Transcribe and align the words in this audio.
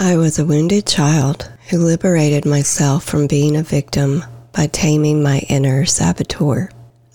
I 0.00 0.16
was 0.16 0.38
a 0.38 0.44
wounded 0.44 0.86
child 0.86 1.50
who 1.70 1.78
liberated 1.78 2.46
myself 2.46 3.02
from 3.02 3.26
being 3.26 3.56
a 3.56 3.64
victim 3.64 4.22
by 4.52 4.68
taming 4.68 5.24
my 5.24 5.40
inner 5.48 5.86
saboteur. 5.86 6.70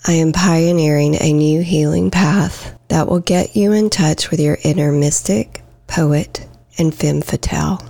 I 0.06 0.12
am 0.12 0.32
pioneering 0.32 1.16
a 1.18 1.32
new 1.32 1.62
healing 1.62 2.10
path 2.10 2.78
that 2.88 3.08
will 3.08 3.20
get 3.20 3.56
you 3.56 3.72
in 3.72 3.88
touch 3.88 4.30
with 4.30 4.38
your 4.38 4.58
inner 4.64 4.92
mystic, 4.92 5.62
poet, 5.86 6.46
and 6.76 6.94
femme 6.94 7.22
fatale. 7.22 7.82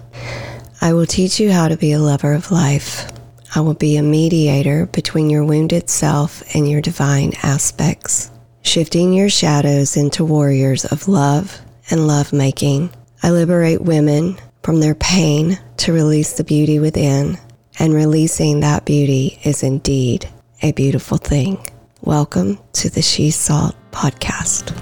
I 0.80 0.92
will 0.92 1.06
teach 1.06 1.40
you 1.40 1.50
how 1.50 1.66
to 1.66 1.76
be 1.76 1.90
a 1.90 1.98
lover 1.98 2.32
of 2.32 2.52
life. 2.52 3.10
I 3.56 3.62
will 3.62 3.74
be 3.74 3.96
a 3.96 4.02
mediator 4.02 4.86
between 4.86 5.28
your 5.28 5.44
wounded 5.44 5.90
self 5.90 6.44
and 6.54 6.70
your 6.70 6.80
divine 6.80 7.32
aspects, 7.42 8.30
shifting 8.62 9.12
your 9.12 9.28
shadows 9.28 9.96
into 9.96 10.24
warriors 10.24 10.84
of 10.84 11.08
love 11.08 11.60
and 11.90 12.06
love 12.06 12.32
making. 12.32 12.90
I 13.24 13.32
liberate 13.32 13.80
women 13.80 14.38
from 14.64 14.80
their 14.80 14.94
pain 14.94 15.58
to 15.76 15.92
release 15.92 16.38
the 16.38 16.42
beauty 16.42 16.78
within, 16.78 17.38
and 17.78 17.92
releasing 17.92 18.60
that 18.60 18.86
beauty 18.86 19.38
is 19.44 19.62
indeed 19.62 20.26
a 20.62 20.72
beautiful 20.72 21.18
thing. 21.18 21.58
Welcome 22.00 22.58
to 22.72 22.88
the 22.88 23.02
She 23.02 23.30
Salt 23.30 23.76
podcast. 23.92 24.74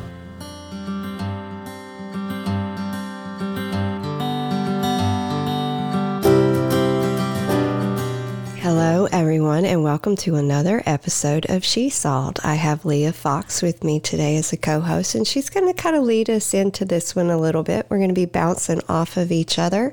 Hello, 8.75 9.07
everyone, 9.13 9.67
and 9.67 9.85
welcome 9.85 10.17
to 10.17 10.37
another 10.37 10.83
episode 10.87 11.45
of 11.51 11.63
She 11.63 11.91
Salt. 11.91 12.43
I 12.43 12.55
have 12.55 12.87
Leah 12.87 13.13
Fox 13.13 13.61
with 13.61 13.85
me 13.85 14.01
today 14.01 14.37
as 14.37 14.51
a 14.55 14.57
co 14.57 14.81
host, 14.81 15.15
and 15.15 15.27
she's 15.27 15.51
going 15.51 15.67
to 15.67 15.75
kind 15.75 15.95
of 15.95 16.05
lead 16.05 16.31
us 16.31 16.55
into 16.55 16.87
this 16.87 17.15
one 17.15 17.29
a 17.29 17.37
little 17.37 17.63
bit. 17.63 17.85
We're 17.91 17.99
going 17.99 18.09
to 18.09 18.15
be 18.15 18.25
bouncing 18.25 18.81
off 18.89 19.19
of 19.19 19.31
each 19.31 19.59
other. 19.59 19.93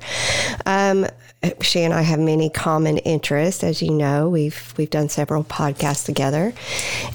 Um, 0.66 1.06
she 1.62 1.82
and 1.82 1.94
I 1.94 2.04
have 2.04 2.22
many 2.22 2.50
common 2.50 3.00
interests, 3.00 3.66
as 3.66 3.82
you 3.82 3.92
know. 3.92 4.30
We've 4.30 4.74
we've 4.78 4.90
done 4.90 5.10
several 5.10 5.44
podcasts 5.44 6.06
together, 6.06 6.54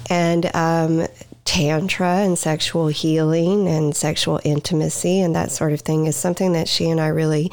and 0.07 0.55
um, 0.55 1.07
tantra 1.45 2.17
and 2.17 2.37
sexual 2.37 2.87
healing 2.87 3.67
and 3.67 3.95
sexual 3.95 4.41
intimacy 4.43 5.21
and 5.21 5.35
that 5.35 5.51
sort 5.51 5.71
of 5.71 5.81
thing 5.81 6.07
is 6.07 6.15
something 6.15 6.53
that 6.53 6.67
she 6.67 6.89
and 6.89 6.99
I 6.99 7.07
really 7.07 7.51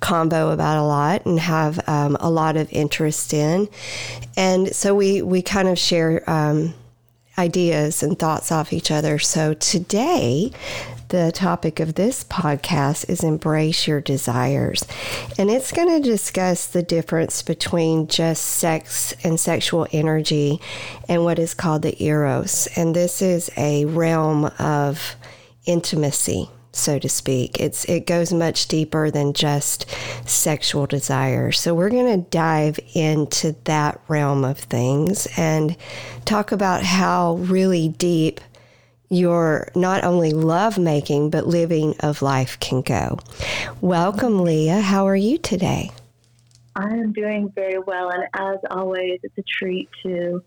combo 0.00 0.50
about 0.50 0.78
a 0.78 0.82
lot 0.82 1.26
and 1.26 1.38
have 1.38 1.86
um, 1.86 2.16
a 2.20 2.30
lot 2.30 2.56
of 2.56 2.72
interest 2.72 3.34
in. 3.34 3.68
And 4.36 4.74
so 4.74 4.94
we, 4.94 5.20
we 5.20 5.42
kind 5.42 5.68
of 5.68 5.78
share 5.78 6.28
um, 6.28 6.72
ideas 7.36 8.02
and 8.02 8.18
thoughts 8.18 8.50
off 8.50 8.72
each 8.72 8.90
other. 8.90 9.18
So 9.18 9.54
today, 9.54 10.50
the 11.08 11.32
topic 11.32 11.80
of 11.80 11.94
this 11.94 12.24
podcast 12.24 13.08
is 13.08 13.22
Embrace 13.22 13.86
Your 13.86 14.00
Desires. 14.00 14.84
And 15.38 15.50
it's 15.50 15.72
going 15.72 15.88
to 15.88 16.08
discuss 16.08 16.66
the 16.66 16.82
difference 16.82 17.42
between 17.42 18.06
just 18.08 18.44
sex 18.44 19.14
and 19.24 19.38
sexual 19.38 19.86
energy 19.92 20.60
and 21.08 21.24
what 21.24 21.38
is 21.38 21.54
called 21.54 21.82
the 21.82 22.02
Eros. 22.02 22.68
And 22.76 22.94
this 22.94 23.22
is 23.22 23.50
a 23.56 23.84
realm 23.84 24.46
of 24.58 25.16
intimacy 25.66 26.48
so 26.72 26.98
to 26.98 27.08
speak. 27.08 27.60
It's 27.60 27.84
it 27.84 28.04
goes 28.04 28.32
much 28.32 28.66
deeper 28.66 29.08
than 29.10 29.32
just 29.32 29.86
sexual 30.26 30.86
desire. 30.86 31.52
So 31.52 31.72
we're 31.72 31.88
going 31.88 32.20
to 32.20 32.28
dive 32.30 32.80
into 32.94 33.54
that 33.64 34.00
realm 34.08 34.44
of 34.44 34.58
things 34.58 35.28
and 35.36 35.76
talk 36.24 36.50
about 36.50 36.82
how 36.82 37.34
really 37.34 37.88
deep 37.88 38.40
your 39.10 39.68
not 39.74 40.04
only 40.04 40.32
love 40.32 40.78
making, 40.78 41.30
but 41.30 41.46
living 41.46 41.94
of 42.00 42.22
life 42.22 42.58
can 42.60 42.82
go. 42.82 43.18
Welcome, 43.80 44.42
Leah. 44.42 44.80
How 44.80 45.06
are 45.06 45.16
you 45.16 45.38
today? 45.38 45.90
I 46.76 46.88
am 46.88 47.12
doing 47.12 47.52
very 47.54 47.78
well. 47.78 48.10
And 48.10 48.24
as 48.34 48.58
always, 48.70 49.20
it's 49.22 49.38
a 49.38 49.42
treat 49.42 49.88
to 50.02 50.42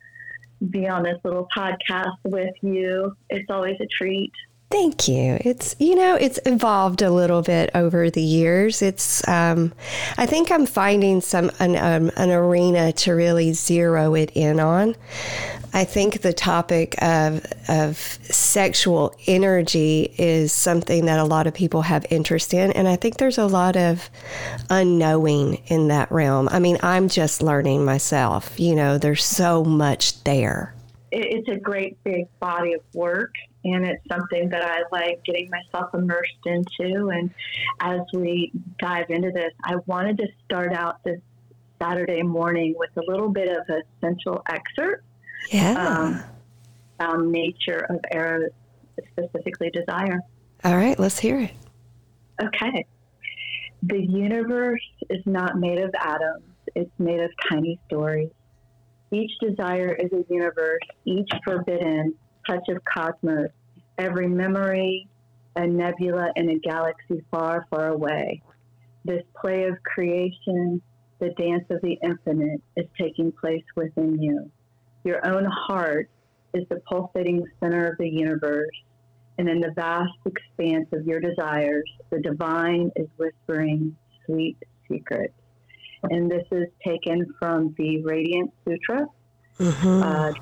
be 0.70 0.88
on 0.88 1.04
this 1.04 1.18
little 1.24 1.48
podcast 1.56 2.18
with 2.26 2.54
you. 2.62 3.16
It's 3.30 3.50
always 3.50 3.78
a 3.80 3.88
treat. 3.88 4.34
Thank 4.70 5.08
you. 5.08 5.38
It's 5.42 5.78
you 5.80 5.96
know 5.96 6.16
it's 6.16 6.40
evolved 6.46 7.02
a 7.02 7.10
little 7.10 7.42
bit 7.42 7.70
over 7.74 8.10
the 8.10 8.22
years. 8.22 8.82
It's 8.82 9.26
um, 9.28 9.74
I 10.18 10.26
think 10.26 10.52
I'm 10.52 10.66
finding 10.66 11.22
some 11.22 11.52
an, 11.60 11.78
um, 11.78 12.12
an 12.18 12.32
arena 12.32 12.92
to 12.92 13.14
really 13.14 13.54
zero 13.54 14.14
it 14.14 14.32
in 14.36 14.60
on. 14.60 14.96
I 15.74 15.84
think 15.84 16.22
the 16.22 16.34
topic 16.34 16.96
of, 17.02 17.46
of 17.68 17.98
sexual 17.98 19.16
energy 19.28 20.14
is 20.18 20.52
something 20.52 21.06
that 21.06 21.20
a 21.20 21.24
lot 21.24 21.46
of 21.46 21.54
people 21.54 21.84
have 21.84 22.06
interest 22.10 22.54
in. 22.54 22.72
And 22.72 22.88
I 22.88 22.96
think 22.96 23.18
there's 23.18 23.38
a 23.38 23.46
lot 23.46 23.76
of 23.78 24.10
unknowing 24.70 25.62
in 25.68 25.90
that 25.90 26.12
realm. 26.12 26.50
I 26.52 26.60
mean, 26.60 26.78
I'm 26.82 27.10
just 27.10 27.42
learning 27.42 27.86
myself. 27.86 28.60
You 28.60 28.76
know, 28.76 28.98
there's 28.98 29.24
so 29.24 29.64
much 29.64 30.24
there. 30.24 30.74
It's 31.12 31.48
a 31.48 31.58
great 31.58 32.02
big 32.04 32.28
body 32.40 32.74
of 32.74 32.82
work. 32.94 33.34
And 33.74 33.86
it's 33.86 34.04
something 34.10 34.50
that 34.50 34.64
I 34.64 34.84
like 34.92 35.24
getting 35.26 35.50
myself 35.50 35.94
immersed 35.94 36.46
into. 36.46 37.10
And 37.10 37.32
as 37.82 38.02
we 38.14 38.52
dive 38.80 39.10
into 39.10 39.32
this, 39.32 39.52
I 39.64 39.76
wanted 39.86 40.18
to 40.20 40.28
start 40.46 40.74
out 40.74 41.04
this 41.04 41.20
Saturday 41.82 42.24
morning 42.24 42.76
with 42.78 42.90
a 42.98 43.12
little 43.12 43.30
bit 43.30 43.50
of 43.50 43.64
a 43.70 43.82
central 44.02 44.44
excerpt 44.50 45.04
yeah. 45.52 46.24
Um, 47.00 47.32
nature 47.32 47.86
of 47.90 48.00
eros, 48.12 48.50
specifically 49.12 49.70
desire. 49.70 50.20
All 50.64 50.76
right, 50.76 50.98
let's 50.98 51.20
hear 51.20 51.40
it. 51.40 51.52
Okay. 52.42 52.86
The 53.84 54.02
universe 54.02 54.82
is 55.10 55.22
not 55.26 55.60
made 55.60 55.80
of 55.80 55.94
atoms, 56.00 56.44
it's 56.76 56.92
made 56.98 57.20
of 57.20 57.30
tiny 57.50 57.80
stories. 57.86 58.32
Each 59.12 59.32
desire 59.40 59.94
is 59.94 60.12
a 60.12 60.26
universe, 60.30 60.82
each 61.06 61.30
forbidden 61.46 62.16
touch 62.48 62.68
of 62.70 62.84
cosmos, 62.84 63.52
every 63.98 64.28
memory, 64.28 65.08
a 65.56 65.66
nebula 65.66 66.32
in 66.36 66.50
a 66.50 66.60
galaxy 66.60 67.24
far, 67.32 67.66
far 67.70 67.88
away. 67.88 68.42
This 69.06 69.24
play 69.40 69.66
of 69.66 69.82
creation, 69.84 70.82
the 71.20 71.30
dance 71.32 71.66
of 71.70 71.82
the 71.82 71.98
infinite, 72.04 72.62
is 72.76 72.86
taking 73.00 73.32
place 73.32 73.64
within 73.76 74.22
you. 74.22 74.52
Your 75.04 75.26
own 75.26 75.46
heart 75.46 76.10
is 76.54 76.64
the 76.70 76.82
pulsating 76.88 77.46
center 77.60 77.88
of 77.88 77.98
the 77.98 78.10
universe, 78.10 78.70
and 79.38 79.50
in 79.50 79.60
the 79.60 79.72
vast 79.76 80.12
expanse 80.26 80.88
of 80.94 81.06
your 81.06 81.20
desires, 81.20 81.90
the 82.10 82.20
divine 82.20 82.92
is 82.96 83.08
whispering 83.18 83.96
sweet 84.26 84.58
secrets. 84.90 85.34
And 86.04 86.30
this 86.30 86.46
is 86.52 86.68
taken 86.86 87.26
from 87.40 87.74
the 87.78 88.02
Radiant 88.04 88.54
Sutra. 88.66 89.08
Mm-hmm. 89.60 90.04
Uh, 90.04 90.34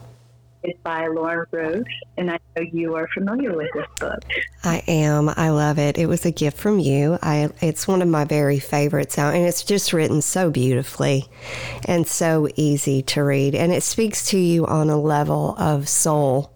it's 0.66 0.80
by 0.81 1.08
Lorin 1.08 1.46
Roche, 1.52 1.86
and 2.18 2.31
I 2.31 2.40
know 2.56 2.64
you 2.64 2.96
are 2.96 3.08
familiar 3.14 3.56
with 3.56 3.72
this 3.74 3.88
book. 4.00 4.24
I 4.64 4.84
am. 4.88 5.30
I 5.30 5.50
love 5.50 5.78
it. 5.78 5.98
It 5.98 6.08
was 6.08 6.26
a 6.26 6.31
gift 6.31 6.58
from 6.58 6.80
you. 6.80 7.20
I 7.22 7.50
it's 7.62 7.88
one 7.88 8.02
of 8.02 8.08
my 8.08 8.26
very 8.26 8.59
favorites 8.59 9.18
now, 9.18 9.30
and 9.30 9.46
it's 9.46 9.64
just 9.64 9.94
written 9.94 10.22
so 10.22 10.50
beautifully 10.50 11.26
and 11.86 12.08
so 12.08 12.50
easy 12.56 13.02
to 13.03 13.24
read, 13.24 13.56
and 13.56 13.72
it 13.72 13.84
speaks 13.84 14.28
to 14.30 14.40
you 14.40 14.66
on 14.66 14.90
a 14.90 15.00
level 15.00 15.56
of 15.58 15.88
soul. 15.88 16.52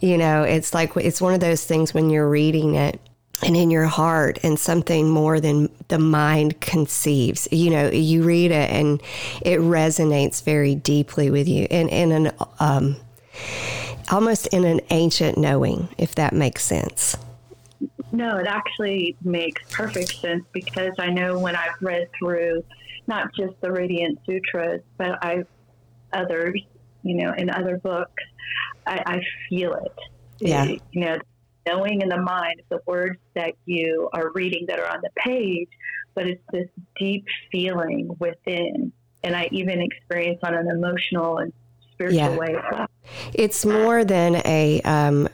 You 0.00 0.18
know, 0.18 0.42
it's 0.42 0.74
like 0.74 0.96
it's 0.96 1.20
one 1.20 1.34
of 1.34 1.40
those 1.40 1.64
things 1.64 1.94
when 1.94 2.10
you're 2.10 2.28
reading 2.28 2.74
it 2.74 3.00
and 3.42 3.56
in 3.56 3.70
your 3.70 3.86
heart 3.86 4.38
and 4.42 4.58
something 4.58 5.08
more 5.08 5.40
than 5.40 5.68
the 5.88 5.98
mind 5.98 6.60
conceives. 6.60 7.48
You 7.50 7.70
know, 7.70 7.88
you 7.88 8.24
read 8.24 8.50
it 8.50 8.70
and 8.70 9.00
it 9.42 9.60
resonates 9.60 10.42
very 10.42 10.74
deeply 10.74 11.30
with 11.30 11.48
you 11.48 11.66
and 11.70 11.88
in 11.88 12.12
an 12.12 12.32
um, 12.58 12.96
almost 14.10 14.46
in 14.48 14.64
an 14.64 14.80
ancient 14.90 15.38
knowing, 15.38 15.88
if 15.98 16.14
that 16.14 16.32
makes 16.32 16.64
sense. 16.64 17.16
No, 18.10 18.36
it 18.36 18.46
actually 18.46 19.16
makes 19.22 19.62
perfect 19.70 20.16
sense 20.20 20.44
because 20.52 20.92
I 20.98 21.10
know 21.10 21.38
when 21.38 21.54
I've 21.54 21.80
read 21.80 22.08
through 22.18 22.64
not 23.06 23.34
just 23.34 23.54
the 23.60 23.70
Radiant 23.70 24.18
Sutras, 24.24 24.82
but 24.96 25.18
I 25.22 25.44
others, 26.12 26.60
you 27.02 27.16
know, 27.16 27.32
in 27.36 27.50
other 27.50 27.78
books, 27.78 28.22
I, 28.86 29.02
I 29.06 29.20
feel 29.48 29.74
it. 29.74 29.92
Yeah. 30.40 30.64
You 30.64 30.80
know, 30.94 31.18
knowing 31.66 32.00
in 32.00 32.08
the 32.08 32.20
mind 32.20 32.62
the 32.70 32.80
words 32.86 33.18
that 33.34 33.54
you 33.66 34.08
are 34.12 34.30
reading 34.34 34.66
that 34.68 34.78
are 34.78 34.88
on 34.90 35.00
the 35.02 35.10
page, 35.16 35.68
but 36.14 36.26
it's 36.26 36.42
this 36.52 36.68
deep 36.98 37.26
feeling 37.52 38.10
within. 38.18 38.92
And 39.22 39.36
I 39.36 39.48
even 39.52 39.82
experience 39.82 40.38
on 40.42 40.54
an 40.54 40.68
emotional 40.68 41.38
and 41.38 41.52
spiritual 41.98 42.18
yeah. 42.18 42.36
way 42.36 42.54
as 42.54 42.64
well. 42.70 42.86
It's 43.34 43.64
more 43.66 44.04
than 44.04 44.36
a, 44.44 44.80
um, 44.82 45.28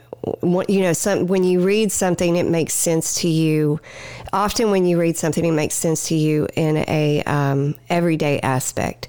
you 0.67 0.81
know, 0.81 0.93
some, 0.93 1.27
when 1.27 1.43
you 1.43 1.61
read 1.61 1.91
something, 1.91 2.35
it 2.35 2.47
makes 2.47 2.73
sense 2.73 3.13
to 3.21 3.27
you. 3.27 3.79
Often, 4.33 4.71
when 4.71 4.85
you 4.85 4.99
read 4.99 5.15
something, 5.17 5.45
it 5.45 5.51
makes 5.51 5.75
sense 5.75 6.07
to 6.07 6.15
you 6.15 6.47
in 6.55 6.77
a 6.87 7.21
um, 7.23 7.75
everyday 7.89 8.39
aspect. 8.39 9.07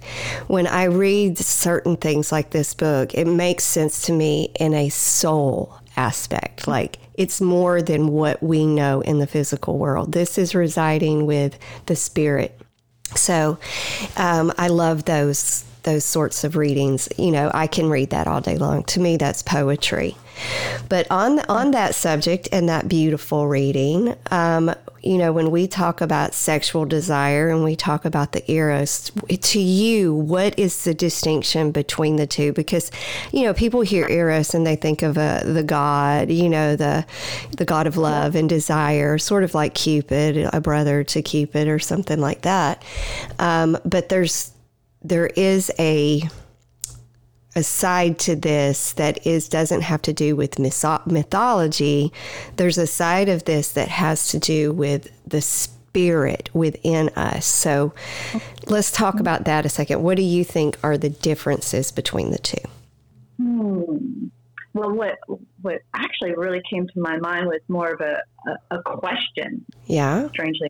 When 0.49 0.67
I 0.67 0.85
read 0.85 1.38
certain 1.38 1.97
things 1.97 2.31
like 2.31 2.50
this 2.50 2.75
book, 2.75 3.14
it 3.14 3.26
makes 3.26 3.64
sense 3.64 4.02
to 4.02 4.12
me 4.12 4.50
in 4.61 4.75
a 4.75 4.91
soul 4.91 5.75
aspect. 5.97 6.69
Like 6.69 6.99
it's 7.14 7.41
more 7.41 7.81
than 7.81 8.09
what 8.09 8.43
we 8.43 8.67
know 8.67 9.00
in 9.00 9.19
the 9.19 9.26
physical 9.26 9.79
world. 9.79 10.12
This 10.12 10.37
is 10.37 10.55
residing 10.55 11.25
with 11.25 11.59
the 11.87 11.97
spirit. 11.97 12.61
So 13.14 13.59
um, 14.17 14.52
I 14.59 14.69
love 14.69 15.06
those 15.06 15.64
those 15.87 16.05
sorts 16.05 16.44
of 16.44 16.56
readings. 16.56 17.09
You 17.17 17.31
know, 17.31 17.50
I 17.55 17.67
can 17.67 17.88
read 17.88 18.11
that 18.11 18.27
all 18.27 18.43
day 18.43 18.59
long. 18.59 18.85
To 18.85 19.00
me, 19.00 19.17
that's 19.17 19.43
poetry. 19.43 20.17
But 20.91 21.11
on 21.11 21.41
on 21.49 21.71
that 21.71 21.94
subject 21.94 22.49
and 22.53 22.69
that 22.69 22.88
beautiful 22.88 23.49
reading, 23.49 24.15
um, 24.31 24.75
you 25.03 25.19
know, 25.19 25.33
when 25.33 25.50
we 25.50 25.67
talk 25.67 26.00
about 26.00 26.35
sexual 26.35 26.85
desire 26.85 27.49
and 27.49 27.65
we 27.65 27.77
talk 27.77 28.05
about 28.05 28.33
the 28.33 28.50
eros, 28.50 29.12
to 29.31 29.61
you, 29.61 30.12
what 30.12 30.59
is 30.59 30.85
the 30.85 30.93
distinction 30.93 31.71
between 31.71 32.17
the 32.17 32.27
two? 32.27 32.53
Because, 32.53 32.91
you 33.33 33.44
know, 33.44 33.55
people 33.55 33.81
hear 33.81 34.09
eros 34.09 34.53
and 34.53 34.67
they 34.67 34.77
think 34.77 35.03
of 35.03 35.17
a, 35.17 35.43
the 35.44 35.62
god, 35.62 36.31
you 36.31 36.49
know, 36.49 36.77
the 36.77 37.06
the 37.56 37.65
god 37.65 37.87
of 37.87 37.97
love 37.97 38.35
and 38.35 38.49
desire, 38.49 39.17
sort 39.17 39.44
of 39.44 39.55
like 39.55 39.75
Cupid, 39.75 40.50
a 40.53 40.61
brother 40.61 41.05
to 41.05 41.23
Cupid 41.23 41.69
or 41.69 41.79
something 41.79 42.21
like 42.21 42.43
that. 42.43 42.83
Um, 43.38 43.79
but 43.85 44.09
there's 44.09 44.53
there 45.08 45.26
is 45.26 45.70
a 45.79 46.23
a 47.55 47.62
side 47.62 48.19
to 48.19 48.37
this 48.37 48.93
that 48.94 49.26
is 49.26 49.49
doesn't 49.49 49.81
have 49.81 50.03
to 50.03 50.12
do 50.12 50.37
with 50.37 50.58
mythology. 50.58 52.12
There's 52.56 52.76
a 52.76 52.87
side 52.87 53.31
of 53.31 53.44
this 53.44 53.73
that 53.73 53.88
has 53.88 54.29
to 54.29 54.38
do 54.38 54.73
with 54.73 55.11
the 55.26 55.41
spirit 55.41 56.50
within 56.53 57.08
us. 57.11 57.47
So 57.47 57.94
let's 58.67 58.93
talk 58.93 59.19
about 59.20 59.47
that 59.47 59.64
a 59.64 59.70
second. 59.70 60.03
What 60.03 60.19
do 60.19 60.23
you 60.23 60.44
think 60.44 60.76
are 60.82 60.99
the 60.99 61.09
differences 61.09 61.91
between 61.91 62.31
the 62.31 62.38
two? 62.38 62.59
Hmm. 63.38 64.26
Well, 64.75 64.93
what 64.93 65.19
what 65.62 65.81
actually 65.94 66.35
really 66.35 66.61
came 66.70 66.87
to 66.87 67.00
my 67.00 67.17
mind 67.17 67.47
was 67.47 67.61
more 67.69 67.88
of 67.88 68.02
a, 68.02 68.23
a, 68.70 68.76
a 68.76 68.82
question. 68.82 69.64
Yeah. 69.87 70.29
Strangely, 70.29 70.69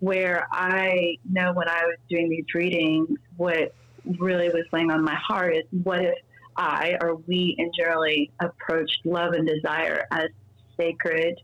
where 0.00 0.46
I 0.50 1.16
know 1.30 1.52
when 1.52 1.68
I 1.68 1.84
was 1.84 1.96
doing 2.08 2.28
these 2.28 2.46
readings, 2.54 3.08
what 3.36 3.74
really 4.18 4.48
was 4.48 4.64
laying 4.72 4.90
on 4.90 5.04
my 5.04 5.14
heart 5.14 5.56
is 5.56 5.64
what 5.84 6.02
if 6.02 6.14
I 6.56 6.96
or 7.00 7.16
we 7.16 7.54
in 7.58 7.70
generally 7.76 8.30
approached 8.40 9.00
love 9.04 9.34
and 9.34 9.46
desire 9.46 10.06
as 10.10 10.28
sacred 10.76 11.38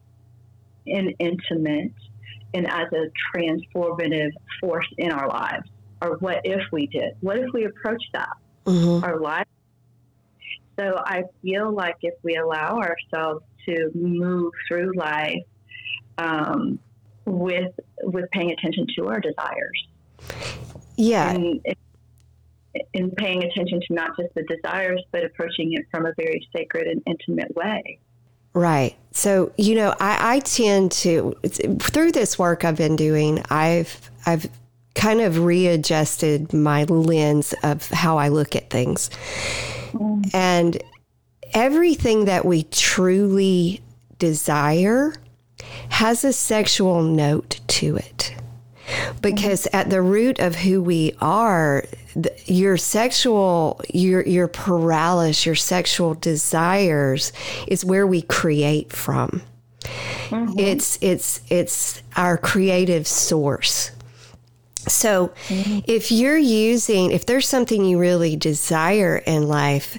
and 0.87 1.15
intimate 1.19 1.93
and 2.55 2.67
as 2.67 2.87
a 2.93 3.11
transformative 3.35 4.31
force 4.61 4.89
in 4.99 5.13
our 5.13 5.29
lives? 5.29 5.69
Or 6.03 6.17
what 6.19 6.41
if 6.45 6.63
we 6.73 6.87
did? 6.87 7.15
What 7.21 7.39
if 7.39 7.53
we 7.53 7.65
approached 7.65 8.09
that? 8.13 8.37
Mm-hmm. 8.65 9.05
Our 9.05 9.21
lives? 9.21 9.49
So 10.79 10.95
I 10.99 11.25
feel 11.43 11.73
like 11.73 11.97
if 12.03 12.15
we 12.23 12.37
allow 12.37 12.81
ourselves 12.81 13.45
to 13.67 13.91
move 13.95 14.53
through 14.69 14.93
life 14.95 15.43
um, 16.19 16.79
with 17.27 17.73
with 18.03 18.31
paying 18.31 18.51
attention 18.51 18.87
to 18.97 19.09
our 19.09 19.21
desires, 19.21 19.87
yeah, 20.97 21.33
and, 21.33 21.61
in 22.93 23.11
paying 23.13 23.43
attention 23.43 23.81
to 23.81 23.95
not 23.95 24.17
just 24.19 24.35
the 24.35 24.43
desires, 24.45 25.03
but 25.13 25.25
approaching 25.25 25.73
it 25.75 25.85
from 25.91 26.07
a 26.07 26.13
very 26.17 26.47
sacred 26.55 26.87
and 26.87 27.03
intimate 27.07 27.55
way. 27.55 27.99
Right. 28.55 28.97
So, 29.13 29.53
you 29.59 29.75
know, 29.75 29.95
I, 30.01 30.37
I 30.37 30.39
tend 30.41 30.93
to 30.93 31.35
through 31.43 32.13
this 32.13 32.39
work 32.39 32.65
I've 32.65 32.77
been 32.77 32.97
doing, 32.97 33.43
I've 33.51 34.11
I've 34.25 34.49
kind 34.95 35.21
of 35.21 35.45
readjusted 35.45 36.55
my 36.55 36.85
lens 36.85 37.55
of 37.63 37.87
how 37.91 38.17
I 38.17 38.29
look 38.29 38.57
at 38.57 38.71
things. 38.71 39.11
Mm. 39.93 40.35
And 40.35 40.83
everything 41.53 42.25
that 42.25 42.47
we 42.47 42.63
truly 42.65 43.83
desire 44.19 45.13
has 45.89 46.25
a 46.25 46.33
sexual 46.33 47.03
note 47.03 47.61
to 47.67 47.97
it 47.97 48.35
because 49.21 49.67
at 49.73 49.91
the 49.91 50.03
root 50.03 50.39
of 50.39 50.55
who 50.57 50.83
we 50.83 51.15
are 51.21 51.85
your 52.45 52.77
sexual 52.77 53.81
your 53.93 54.23
your 54.23 54.49
paralysis 54.49 55.45
your 55.45 55.55
sexual 55.55 56.15
desires 56.15 57.33
is 57.67 57.85
where 57.85 58.07
we 58.07 58.23
create 58.23 58.93
from 58.93 59.43
mm-hmm. 59.81 60.59
it's 60.59 60.99
it's 61.01 61.41
it's 61.49 62.03
our 62.17 62.37
creative 62.39 63.07
source 63.07 63.91
so 64.87 65.29
mm-hmm. 65.49 65.81
if 65.87 66.13
you're 66.13 66.39
using 66.39 67.11
if 67.11 67.27
there's 67.27 67.49
something 67.49 67.85
you 67.85 67.99
really 67.99 68.37
desire 68.37 69.17
in 69.27 69.49
life 69.49 69.99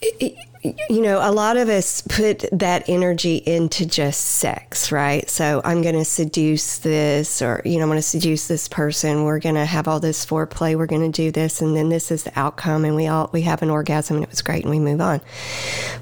it, 0.00 0.36
you 0.62 1.00
know, 1.00 1.18
a 1.20 1.32
lot 1.32 1.56
of 1.56 1.68
us 1.68 2.02
put 2.02 2.44
that 2.52 2.88
energy 2.88 3.36
into 3.36 3.84
just 3.84 4.20
sex, 4.20 4.92
right? 4.92 5.28
So 5.28 5.60
I'm 5.64 5.82
going 5.82 5.96
to 5.96 6.04
seduce 6.04 6.78
this, 6.78 7.42
or, 7.42 7.62
you 7.64 7.78
know, 7.78 7.82
I'm 7.82 7.88
going 7.88 7.98
to 7.98 8.02
seduce 8.02 8.46
this 8.46 8.68
person. 8.68 9.24
We're 9.24 9.40
going 9.40 9.56
to 9.56 9.64
have 9.64 9.88
all 9.88 9.98
this 9.98 10.24
foreplay. 10.24 10.76
We're 10.76 10.86
going 10.86 11.10
to 11.10 11.22
do 11.22 11.32
this, 11.32 11.60
and 11.60 11.76
then 11.76 11.88
this 11.88 12.12
is 12.12 12.22
the 12.22 12.38
outcome, 12.38 12.84
and 12.84 12.94
we 12.94 13.08
all 13.08 13.28
we 13.32 13.42
have 13.42 13.62
an 13.62 13.70
orgasm, 13.70 14.16
and 14.16 14.24
it 14.24 14.30
was 14.30 14.42
great, 14.42 14.62
and 14.62 14.70
we 14.70 14.78
move 14.78 15.00
on. 15.00 15.20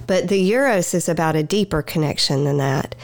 But 0.07 0.29
the 0.29 0.47
Eros 0.51 0.93
is 0.93 1.09
about 1.09 1.37
a 1.37 1.43
deeper 1.43 1.81
connection 1.81 2.45
than 2.45 2.59
that. 2.59 2.95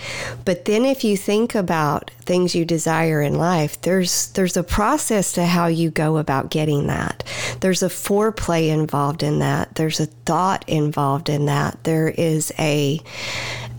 But 0.44 0.66
then 0.66 0.84
if 0.84 1.04
you 1.04 1.16
think 1.16 1.54
about 1.54 2.10
things 2.26 2.54
you 2.54 2.66
desire 2.66 3.22
in 3.22 3.38
life, 3.38 3.80
there's 3.80 4.28
there's 4.32 4.58
a 4.58 4.62
process 4.62 5.32
to 5.32 5.46
how 5.46 5.68
you 5.68 5.90
go 5.90 6.18
about 6.18 6.50
getting 6.50 6.86
that. 6.88 7.24
There's 7.60 7.82
a 7.82 7.88
foreplay 7.88 8.68
involved 8.68 9.22
in 9.22 9.38
that. 9.38 9.76
There's 9.76 10.00
a 10.00 10.06
thought 10.06 10.68
involved 10.68 11.30
in 11.30 11.45
that. 11.46 11.84
There 11.84 12.08
is 12.08 12.52
a 12.58 13.00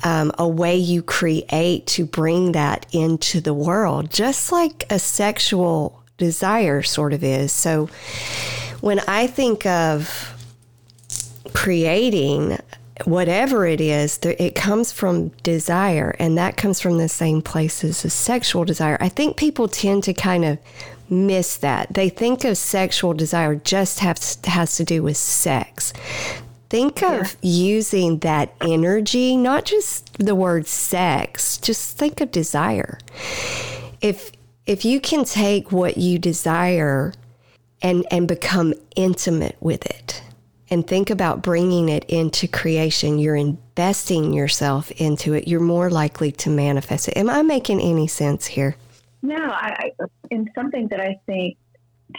um, 0.04 0.32
a 0.38 0.48
way 0.48 0.76
you 0.76 1.02
create 1.02 1.88
to 1.88 2.06
bring 2.06 2.52
that 2.52 2.86
into 2.92 3.42
the 3.42 3.54
world, 3.54 4.12
just 4.12 4.52
like 4.52 4.86
a 4.92 5.00
sexual 5.00 6.04
desire 6.18 6.84
sort 6.84 7.14
of 7.14 7.24
is. 7.24 7.52
So 7.52 7.90
when 8.82 9.00
I 9.08 9.28
think 9.28 9.66
of 9.66 10.34
creating, 11.54 12.60
whatever 13.06 13.66
it 13.66 13.82
is, 13.82 14.20
it 14.24 14.56
comes 14.56 14.92
from 14.92 15.30
desire, 15.44 16.16
and 16.20 16.38
that 16.38 16.58
comes 16.58 16.80
from 16.80 16.98
the 16.98 17.10
same 17.10 17.42
place 17.42 17.84
as 17.84 18.06
a 18.06 18.10
sexual 18.10 18.66
desire. 18.66 18.98
I 19.00 19.10
think 19.10 19.38
people 19.38 19.68
tend 19.68 20.04
to 20.04 20.14
kind 20.14 20.46
of 20.46 20.60
miss 21.10 21.58
that. 21.58 21.94
They 21.94 22.10
think 22.10 22.44
of 22.44 22.58
sexual 22.58 23.14
desire 23.14 23.56
just 23.56 24.00
has, 24.00 24.38
has 24.46 24.76
to 24.76 24.84
do 24.84 25.04
with 25.04 25.18
sex. 25.18 25.94
Think 26.70 27.02
of 27.02 27.38
yeah. 27.42 27.50
using 27.50 28.20
that 28.20 28.54
energy, 28.62 29.38
not 29.38 29.64
just 29.64 30.18
the 30.18 30.36
word 30.36 30.68
sex, 30.68 31.58
just 31.58 31.98
think 31.98 32.20
of 32.20 32.32
desire. 32.32 33.00
If 34.02 34.32
if 34.66 34.84
you 34.84 35.00
can 35.00 35.24
take 35.24 35.72
what 35.72 35.98
you 35.98 36.20
desire 36.20 37.14
and 37.82 38.06
and 38.12 38.28
become 38.28 38.74
intimate 38.98 39.56
with 39.62 39.86
it 39.86 40.22
and 40.70 40.86
think 40.86 41.10
about 41.10 41.42
bringing 41.42 41.88
it 41.88 42.04
into 42.06 42.50
creation, 42.50 43.18
you're 43.18 43.38
investing 43.38 44.34
yourself 44.34 44.92
into 44.92 45.34
it, 45.34 45.48
you're 45.48 45.62
more 45.62 45.90
likely 45.90 46.34
to 46.34 46.50
manifest 46.50 47.08
it. 47.08 47.16
Am 47.16 47.30
I 47.30 47.44
making 47.44 47.80
any 47.80 48.08
sense 48.08 48.46
here? 48.46 48.76
No, 49.22 49.38
I, 49.38 49.92
I 50.00 50.06
in 50.32 50.50
something 50.54 50.90
that 50.90 51.00
I 51.00 51.18
think 51.26 51.58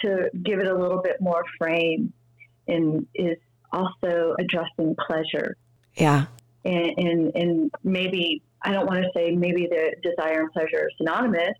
to 0.00 0.30
give 0.42 0.58
it 0.58 0.68
a 0.68 0.74
little 0.74 1.02
bit 1.02 1.20
more 1.20 1.44
frame 1.58 2.12
in 2.66 3.06
is 3.14 3.36
also 3.72 4.34
addressing 4.38 4.96
pleasure. 5.06 5.56
Yeah. 5.94 6.26
And, 6.64 6.92
and, 6.98 7.36
and 7.36 7.70
maybe, 7.84 8.42
I 8.62 8.72
don't 8.72 8.86
want 8.86 9.02
to 9.02 9.10
say 9.14 9.30
maybe 9.32 9.68
the 9.70 9.94
desire 10.02 10.42
and 10.42 10.52
pleasure 10.52 10.84
are 10.84 10.90
synonymous, 10.98 11.56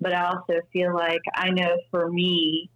but 0.00 0.12
I 0.12 0.26
also 0.26 0.60
feel 0.72 0.94
like 0.94 1.20
I 1.34 1.50
know 1.50 1.76
for 1.90 2.10
me, 2.10 2.70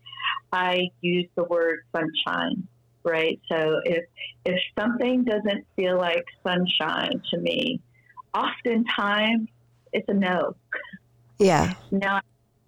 I 0.53 0.89
use 1.01 1.29
the 1.35 1.45
word 1.45 1.81
sunshine, 1.95 2.67
right? 3.05 3.41
So 3.51 3.81
if, 3.85 4.05
if 4.45 4.59
something 4.79 5.25
doesn't 5.25 5.67
feel 5.77 5.99
like 5.99 6.25
sunshine 6.47 7.23
to 7.31 7.39
me, 7.39 7.81
oftentimes 8.35 9.49
it's 9.93 10.09
a 10.09 10.15
no. 10.15 10.57
Yeah. 11.39 11.75
Now 11.91 12.21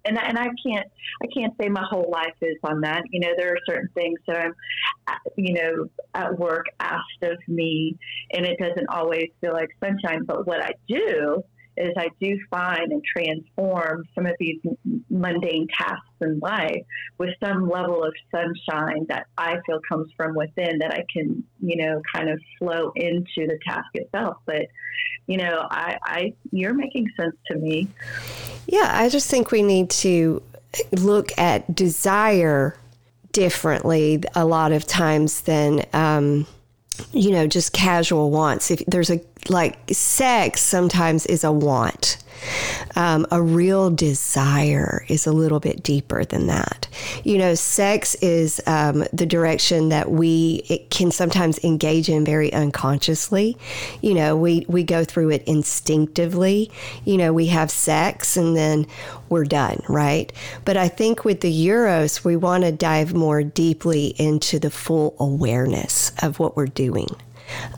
and 0.05 0.17
and 0.17 0.37
I 0.37 0.47
can't 0.65 0.87
I 1.23 1.27
can't 1.33 1.53
say 1.59 1.69
my 1.69 1.85
whole 1.89 2.09
life 2.11 2.35
is 2.41 2.57
on 2.63 2.81
that. 2.81 3.03
You 3.11 3.21
know, 3.21 3.33
there 3.37 3.53
are 3.53 3.59
certain 3.67 3.89
things 3.93 4.19
that 4.27 4.37
I'm, 4.37 4.53
you 5.37 5.53
know, 5.53 5.85
at 6.13 6.37
work 6.37 6.65
asked 6.79 7.23
of 7.23 7.37
me, 7.47 7.97
and 8.33 8.45
it 8.45 8.57
doesn't 8.59 8.89
always 8.89 9.29
feel 9.41 9.53
like 9.53 9.69
sunshine. 9.83 10.25
But 10.25 10.47
what 10.47 10.63
I 10.63 10.71
do 10.87 11.43
is 11.77 11.93
I 11.97 12.09
do 12.19 12.37
find 12.49 12.91
and 12.91 13.03
transform 13.03 14.03
some 14.13 14.25
of 14.25 14.35
these 14.39 14.59
mundane 15.09 15.67
tasks 15.77 16.05
in 16.19 16.39
life 16.39 16.83
with 17.17 17.29
some 17.43 17.69
level 17.69 18.03
of 18.03 18.13
sunshine 18.29 19.05
that 19.09 19.27
I 19.37 19.57
feel 19.65 19.79
comes 19.87 20.11
from 20.15 20.35
within 20.35 20.79
that 20.79 20.91
I 20.91 21.05
can, 21.11 21.43
you 21.61 21.77
know, 21.77 22.01
kind 22.13 22.29
of 22.29 22.39
flow 22.59 22.91
into 22.95 23.47
the 23.47 23.57
task 23.65 23.87
itself. 23.93 24.37
But, 24.45 24.67
you 25.27 25.37
know, 25.37 25.65
I, 25.69 25.97
I 26.03 26.33
you're 26.51 26.73
making 26.73 27.07
sense 27.19 27.35
to 27.47 27.55
me. 27.55 27.87
Yeah, 28.67 28.89
I 28.91 29.09
just 29.09 29.29
think 29.29 29.51
we 29.51 29.63
need 29.63 29.89
to 29.91 30.41
look 30.91 31.31
at 31.37 31.73
desire 31.75 32.77
differently 33.31 34.23
a 34.35 34.45
lot 34.45 34.71
of 34.71 34.85
times 34.85 35.41
than 35.41 35.85
um, 35.93 36.45
you 37.11 37.31
know, 37.31 37.47
just 37.47 37.73
casual 37.73 38.31
wants. 38.31 38.71
If 38.71 38.85
there's 38.85 39.09
a 39.09 39.21
like 39.49 39.77
sex 39.91 40.61
sometimes 40.61 41.25
is 41.25 41.43
a 41.43 41.51
want. 41.51 42.17
Um, 42.95 43.27
a 43.29 43.41
real 43.41 43.91
desire 43.91 45.05
is 45.07 45.27
a 45.27 45.31
little 45.31 45.59
bit 45.59 45.83
deeper 45.83 46.25
than 46.25 46.47
that. 46.47 46.87
You 47.23 47.37
know, 47.37 47.53
sex 47.53 48.15
is 48.15 48.59
um, 48.65 49.05
the 49.13 49.25
direction 49.25 49.89
that 49.89 50.09
we 50.09 50.85
can 50.89 51.11
sometimes 51.11 51.63
engage 51.63 52.09
in 52.09 52.25
very 52.25 52.51
unconsciously. 52.51 53.57
You 54.01 54.15
know, 54.15 54.35
we 54.35 54.65
we 54.67 54.83
go 54.83 55.03
through 55.03 55.31
it 55.31 55.43
instinctively. 55.43 56.71
You 57.05 57.17
know, 57.17 57.31
we 57.31 57.47
have 57.47 57.69
sex 57.69 58.35
and 58.35 58.57
then 58.57 58.87
we're 59.29 59.45
done, 59.45 59.81
right? 59.87 60.33
But 60.65 60.77
I 60.77 60.87
think 60.87 61.23
with 61.23 61.41
the 61.41 61.55
Eros, 61.61 62.25
we 62.25 62.35
want 62.35 62.63
to 62.63 62.71
dive 62.71 63.13
more 63.13 63.43
deeply 63.43 64.15
into 64.17 64.57
the 64.59 64.71
full 64.71 65.15
awareness 65.19 66.11
of 66.21 66.39
what 66.39 66.57
we're 66.57 66.65
doing 66.65 67.15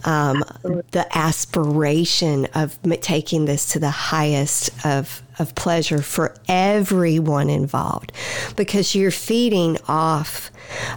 um, 0.06 0.44
the 0.92 1.06
aspiration 1.12 2.48
of 2.54 2.78
taking 3.02 3.46
this 3.46 3.72
to 3.74 3.80
the 3.80 3.90
highest 3.90 4.70
of, 4.86 5.22
of 5.40 5.56
pleasure 5.56 6.02
for 6.02 6.36
everyone 6.48 7.50
involved. 7.50 8.12
Because 8.56 8.96
you're 8.96 9.12
feeding 9.12 9.78
off 9.88 10.52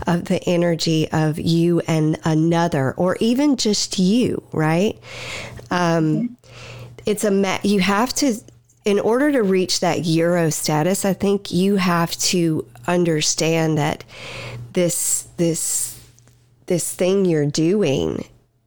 of 0.06 0.26
the 0.26 0.42
energy 0.48 1.08
of 1.12 1.38
you 1.38 1.80
and 1.86 2.18
another 2.24 2.92
or 2.92 3.16
even 3.20 3.56
just 3.56 3.98
you 3.98 4.42
right? 4.52 4.98
Um, 5.70 6.36
it's 7.06 7.24
a 7.24 7.30
ma- 7.30 7.60
you 7.62 7.80
have 7.80 8.12
to 8.14 8.34
in 8.84 9.00
order 9.00 9.32
to 9.32 9.42
reach 9.42 9.80
that 9.80 10.04
euro 10.04 10.50
status 10.50 11.04
i 11.04 11.12
think 11.12 11.50
you 11.50 11.76
have 11.76 12.16
to 12.18 12.66
understand 12.86 13.78
that 13.78 14.04
this 14.72 15.28
this 15.36 15.98
this 16.66 16.94
thing 16.94 17.24
you're 17.24 17.46
doing 17.46 18.24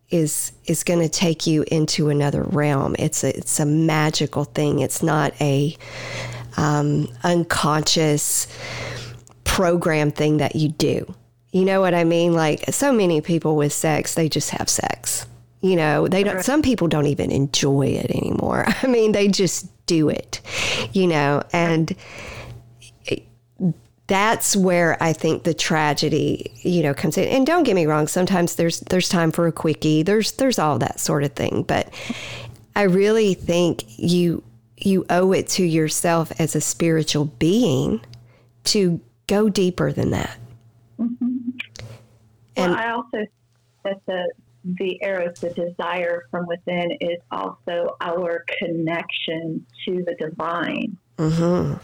is 0.10 0.52
is 0.66 0.84
going 0.84 1.00
to 1.00 1.10
take 1.10 1.46
you 1.46 1.64
into 1.72 2.10
another 2.10 2.44
realm. 2.44 2.96
It's 2.98 3.24
a, 3.24 3.38
it's 3.38 3.60
a 3.60 3.66
magical 3.66 4.44
thing. 4.44 4.80
It's 4.80 5.04
not 5.04 5.34
a 5.42 5.78
um, 6.58 7.08
unconscious 7.24 8.48
program 9.44 10.12
thing 10.12 10.38
that 10.38 10.56
you 10.56 10.70
do. 10.70 11.14
You 11.52 11.66
know 11.66 11.82
what 11.82 11.94
I 11.94 12.04
mean? 12.04 12.34
Like 12.34 12.64
so 12.74 12.92
many 12.92 13.22
people 13.22 13.56
with 13.56 13.74
sex, 13.74 14.14
they 14.14 14.30
just 14.30 14.52
have 14.52 14.70
sex. 14.70 15.26
You 15.62 15.76
know, 15.76 16.08
they 16.08 16.24
don't. 16.24 16.44
Some 16.44 16.62
people 16.62 16.88
don't 16.88 17.08
even 17.08 17.32
enjoy 17.32 17.88
it 17.88 18.10
anymore. 18.12 18.66
I 18.84 18.88
mean, 18.88 19.12
they 19.12 19.28
just 19.28 19.68
do 19.86 20.10
it. 20.10 20.42
You 20.94 21.08
know, 21.08 21.44
and 21.52 21.94
that's 24.10 24.56
where 24.56 25.02
I 25.02 25.14
think 25.14 25.44
the 25.44 25.54
tragedy, 25.54 26.52
you 26.62 26.82
know, 26.82 26.94
comes 26.94 27.18
in. 27.18 27.26
And 27.26 27.46
don't 27.46 27.64
get 27.64 27.76
me 27.76 27.86
wrong, 27.86 28.08
sometimes 28.08 28.56
there's 28.56 28.82
there's 28.82 29.08
time 29.08 29.32
for 29.32 29.48
a 29.48 29.52
quickie. 29.52 30.04
There's 30.04 30.34
there's 30.34 30.60
all 30.60 30.80
that 30.80 31.00
sort 31.00 31.24
of 31.24 31.34
thing, 31.34 31.64
but 31.64 31.94
I 32.76 32.84
really 32.84 33.36
think 33.36 33.84
you 33.98 34.44
you 34.78 35.06
owe 35.10 35.32
it 35.32 35.48
to 35.50 35.64
yourself 35.64 36.32
as 36.40 36.56
a 36.56 36.62
spiritual 36.62 37.26
being 37.26 38.02
to 38.66 39.00
go 39.28 39.48
deeper 39.48 39.92
than 39.92 40.10
that. 40.10 40.38
Mm-hmm. 41.00 41.50
And 42.56 42.72
well, 42.72 42.76
I 42.76 42.92
also 42.92 43.26
that 43.84 44.02
the 44.08 44.32
the 44.64 45.00
eros, 45.04 45.40
the 45.40 45.52
desire 45.52 46.26
from 46.32 46.48
within, 46.48 46.92
is 47.00 47.20
also 47.32 47.96
our 48.02 48.44
connection 48.58 49.66
to 49.86 50.04
the 50.06 50.16
divine. 50.20 50.98
Mm-hmm. 51.18 51.76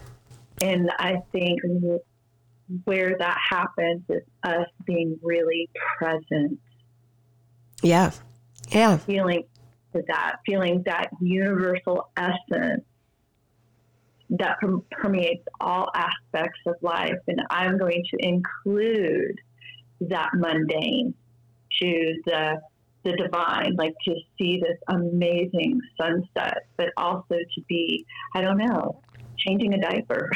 And 0.62 0.92
I 0.98 1.22
think 1.32 1.62
where 2.84 3.16
that 3.20 3.38
happens 3.50 4.04
is 4.10 4.24
us 4.44 4.68
being 4.86 5.20
really 5.22 5.70
present. 5.98 6.60
Yeah. 7.82 8.12
Yeah. 8.70 8.98
Feeling 8.98 9.44
that, 9.94 10.38
feeling 10.46 10.84
that 10.86 11.10
universal 11.22 12.10
essence 12.18 12.84
that 14.32 14.58
permeates 14.92 15.44
all 15.62 15.90
aspects 15.94 16.60
of 16.66 16.76
life. 16.82 17.14
And 17.28 17.42
I'm 17.50 17.78
going 17.78 18.04
to 18.12 18.28
include 18.28 19.40
that 20.02 20.32
mundane 20.34 21.14
to 21.80 22.22
the 22.26 22.62
the 23.06 23.16
divine, 23.16 23.76
like 23.76 23.94
to 24.04 24.16
see 24.36 24.60
this 24.60 24.78
amazing 24.88 25.80
sunset, 26.02 26.66
but 26.76 26.88
also 26.98 27.36
to 27.36 27.62
be, 27.70 28.04
I 28.34 28.42
don't 28.42 28.58
know, 28.58 29.00
changing 29.38 29.74
a 29.74 29.82
diaper. 29.82 30.30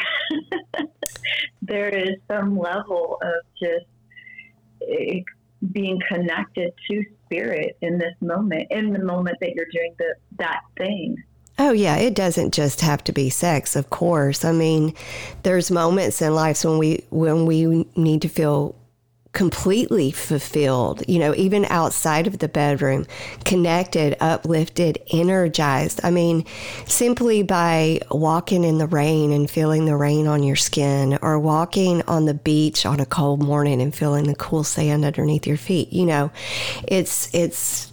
there 1.62 1.90
is 1.90 2.16
some 2.28 2.58
level 2.58 3.18
of 3.22 3.46
just 3.62 3.86
eh, 4.90 5.22
being 5.72 6.00
connected 6.08 6.74
to 6.90 7.04
spirit 7.26 7.78
in 7.82 7.98
this 7.98 8.16
moment, 8.22 8.68
in 8.72 8.94
the 8.94 9.00
moment 9.00 9.38
that 9.42 9.54
you're 9.54 9.68
doing 9.72 9.94
the, 9.98 10.16
that 10.38 10.62
thing. 10.78 11.18
Oh 11.62 11.74
yeah, 11.74 11.98
it 11.98 12.16
doesn't 12.16 12.54
just 12.54 12.80
have 12.80 13.04
to 13.04 13.12
be 13.12 13.30
sex, 13.30 13.76
of 13.76 13.90
course. 13.90 14.46
I 14.46 14.54
mean, 14.54 14.94
there's 15.44 15.70
moments 15.70 16.22
in 16.22 16.34
life 16.34 16.64
when 16.64 16.78
we 16.78 17.04
when 17.10 17.46
we 17.46 17.86
need 17.98 18.22
to 18.22 18.30
feel 18.30 18.76
completely 19.32 20.12
fulfilled, 20.12 21.04
you 21.08 21.20
know, 21.20 21.36
even 21.36 21.64
outside 21.66 22.26
of 22.26 22.40
the 22.40 22.48
bedroom, 22.48 23.06
connected, 23.46 24.18
uplifted, 24.20 25.00
energized. 25.12 26.00
I 26.04 26.10
mean, 26.10 26.46
simply 26.86 27.44
by 27.44 28.00
walking 28.10 28.64
in 28.64 28.80
the 28.80 28.88
rain 28.88 29.32
and 29.32 29.50
feeling 29.50 29.86
the 29.86 29.96
rain 29.96 30.26
on 30.26 30.42
your 30.42 30.56
skin, 30.56 31.20
or 31.22 31.40
walking 31.40 32.02
on 32.04 32.26
the 32.26 32.34
beach 32.34 32.86
on 32.86 33.00
a 33.00 33.06
cold 33.06 33.42
morning 33.42 33.82
and 33.82 33.94
feeling 33.94 34.26
the 34.26 34.36
cool 34.36 34.64
sand 34.64 35.06
underneath 35.06 35.46
your 35.46 35.58
feet, 35.58 35.94
you 35.94 36.06
know, 36.06 36.32
it's, 36.88 37.34
it's, 37.34 37.92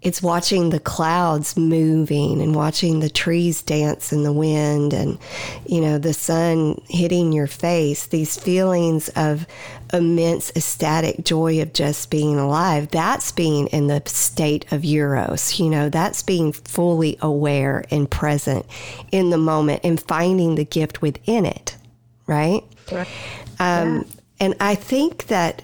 it's 0.00 0.22
watching 0.22 0.70
the 0.70 0.78
clouds 0.78 1.56
moving 1.56 2.40
and 2.40 2.54
watching 2.54 3.00
the 3.00 3.10
trees 3.10 3.62
dance 3.62 4.12
in 4.12 4.22
the 4.22 4.32
wind 4.32 4.92
and 4.92 5.18
you 5.66 5.80
know 5.80 5.98
the 5.98 6.14
sun 6.14 6.80
hitting 6.88 7.32
your 7.32 7.46
face 7.46 8.06
these 8.06 8.38
feelings 8.38 9.08
of 9.10 9.46
immense 9.92 10.50
ecstatic 10.54 11.24
joy 11.24 11.60
of 11.60 11.72
just 11.72 12.10
being 12.10 12.38
alive 12.38 12.88
that's 12.90 13.32
being 13.32 13.66
in 13.68 13.88
the 13.88 14.02
state 14.06 14.70
of 14.72 14.84
eros 14.84 15.58
you 15.58 15.68
know 15.68 15.88
that's 15.88 16.22
being 16.22 16.52
fully 16.52 17.18
aware 17.20 17.84
and 17.90 18.10
present 18.10 18.64
in 19.10 19.30
the 19.30 19.38
moment 19.38 19.80
and 19.82 20.00
finding 20.00 20.54
the 20.54 20.64
gift 20.64 21.02
within 21.02 21.44
it 21.44 21.76
right, 22.26 22.62
right. 22.92 23.08
Um, 23.58 23.96
yeah. 23.96 24.02
and 24.40 24.54
i 24.60 24.74
think 24.74 25.26
that 25.26 25.62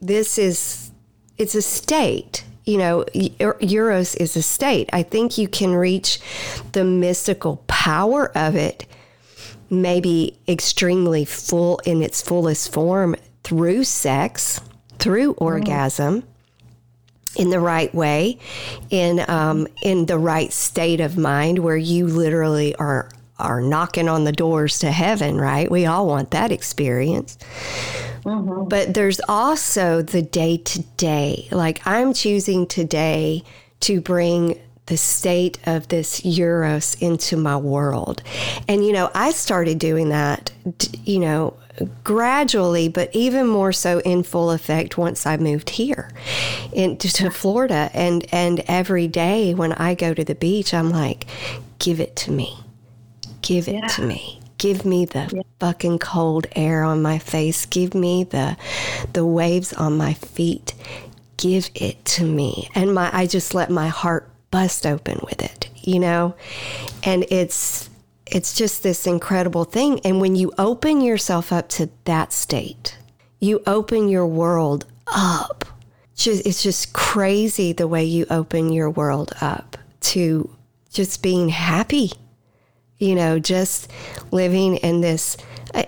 this 0.00 0.38
is 0.38 0.90
it's 1.36 1.54
a 1.54 1.62
state 1.62 2.44
you 2.64 2.78
know, 2.78 3.04
Eros 3.60 4.14
is 4.14 4.36
a 4.36 4.42
state. 4.42 4.88
I 4.92 5.02
think 5.02 5.36
you 5.36 5.48
can 5.48 5.74
reach 5.74 6.18
the 6.72 6.84
mystical 6.84 7.62
power 7.66 8.36
of 8.36 8.56
it, 8.56 8.86
maybe 9.68 10.38
extremely 10.48 11.24
full 11.24 11.78
in 11.84 12.02
its 12.02 12.22
fullest 12.22 12.72
form 12.72 13.16
through 13.42 13.84
sex, 13.84 14.60
through 14.98 15.34
mm-hmm. 15.34 15.44
orgasm. 15.44 16.24
In 17.36 17.50
the 17.50 17.58
right 17.58 17.92
way, 17.92 18.38
in 18.90 19.24
um, 19.26 19.66
in 19.82 20.06
the 20.06 20.16
right 20.16 20.52
state 20.52 21.00
of 21.00 21.18
mind, 21.18 21.58
where 21.58 21.76
you 21.76 22.06
literally 22.06 22.76
are 22.76 23.10
are 23.38 23.60
knocking 23.60 24.08
on 24.08 24.24
the 24.24 24.32
doors 24.32 24.78
to 24.80 24.90
heaven, 24.90 25.38
right? 25.38 25.70
We 25.70 25.86
all 25.86 26.06
want 26.06 26.30
that 26.30 26.52
experience. 26.52 27.36
Mm-hmm. 28.24 28.68
But 28.68 28.94
there's 28.94 29.20
also 29.28 30.02
the 30.02 30.22
day 30.22 30.56
to 30.58 30.82
day. 30.96 31.48
Like 31.50 31.86
I'm 31.86 32.14
choosing 32.14 32.66
today 32.66 33.42
to 33.80 34.00
bring 34.00 34.58
the 34.86 34.96
state 34.96 35.58
of 35.66 35.88
this 35.88 36.24
Eros 36.24 36.94
into 36.96 37.36
my 37.36 37.56
world. 37.56 38.22
And, 38.68 38.84
you 38.84 38.92
know, 38.92 39.10
I 39.14 39.30
started 39.30 39.78
doing 39.78 40.10
that, 40.10 40.52
you 41.04 41.18
know, 41.18 41.54
gradually, 42.04 42.88
but 42.88 43.10
even 43.14 43.46
more 43.46 43.72
so 43.72 44.00
in 44.00 44.22
full 44.22 44.50
effect 44.50 44.96
once 44.98 45.26
I 45.26 45.36
moved 45.38 45.70
here 45.70 46.10
into 46.72 47.30
Florida. 47.30 47.90
And, 47.94 48.26
and 48.30 48.62
every 48.66 49.08
day 49.08 49.54
when 49.54 49.72
I 49.72 49.94
go 49.94 50.12
to 50.12 50.24
the 50.24 50.34
beach, 50.34 50.74
I'm 50.74 50.90
like, 50.90 51.26
give 51.78 51.98
it 51.98 52.14
to 52.16 52.30
me. 52.30 52.58
Give 53.44 53.68
it 53.68 53.74
yeah. 53.74 53.86
to 53.88 54.02
me. 54.02 54.40
Give 54.58 54.84
me 54.84 55.04
the 55.04 55.30
yeah. 55.32 55.42
fucking 55.60 55.98
cold 55.98 56.46
air 56.56 56.82
on 56.82 57.02
my 57.02 57.18
face. 57.18 57.66
Give 57.66 57.94
me 57.94 58.24
the 58.24 58.56
the 59.12 59.24
waves 59.24 59.72
on 59.72 59.96
my 59.96 60.14
feet. 60.14 60.74
Give 61.36 61.68
it 61.74 62.04
to 62.16 62.24
me. 62.24 62.68
And 62.74 62.94
my 62.94 63.10
i 63.12 63.26
just 63.26 63.54
let 63.54 63.70
my 63.70 63.88
heart 63.88 64.28
bust 64.50 64.86
open 64.86 65.18
with 65.22 65.42
it 65.42 65.68
you 65.86 65.98
know? 65.98 66.34
And 67.02 67.24
it's 67.30 67.90
it's 68.26 68.54
just 68.54 68.82
this 68.82 69.06
incredible 69.06 69.64
thing. 69.64 70.00
And 70.00 70.20
when 70.20 70.34
you 70.34 70.50
open 70.56 71.02
yourself 71.02 71.52
up 71.52 71.68
to 71.70 71.90
that 72.04 72.32
state 72.32 72.96
you 73.40 73.62
open 73.66 74.08
your 74.08 74.26
world 74.26 74.86
up. 75.08 75.66
It's 76.16 76.62
just 76.62 76.94
crazy 76.94 77.74
the 77.74 77.86
way 77.86 78.04
you 78.04 78.24
open 78.30 78.72
your 78.72 78.88
world 78.88 79.32
up 79.42 79.76
to 80.00 80.48
just 80.90 81.22
being 81.22 81.50
happy 81.50 82.12
You 82.98 83.14
know, 83.14 83.38
just 83.38 83.90
living 84.30 84.76
in 84.76 85.00
this. 85.00 85.36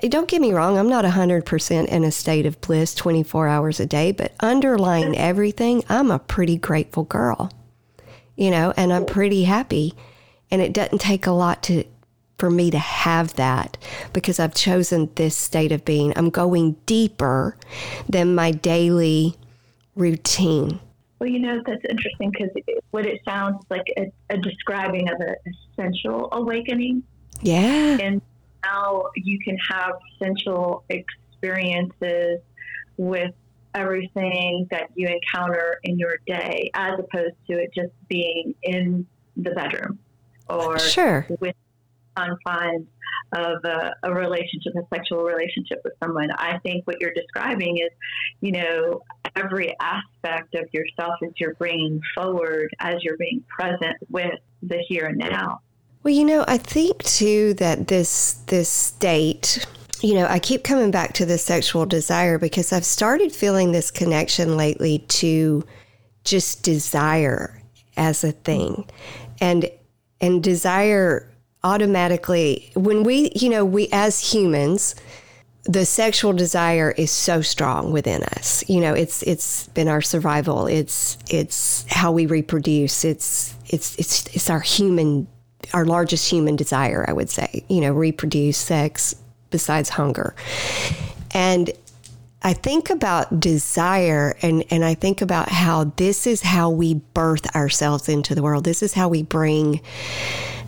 Don't 0.02 0.28
get 0.28 0.40
me 0.40 0.52
wrong, 0.52 0.76
I'm 0.76 0.88
not 0.88 1.04
100% 1.04 1.86
in 1.86 2.04
a 2.04 2.10
state 2.10 2.44
of 2.44 2.60
bliss 2.60 2.94
24 2.94 3.46
hours 3.46 3.78
a 3.78 3.86
day, 3.86 4.10
but 4.10 4.34
underlying 4.40 5.16
everything, 5.16 5.84
I'm 5.88 6.10
a 6.10 6.18
pretty 6.18 6.56
grateful 6.56 7.04
girl, 7.04 7.52
you 8.34 8.50
know, 8.50 8.74
and 8.76 8.92
I'm 8.92 9.06
pretty 9.06 9.44
happy. 9.44 9.94
And 10.50 10.60
it 10.60 10.72
doesn't 10.72 11.00
take 11.00 11.26
a 11.26 11.32
lot 11.32 11.62
to 11.64 11.84
for 12.38 12.50
me 12.50 12.70
to 12.70 12.78
have 12.78 13.34
that 13.34 13.78
because 14.12 14.38
I've 14.38 14.54
chosen 14.54 15.10
this 15.14 15.36
state 15.36 15.72
of 15.72 15.84
being. 15.84 16.12
I'm 16.16 16.30
going 16.30 16.76
deeper 16.84 17.56
than 18.08 18.34
my 18.34 18.50
daily 18.50 19.36
routine. 19.94 20.80
Well, 21.18 21.28
you 21.30 21.38
know, 21.38 21.62
that's 21.64 21.82
interesting 21.88 22.30
because 22.30 22.50
what 22.90 23.06
it 23.06 23.20
sounds 23.24 23.64
like 23.70 23.86
a, 23.96 24.12
a 24.28 24.36
describing 24.38 25.08
of 25.08 25.18
an 25.20 25.34
essential 25.72 26.28
awakening. 26.32 27.02
Yeah. 27.40 27.98
And 28.00 28.20
now 28.64 29.04
you 29.14 29.38
can 29.40 29.56
have 29.70 29.92
essential 30.14 30.84
experiences 30.88 32.40
with 32.96 33.32
everything 33.74 34.66
that 34.70 34.88
you 34.94 35.08
encounter 35.08 35.78
in 35.84 35.98
your 35.98 36.16
day 36.26 36.70
as 36.74 36.98
opposed 36.98 37.34
to 37.48 37.58
it 37.58 37.70
just 37.74 37.92
being 38.08 38.54
in 38.62 39.06
the 39.36 39.50
bedroom 39.50 39.98
or 40.48 40.78
sure. 40.78 41.26
with 41.40 41.54
confines 42.16 42.86
of 43.32 43.64
a, 43.64 43.92
a, 44.04 44.14
relationship, 44.14 44.72
a 44.76 44.94
sexual 44.94 45.24
relationship 45.24 45.80
with 45.84 45.92
someone. 46.02 46.30
I 46.38 46.58
think 46.58 46.86
what 46.86 47.00
you're 47.00 47.12
describing 47.14 47.78
is, 47.78 47.90
you 48.40 48.52
know, 48.52 49.00
every 49.34 49.74
aspect 49.80 50.54
of 50.54 50.64
yourself 50.72 51.14
as 51.24 51.32
you're 51.38 51.54
bringing 51.54 52.00
forward 52.14 52.70
as 52.80 52.96
you're 53.02 53.18
being 53.18 53.42
present 53.48 53.96
with 54.08 54.34
the 54.62 54.78
here 54.88 55.06
and 55.06 55.18
now. 55.18 55.60
Well, 56.02 56.14
you 56.14 56.24
know, 56.24 56.44
I 56.46 56.58
think 56.58 57.02
too 57.02 57.54
that 57.54 57.88
this 57.88 58.34
this 58.46 58.68
state 58.68 59.66
you 60.02 60.14
know, 60.14 60.26
I 60.28 60.38
keep 60.38 60.62
coming 60.62 60.90
back 60.90 61.14
to 61.14 61.26
the 61.26 61.38
sexual 61.38 61.86
desire 61.86 62.38
because 62.38 62.72
I've 62.72 62.84
started 62.84 63.32
feeling 63.32 63.72
this 63.72 63.90
connection 63.90 64.56
lately 64.56 64.98
to 64.98 65.64
just 66.22 66.62
desire 66.62 67.62
as 67.96 68.22
a 68.22 68.32
thing. 68.32 68.88
And 69.40 69.70
and 70.20 70.42
desire 70.42 71.30
automatically 71.66 72.70
when 72.74 73.02
we 73.02 73.30
you 73.34 73.48
know 73.48 73.64
we 73.64 73.88
as 73.92 74.32
humans 74.32 74.94
the 75.64 75.84
sexual 75.84 76.32
desire 76.32 76.92
is 76.96 77.10
so 77.10 77.42
strong 77.42 77.90
within 77.90 78.22
us. 78.22 78.62
You 78.68 78.80
know 78.80 78.94
it's 78.94 79.24
it's 79.24 79.66
been 79.68 79.88
our 79.88 80.00
survival. 80.00 80.68
It's 80.68 81.18
it's 81.28 81.84
how 81.90 82.12
we 82.12 82.26
reproduce. 82.26 83.04
It's 83.04 83.52
it's 83.66 83.98
it's 83.98 84.26
it's 84.34 84.48
our 84.48 84.60
human 84.60 85.26
our 85.74 85.84
largest 85.84 86.30
human 86.30 86.54
desire 86.54 87.04
i 87.08 87.12
would 87.12 87.28
say 87.28 87.64
you 87.68 87.80
know 87.80 87.92
reproduce 87.92 88.56
sex 88.56 89.16
besides 89.50 89.88
hunger. 89.88 90.34
And 91.32 91.70
I 92.42 92.52
think 92.52 92.90
about 92.90 93.40
desire 93.40 94.36
and, 94.42 94.64
and 94.70 94.84
I 94.84 94.94
think 94.94 95.22
about 95.22 95.48
how 95.48 95.92
this 95.96 96.26
is 96.26 96.42
how 96.42 96.70
we 96.70 96.94
birth 96.94 97.54
ourselves 97.56 98.08
into 98.08 98.34
the 98.34 98.42
world. 98.42 98.64
This 98.64 98.82
is 98.82 98.92
how 98.92 99.08
we 99.08 99.22
bring 99.22 99.80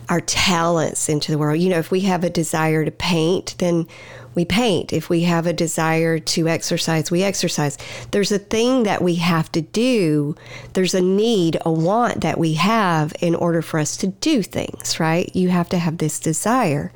our 0.09 0.21
talents 0.21 1.07
into 1.07 1.31
the 1.31 1.37
world. 1.37 1.59
You 1.59 1.69
know, 1.69 1.79
if 1.79 1.91
we 1.91 2.01
have 2.01 2.23
a 2.23 2.29
desire 2.29 2.83
to 2.83 2.91
paint, 2.91 3.55
then 3.59 3.87
we 4.35 4.45
paint. 4.45 4.91
If 4.93 5.09
we 5.09 5.21
have 5.23 5.47
a 5.47 5.53
desire 5.53 6.19
to 6.19 6.47
exercise, 6.47 7.11
we 7.11 7.23
exercise. 7.23 7.77
There's 8.11 8.31
a 8.31 8.39
thing 8.39 8.83
that 8.83 9.01
we 9.01 9.15
have 9.15 9.51
to 9.53 9.61
do. 9.61 10.35
There's 10.73 10.93
a 10.93 11.01
need, 11.01 11.57
a 11.65 11.71
want 11.71 12.21
that 12.21 12.37
we 12.37 12.53
have 12.53 13.13
in 13.21 13.35
order 13.35 13.61
for 13.61 13.79
us 13.79 13.97
to 13.97 14.07
do 14.07 14.43
things, 14.43 14.99
right? 14.99 15.33
You 15.35 15.49
have 15.49 15.69
to 15.69 15.77
have 15.77 15.97
this 15.97 16.19
desire. 16.19 16.91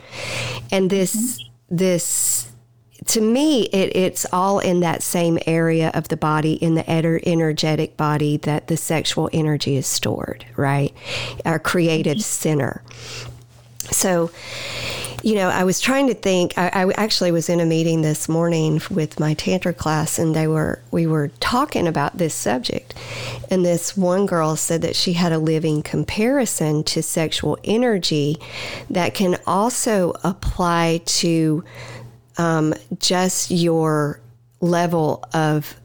And 0.72 0.89
this, 0.89 1.15
mm-hmm. 1.15 1.75
this, 1.77 2.52
to 3.07 3.22
me, 3.22 3.63
it, 3.63 3.95
it's 3.95 4.25
all 4.31 4.60
in 4.60 4.79
that 4.81 5.03
same 5.03 5.39
area 5.45 5.91
of 5.93 6.07
the 6.07 6.17
body, 6.17 6.53
in 6.53 6.75
the 6.75 6.89
energetic 6.89 7.98
body 7.98 8.38
that 8.38 8.67
the 8.67 8.77
sexual 8.77 9.29
energy 9.33 9.75
is 9.75 9.88
stored, 9.88 10.45
right? 10.55 10.93
Our 11.45 11.60
creative 11.60 12.17
mm-hmm. 12.17 12.22
center. 12.22 12.81
So, 13.91 14.31
you 15.24 15.36
know, 15.36 15.48
I 15.50 15.63
was 15.63 15.79
trying 15.79 16.07
to 16.07 16.13
think. 16.13 16.57
I, 16.57 16.67
I, 16.67 16.91
actually 16.93 17.31
was 17.31 17.50
in 17.50 17.62
a 17.62 17.65
meeting 17.65 18.01
this 18.01 18.27
morning 18.27 18.81
with 18.89 19.19
my 19.19 19.33
tantra 19.33 19.74
class, 19.74 20.19
and 20.19 20.36
they 20.36 20.48
were 20.48 20.81
we 20.91 21.07
were 21.07 21.30
talking 21.39 21.88
about 21.88 22.17
this 22.17 22.34
subject. 22.34 22.93
And 23.49 23.65
this 23.65 23.95
one 23.95 24.25
girl 24.25 24.56
said 24.58 24.82
that 24.82 24.95
she 24.95 25.13
had 25.13 25.32
a 25.32 25.38
living 25.38 25.82
comparison 25.82 26.84
to 26.86 27.01
sexual 27.01 27.58
energy 27.63 28.38
that 28.89 29.13
can 29.13 29.38
also 29.47 30.13
apply 30.23 31.01
to 31.06 31.63
um, 32.38 32.74
just 33.00 33.52
your 33.52 34.19
level 34.62 35.24
of 35.34 35.76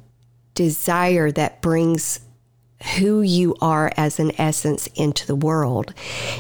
desire 0.55 1.31
that 1.33 1.61
brings 1.61 2.21
who 2.97 3.23
you 3.23 3.57
are 3.61 3.93
as 3.97 4.21
an 4.21 4.31
essence 4.41 4.87
into 4.95 5.27
the 5.27 5.35
world. 5.35 5.93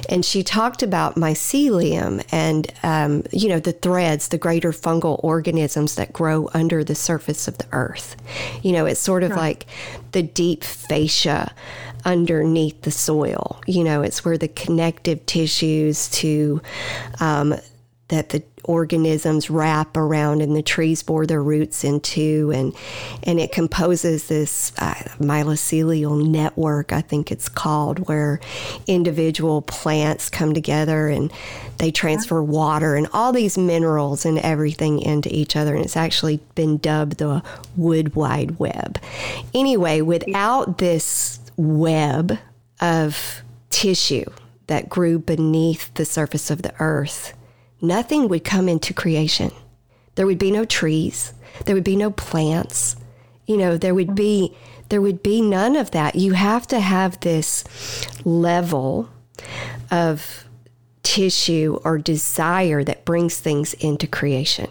And 0.08 0.24
she 0.24 0.44
talked 0.44 0.82
about 0.82 1.16
mycelium 1.16 2.24
and, 2.30 2.72
um, 2.84 3.24
you 3.32 3.48
know, 3.48 3.58
the 3.58 3.72
threads, 3.72 4.28
the 4.28 4.38
greater 4.38 4.70
fungal 4.70 5.18
organisms 5.24 5.96
that 5.96 6.12
grow 6.12 6.48
under 6.54 6.84
the 6.84 6.94
surface 6.94 7.48
of 7.48 7.58
the 7.58 7.66
earth. 7.72 8.14
You 8.62 8.72
know, 8.72 8.86
it's 8.86 9.00
sort 9.00 9.24
of 9.24 9.32
right. 9.32 9.38
like 9.38 9.66
the 10.12 10.22
deep 10.22 10.62
fascia 10.62 11.52
underneath 12.04 12.82
the 12.82 12.92
soil. 12.92 13.60
You 13.66 13.82
know, 13.82 14.02
it's 14.02 14.24
where 14.24 14.38
the 14.38 14.48
connective 14.48 15.26
tissues 15.26 16.08
to 16.10 16.62
um, 17.18 17.56
that 18.08 18.30
the 18.30 18.42
organisms 18.64 19.48
wrap 19.48 19.96
around 19.96 20.42
and 20.42 20.54
the 20.56 20.62
trees 20.62 21.02
bore 21.02 21.26
their 21.26 21.42
roots 21.42 21.84
into 21.84 22.50
and 22.54 22.74
and 23.22 23.38
it 23.40 23.52
composes 23.52 24.28
this 24.28 24.72
uh, 24.78 24.94
mycelial 25.18 26.26
network 26.26 26.92
I 26.92 27.00
think 27.00 27.30
it's 27.30 27.48
called 27.48 28.08
where 28.08 28.40
individual 28.86 29.62
plants 29.62 30.28
come 30.28 30.52
together 30.54 31.08
and 31.08 31.32
they 31.78 31.90
transfer 31.90 32.42
water 32.42 32.94
and 32.94 33.06
all 33.12 33.32
these 33.32 33.56
minerals 33.56 34.26
and 34.26 34.38
everything 34.40 35.00
into 35.00 35.32
each 35.32 35.54
other. 35.54 35.74
And 35.76 35.84
it's 35.84 35.96
actually 35.96 36.40
been 36.54 36.78
dubbed 36.78 37.18
the 37.18 37.42
wood 37.76 38.14
wide 38.16 38.58
web. 38.58 38.98
Anyway 39.54 40.00
without 40.00 40.78
this 40.78 41.38
web 41.56 42.38
of 42.80 43.42
tissue 43.70 44.30
that 44.66 44.88
grew 44.88 45.18
beneath 45.18 45.92
the 45.94 46.04
surface 46.04 46.50
of 46.50 46.62
the 46.62 46.74
earth 46.78 47.34
nothing 47.80 48.28
would 48.28 48.44
come 48.44 48.68
into 48.68 48.94
creation. 48.94 49.50
There 50.14 50.26
would 50.26 50.38
be 50.38 50.50
no 50.50 50.64
trees, 50.64 51.32
there 51.64 51.74
would 51.74 51.84
be 51.84 51.96
no 51.96 52.10
plants. 52.10 52.96
You 53.46 53.56
know, 53.56 53.76
there 53.78 53.94
would 53.94 54.14
be 54.14 54.56
there 54.88 55.00
would 55.00 55.22
be 55.22 55.40
none 55.40 55.76
of 55.76 55.90
that. 55.90 56.14
You 56.14 56.32
have 56.32 56.66
to 56.68 56.80
have 56.80 57.20
this 57.20 57.64
level 58.24 59.08
of 59.90 60.44
tissue 61.02 61.80
or 61.84 61.98
desire 61.98 62.84
that 62.84 63.04
brings 63.04 63.38
things 63.38 63.74
into 63.74 64.06
creation. 64.06 64.70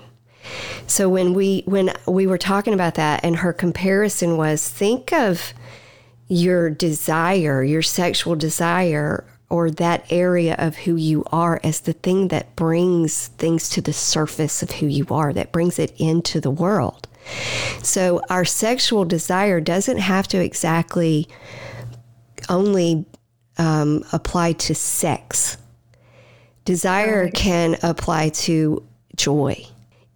So 0.85 1.09
when 1.09 1.33
we 1.33 1.63
when 1.65 1.91
we 2.07 2.27
were 2.27 2.37
talking 2.37 2.73
about 2.73 2.95
that 2.95 3.23
and 3.23 3.37
her 3.37 3.53
comparison 3.53 4.37
was 4.37 4.67
think 4.67 5.11
of 5.11 5.53
your 6.27 6.69
desire, 6.69 7.63
your 7.63 7.81
sexual 7.81 8.35
desire 8.35 9.25
or 9.49 9.71
that 9.71 10.05
area 10.11 10.55
of 10.57 10.75
who 10.75 10.95
you 10.95 11.23
are 11.31 11.59
as 11.63 11.81
the 11.81 11.93
thing 11.93 12.27
that 12.27 12.55
brings 12.55 13.27
things 13.37 13.69
to 13.69 13.81
the 13.81 13.93
surface 13.93 14.61
of 14.61 14.71
who 14.71 14.87
you 14.87 15.05
are, 15.09 15.31
that 15.33 15.51
brings 15.51 15.79
it 15.79 15.93
into 15.97 16.41
the 16.41 16.51
world. 16.51 17.07
So 17.81 18.21
our 18.29 18.45
sexual 18.45 19.05
desire 19.05 19.61
doesn't 19.61 19.97
have 19.97 20.27
to 20.29 20.43
exactly 20.43 21.27
only 22.49 23.05
um, 23.57 24.03
apply 24.11 24.53
to 24.53 24.75
sex. 24.75 25.57
Desire 26.65 27.29
can 27.29 27.77
apply 27.83 28.29
to 28.29 28.83
joy. 29.15 29.65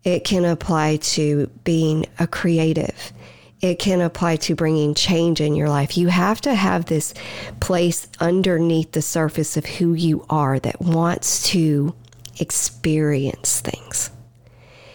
It 0.04 0.24
can 0.26 0.46
apply 0.46 0.98
to 0.98 1.48
being 1.64 2.06
a 2.20 2.28
creative 2.28 3.14
it 3.62 3.80
can 3.80 4.02
apply 4.02 4.38
to 4.38 4.56
bringing 4.56 4.94
change 4.94 5.40
in 5.40 5.56
your 5.56 5.70
life. 5.70 5.98
You 5.98 6.08
have 6.08 6.42
to 6.42 6.54
have 6.54 6.86
this 6.86 7.14
place 7.60 8.08
underneath 8.20 8.92
the 8.92 9.02
surface 9.02 9.56
of 9.58 9.66
who 9.66 9.94
you 9.94 10.26
are 10.30 10.60
that 10.60 10.82
wants 10.82 11.44
to 11.50 11.94
experience 12.40 13.62
things. 13.62 14.10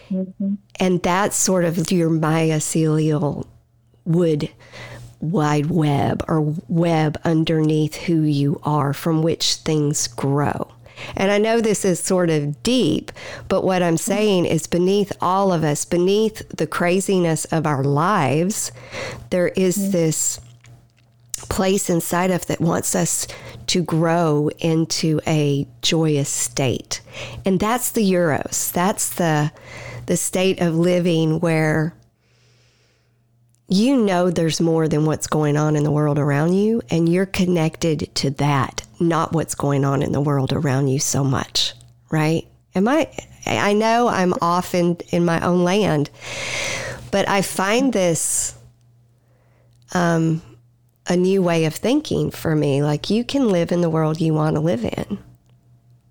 Mm-hmm. 0.09 0.55
And 0.79 1.01
that's 1.01 1.35
sort 1.35 1.65
of 1.65 1.91
your 1.91 2.09
mycelial 2.09 3.47
wood 4.05 4.49
wide 5.19 5.65
web 5.67 6.23
or 6.27 6.41
web 6.67 7.19
underneath 7.23 7.95
who 7.95 8.21
you 8.21 8.59
are 8.63 8.93
from 8.93 9.23
which 9.23 9.55
things 9.55 10.07
grow. 10.07 10.71
And 11.15 11.31
I 11.31 11.37
know 11.37 11.61
this 11.61 11.85
is 11.85 11.99
sort 11.99 12.29
of 12.29 12.61
deep, 12.63 13.11
but 13.47 13.63
what 13.63 13.83
I'm 13.83 13.97
saying 13.97 14.45
is 14.45 14.67
beneath 14.67 15.11
all 15.21 15.53
of 15.53 15.63
us, 15.63 15.85
beneath 15.85 16.47
the 16.49 16.67
craziness 16.67 17.45
of 17.45 17.65
our 17.65 17.83
lives, 17.83 18.71
there 19.29 19.49
is 19.49 19.77
mm-hmm. 19.77 19.91
this 19.91 20.39
place 21.49 21.89
inside 21.89 22.31
of 22.31 22.45
that 22.47 22.59
wants 22.59 22.95
us 22.95 23.27
to 23.67 23.83
grow 23.83 24.49
into 24.59 25.19
a 25.27 25.67
joyous 25.81 26.29
state. 26.29 27.01
And 27.45 27.59
that's 27.59 27.91
the 27.91 28.07
Eros. 28.09 28.71
That's 28.71 29.13
the 29.15 29.51
the 30.07 30.17
state 30.17 30.61
of 30.61 30.73
living 30.73 31.41
where 31.41 31.93
you 33.67 33.97
know 33.97 34.31
there's 34.31 34.61
more 34.61 34.87
than 34.87 35.05
what's 35.05 35.27
going 35.27 35.57
on 35.57 35.75
in 35.75 35.83
the 35.83 35.91
world 35.91 36.17
around 36.17 36.53
you 36.53 36.81
and 36.89 37.09
you're 37.09 37.25
connected 37.25 38.09
to 38.15 38.29
that, 38.31 38.86
not 38.99 39.33
what's 39.33 39.55
going 39.55 39.85
on 39.85 40.01
in 40.01 40.11
the 40.11 40.21
world 40.21 40.53
around 40.53 40.87
you 40.87 40.99
so 40.99 41.23
much, 41.23 41.73
right? 42.09 42.47
Am 42.75 42.87
I 42.87 43.09
I 43.45 43.73
know 43.73 44.07
I'm 44.07 44.33
off 44.41 44.75
in 44.75 44.97
in 45.09 45.25
my 45.25 45.39
own 45.45 45.63
land, 45.63 46.09
but 47.11 47.27
I 47.29 47.41
find 47.41 47.93
this 47.93 48.55
um 49.93 50.41
a 51.07 51.15
new 51.15 51.41
way 51.41 51.65
of 51.65 51.75
thinking 51.75 52.31
for 52.31 52.55
me. 52.55 52.83
Like 52.83 53.09
you 53.09 53.23
can 53.23 53.49
live 53.49 53.71
in 53.71 53.81
the 53.81 53.89
world 53.89 54.19
you 54.19 54.33
want 54.33 54.55
to 54.55 54.61
live 54.61 54.83
in. 54.83 55.17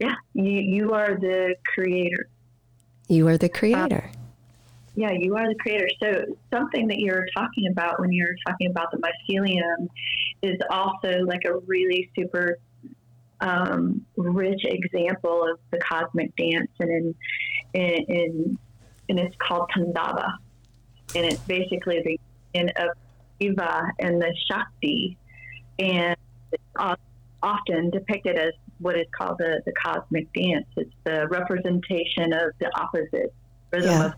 Yeah, 0.01 0.15
you 0.35 0.51
you 0.51 0.93
are 0.93 1.19
the 1.19 1.57
creator. 1.65 2.29
You 3.09 3.29
are 3.29 3.39
the 3.39 3.49
creator. 3.49 4.11
Um, 4.13 4.21
yeah, 4.97 5.13
you 5.13 5.37
are 5.37 5.47
the 5.47 5.55
creator. 5.57 5.89
So 6.03 6.25
something 6.51 6.89
that 6.89 6.99
you're 6.99 7.27
talking 7.37 7.69
about 7.71 8.01
when 8.01 8.13
you're 8.13 8.35
talking 8.47 8.71
about 8.71 8.91
the 8.91 8.99
mycelium 8.99 9.89
is 10.43 10.59
also 10.71 11.21
like 11.21 11.45
a 11.45 11.59
really 11.67 12.11
super 12.17 12.59
um, 13.41 14.05
rich 14.17 14.63
example 14.65 15.45
of 15.51 15.59
the 15.71 15.79
cosmic 15.79 16.35
dance, 16.37 16.71
and 16.79 16.91
in, 16.91 17.15
in, 17.75 18.05
in 18.09 18.59
and 19.09 19.19
it's 19.19 19.37
called 19.37 19.71
Tandava, 19.77 20.35
and 21.15 21.25
it's 21.25 21.41
basically 21.43 22.03
the 22.05 22.21
in 22.59 22.71
of 22.77 22.89
Shiva 23.41 23.93
and 23.99 24.21
the 24.21 24.35
Shakti, 24.49 25.17
and 25.79 26.17
it's 26.53 26.99
often 27.43 27.91
depicted 27.91 28.37
as 28.37 28.53
what 28.79 28.99
is 28.99 29.07
called 29.17 29.39
the, 29.39 29.63
the 29.65 29.73
cosmic 29.73 30.33
dance. 30.33 30.67
It's 30.77 30.93
the 31.05 31.29
representation 31.29 32.33
of 32.33 32.51
the 32.59 32.71
opposite 32.79 33.33
rhythm 33.71 33.91
yeah. 33.91 34.07
of. 34.07 34.15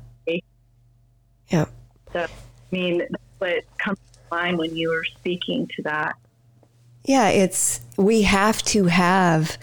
Yeah. 1.49 1.65
So, 2.13 2.21
I 2.21 2.29
mean, 2.71 3.03
what 3.39 3.65
comes 3.79 3.99
to 4.13 4.19
mind 4.31 4.59
when 4.59 4.77
you 4.77 4.91
were 4.91 5.05
speaking 5.05 5.69
to 5.77 5.83
that. 5.85 6.17
Yeah, 7.09 7.31
it's 7.31 7.81
we 7.97 8.23
have 8.23 8.63
to 8.65 8.85
have 8.85 9.57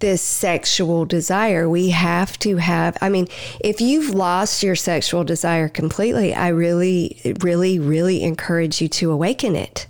this 0.00 0.22
sexual 0.22 1.04
desire. 1.04 1.68
We 1.68 1.90
have 1.90 2.38
to 2.38 2.56
have 2.56 2.96
I 3.02 3.10
mean, 3.10 3.28
if 3.60 3.82
you've 3.82 4.14
lost 4.14 4.62
your 4.62 4.74
sexual 4.74 5.22
desire 5.22 5.68
completely, 5.68 6.32
I 6.32 6.48
really 6.48 7.20
really 7.40 7.78
really 7.78 8.22
encourage 8.22 8.80
you 8.80 8.88
to 8.88 9.12
awaken 9.12 9.56
it. 9.56 9.86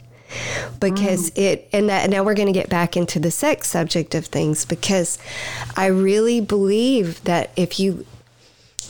Because 0.80 1.30
mm. 1.30 1.38
it 1.40 1.68
and 1.72 1.88
that 1.88 2.10
now 2.10 2.24
we're 2.24 2.34
going 2.34 2.52
to 2.52 2.60
get 2.60 2.68
back 2.68 2.96
into 2.96 3.20
the 3.20 3.30
sex 3.30 3.68
subject 3.68 4.16
of 4.16 4.26
things 4.26 4.64
because 4.64 5.16
I 5.76 5.86
really 5.86 6.40
believe 6.40 7.22
that 7.22 7.52
if 7.54 7.78
you 7.78 8.04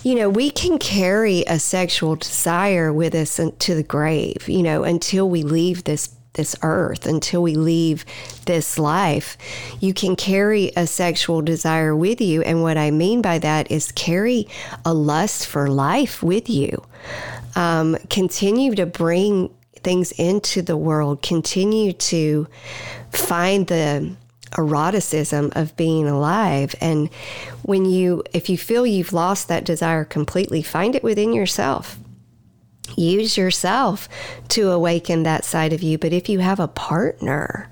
you 0.02 0.14
know, 0.14 0.30
we 0.30 0.50
can 0.50 0.78
carry 0.78 1.44
a 1.46 1.58
sexual 1.58 2.16
desire 2.16 2.90
with 2.90 3.14
us 3.14 3.38
to 3.58 3.74
the 3.74 3.82
grave, 3.82 4.48
you 4.48 4.62
know, 4.62 4.84
until 4.84 5.28
we 5.28 5.42
leave 5.42 5.84
this 5.84 6.14
this 6.34 6.56
earth 6.62 7.06
until 7.06 7.42
we 7.42 7.54
leave 7.56 8.04
this 8.46 8.78
life. 8.78 9.36
You 9.80 9.92
can 9.92 10.16
carry 10.16 10.72
a 10.76 10.86
sexual 10.86 11.42
desire 11.42 11.94
with 11.94 12.20
you. 12.20 12.42
And 12.42 12.62
what 12.62 12.78
I 12.78 12.90
mean 12.90 13.22
by 13.22 13.38
that 13.38 13.70
is 13.70 13.92
carry 13.92 14.46
a 14.84 14.94
lust 14.94 15.46
for 15.46 15.68
life 15.68 16.22
with 16.22 16.48
you. 16.48 16.84
Um, 17.56 17.96
continue 18.08 18.74
to 18.76 18.86
bring 18.86 19.50
things 19.82 20.12
into 20.12 20.62
the 20.62 20.76
world, 20.76 21.22
continue 21.22 21.92
to 21.92 22.46
find 23.10 23.66
the 23.66 24.12
eroticism 24.56 25.52
of 25.54 25.76
being 25.76 26.08
alive. 26.08 26.74
And 26.80 27.08
when 27.62 27.84
you, 27.84 28.24
if 28.32 28.48
you 28.48 28.58
feel 28.58 28.86
you've 28.86 29.12
lost 29.12 29.48
that 29.48 29.64
desire 29.64 30.04
completely, 30.04 30.62
find 30.62 30.94
it 30.94 31.02
within 31.02 31.32
yourself 31.32 31.98
use 32.96 33.36
yourself 33.36 34.08
to 34.48 34.70
awaken 34.70 35.22
that 35.22 35.44
side 35.44 35.72
of 35.72 35.82
you. 35.82 35.98
But 35.98 36.12
if 36.12 36.28
you 36.28 36.40
have 36.40 36.60
a 36.60 36.68
partner, 36.68 37.70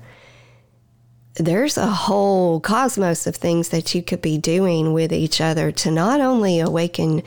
there's 1.35 1.77
a 1.77 1.87
whole 1.87 2.59
cosmos 2.59 3.25
of 3.25 3.35
things 3.35 3.69
that 3.69 3.95
you 3.95 4.03
could 4.03 4.21
be 4.21 4.37
doing 4.37 4.93
with 4.93 5.13
each 5.13 5.39
other 5.39 5.71
to 5.71 5.91
not 5.91 6.19
only 6.19 6.59
awaken 6.59 7.23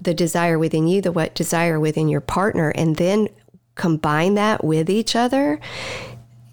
the 0.00 0.14
desire 0.14 0.58
within 0.58 0.86
you, 0.86 1.02
the 1.02 1.12
what 1.12 1.34
desire 1.34 1.80
within 1.80 2.08
your 2.08 2.20
partner, 2.20 2.70
and 2.70 2.96
then 2.96 3.28
combine 3.74 4.34
that 4.34 4.62
with 4.62 4.88
each 4.88 5.16
other. 5.16 5.58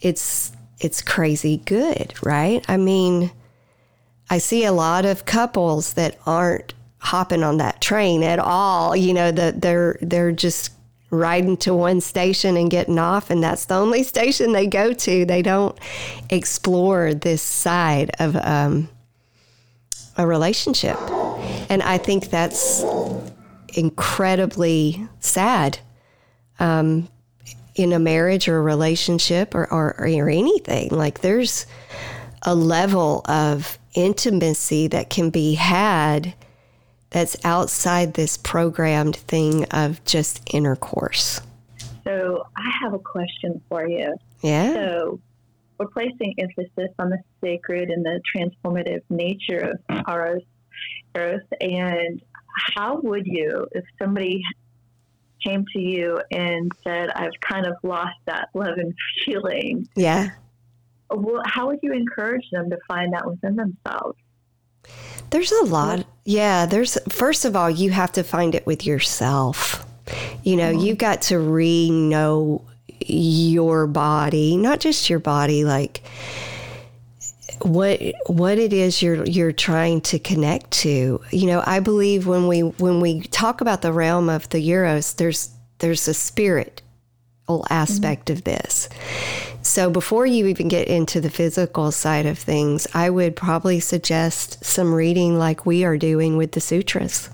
It's 0.02 0.52
it's 0.80 1.02
crazy 1.02 1.58
good, 1.58 2.13
right? 2.24 2.63
I 2.68 2.78
mean, 2.78 3.32
I 4.30 4.38
see 4.38 4.66
a 4.66 4.72
lot 4.72 5.06
of 5.06 5.26
couples 5.26 5.94
that 5.94 6.18
aren't 6.26 6.74
hopping 7.00 7.44
on 7.44 7.58
that 7.58 7.82
train 7.82 8.24
at 8.24 8.40
all. 8.40 8.96
You 8.96 9.14
know, 9.14 9.32
that 9.32 9.62
they're 9.62 9.98
they're 10.02 10.32
just 10.32 10.72
riding 11.10 11.56
to 11.56 11.74
one 11.74 12.02
station 12.02 12.58
and 12.58 12.70
getting 12.70 13.00
off 13.00 13.30
and 13.30 13.42
that's 13.42 13.66
the 13.66 13.76
only 13.76 14.04
station 14.14 14.52
they 14.52 14.68
go 14.68 14.94
to. 14.94 15.26
They 15.26 15.42
don't 15.42 15.78
explore 16.30 17.14
this 17.14 17.42
side 17.42 18.12
of 18.20 18.36
um, 18.36 18.90
a 20.18 20.26
relationship. 20.26 20.98
And 21.70 21.82
I 21.82 21.98
think 21.98 22.30
that's 22.30 22.84
incredibly 23.76 25.08
sad 25.20 25.80
um, 26.60 27.08
in 27.76 27.94
a 27.94 28.00
marriage 28.00 28.48
or 28.48 28.58
a 28.58 28.62
relationship 28.62 29.54
or, 29.54 29.72
or, 29.72 29.96
or 30.00 30.30
anything. 30.30 30.90
Like 30.90 31.22
there's 31.22 31.68
a 32.44 32.56
level 32.56 33.22
of 33.26 33.78
intimacy 33.94 34.88
that 34.88 35.10
can 35.10 35.30
be 35.30 35.54
had 35.54 36.34
that's 37.17 37.36
outside 37.43 38.13
this 38.13 38.38
programmed 38.38 39.15
thing 39.15 39.65
of 39.71 40.03
just 40.06 40.39
intercourse. 40.53 41.41
So 42.03 42.45
I 42.56 42.69
have 42.84 42.93
a 42.93 42.99
question 42.99 43.60
for 43.67 43.88
you. 43.88 44.13
Yeah. 44.43 44.71
So 44.73 45.19
we're 45.80 45.88
placing 45.88 46.36
emphasis 46.38 46.93
on 46.99 47.10
the 47.10 47.17
sacred 47.43 47.89
and 47.89 48.06
the 48.06 48.21
transformative 48.36 49.01
nature 49.10 49.73
of 49.89 50.06
Eros, 50.08 50.43
Eros, 51.15 51.41
and 51.60 52.21
how 52.75 53.01
would 53.01 53.25
you, 53.25 53.65
if 53.71 53.84
somebody 53.97 54.43
came 55.43 55.65
to 55.73 55.80
you 55.80 56.21
and 56.32 56.71
said, 56.84 57.10
"I've 57.15 57.32
kind 57.41 57.65
of 57.65 57.77
lost 57.82 58.19
that 58.27 58.49
love 58.53 58.77
and 58.77 58.93
feeling," 59.25 59.88
yeah, 59.95 60.30
well, 61.10 61.41
how 61.47 61.65
would 61.65 61.80
you 61.82 61.93
encourage 61.93 62.47
them 62.51 62.69
to 62.69 62.77
find 62.88 63.12
that 63.13 63.27
within 63.27 63.56
themselves? 63.56 64.19
There's 65.30 65.52
a 65.52 65.65
lot. 65.65 66.06
Yeah, 66.26 66.65
there's 66.65 66.97
first 67.10 67.45
of 67.45 67.56
all, 67.56 67.69
you 67.69 67.91
have 67.91 68.12
to 68.13 68.23
find 68.23 68.56
it 68.56 68.65
with 68.65 68.86
yourself. 68.86 69.86
You 70.43 70.56
know, 70.56 70.71
mm-hmm. 70.71 70.86
you've 70.86 70.97
got 70.97 71.21
to 71.23 71.39
re 71.39 71.89
know 71.89 72.63
your 73.06 73.88
body, 73.88 74.58
not 74.58 74.80
just 74.80 75.10
your 75.10 75.19
body, 75.19 75.63
like 75.63 76.02
what 77.62 78.02
what 78.28 78.58
it 78.58 78.73
is 78.73 79.02
you're 79.02 79.26
you're 79.26 79.52
trying 79.52 80.02
to 80.02 80.19
connect 80.19 80.71
to. 80.71 81.21
You 81.32 81.47
know, 81.47 81.63
I 81.65 81.80
believe 81.80 82.28
when 82.28 82.47
we 82.47 82.62
when 82.62 83.02
we 83.02 83.21
talk 83.21 83.62
about 83.62 83.82
the 83.82 83.93
realm 83.93 84.30
of 84.30 84.47
the 84.50 84.65
Eros, 84.69 85.13
there's 85.13 85.50
there's 85.80 86.08
a 86.08 86.13
spiritual 86.13 87.65
aspect 87.69 88.28
mm-hmm. 88.28 88.38
of 88.38 88.43
this. 88.43 88.89
So 89.67 89.89
before 89.89 90.25
you 90.25 90.47
even 90.47 90.69
get 90.69 90.88
into 90.88 91.19
the 91.19 91.30
physical 91.30 91.91
side 91.91 92.25
of 92.25 92.39
things, 92.39 92.88
I 92.93 93.10
would 93.10 93.36
probably 93.36 93.82
suggest 93.82 94.63
some 94.63 94.93
reading 94.93 95.38
like 95.38 95.65
we 95.65 95.84
are 95.84 95.97
doing 95.97 96.38
with 96.38 96.53
the 96.53 96.62
sutras. 96.62 97.30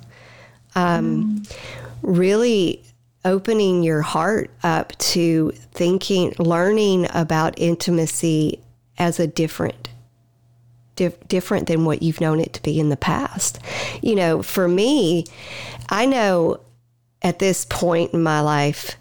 Um, 0.73 1.43
mm. 1.45 1.57
Really 2.01 2.83
opening 3.23 3.83
your 3.83 4.01
heart 4.01 4.49
up 4.63 4.97
to 4.97 5.51
thinking, 5.73 6.33
learning 6.39 7.07
about 7.13 7.53
intimacy 7.57 8.59
as 8.97 9.19
a 9.19 9.27
different 9.27 9.89
Dif- 10.95 11.27
different 11.27 11.67
than 11.67 11.85
what 11.85 12.03
you've 12.03 12.21
known 12.21 12.39
it 12.39 12.53
to 12.53 12.61
be 12.61 12.79
in 12.79 12.89
the 12.89 12.97
past. 12.97 13.57
You 14.03 14.13
know, 14.13 14.43
for 14.43 14.67
me, 14.67 15.25
I 15.89 16.05
know 16.05 16.59
at 17.23 17.39
this 17.39 17.65
point 17.65 18.13
in 18.13 18.21
my 18.21 18.41
life, 18.41 18.95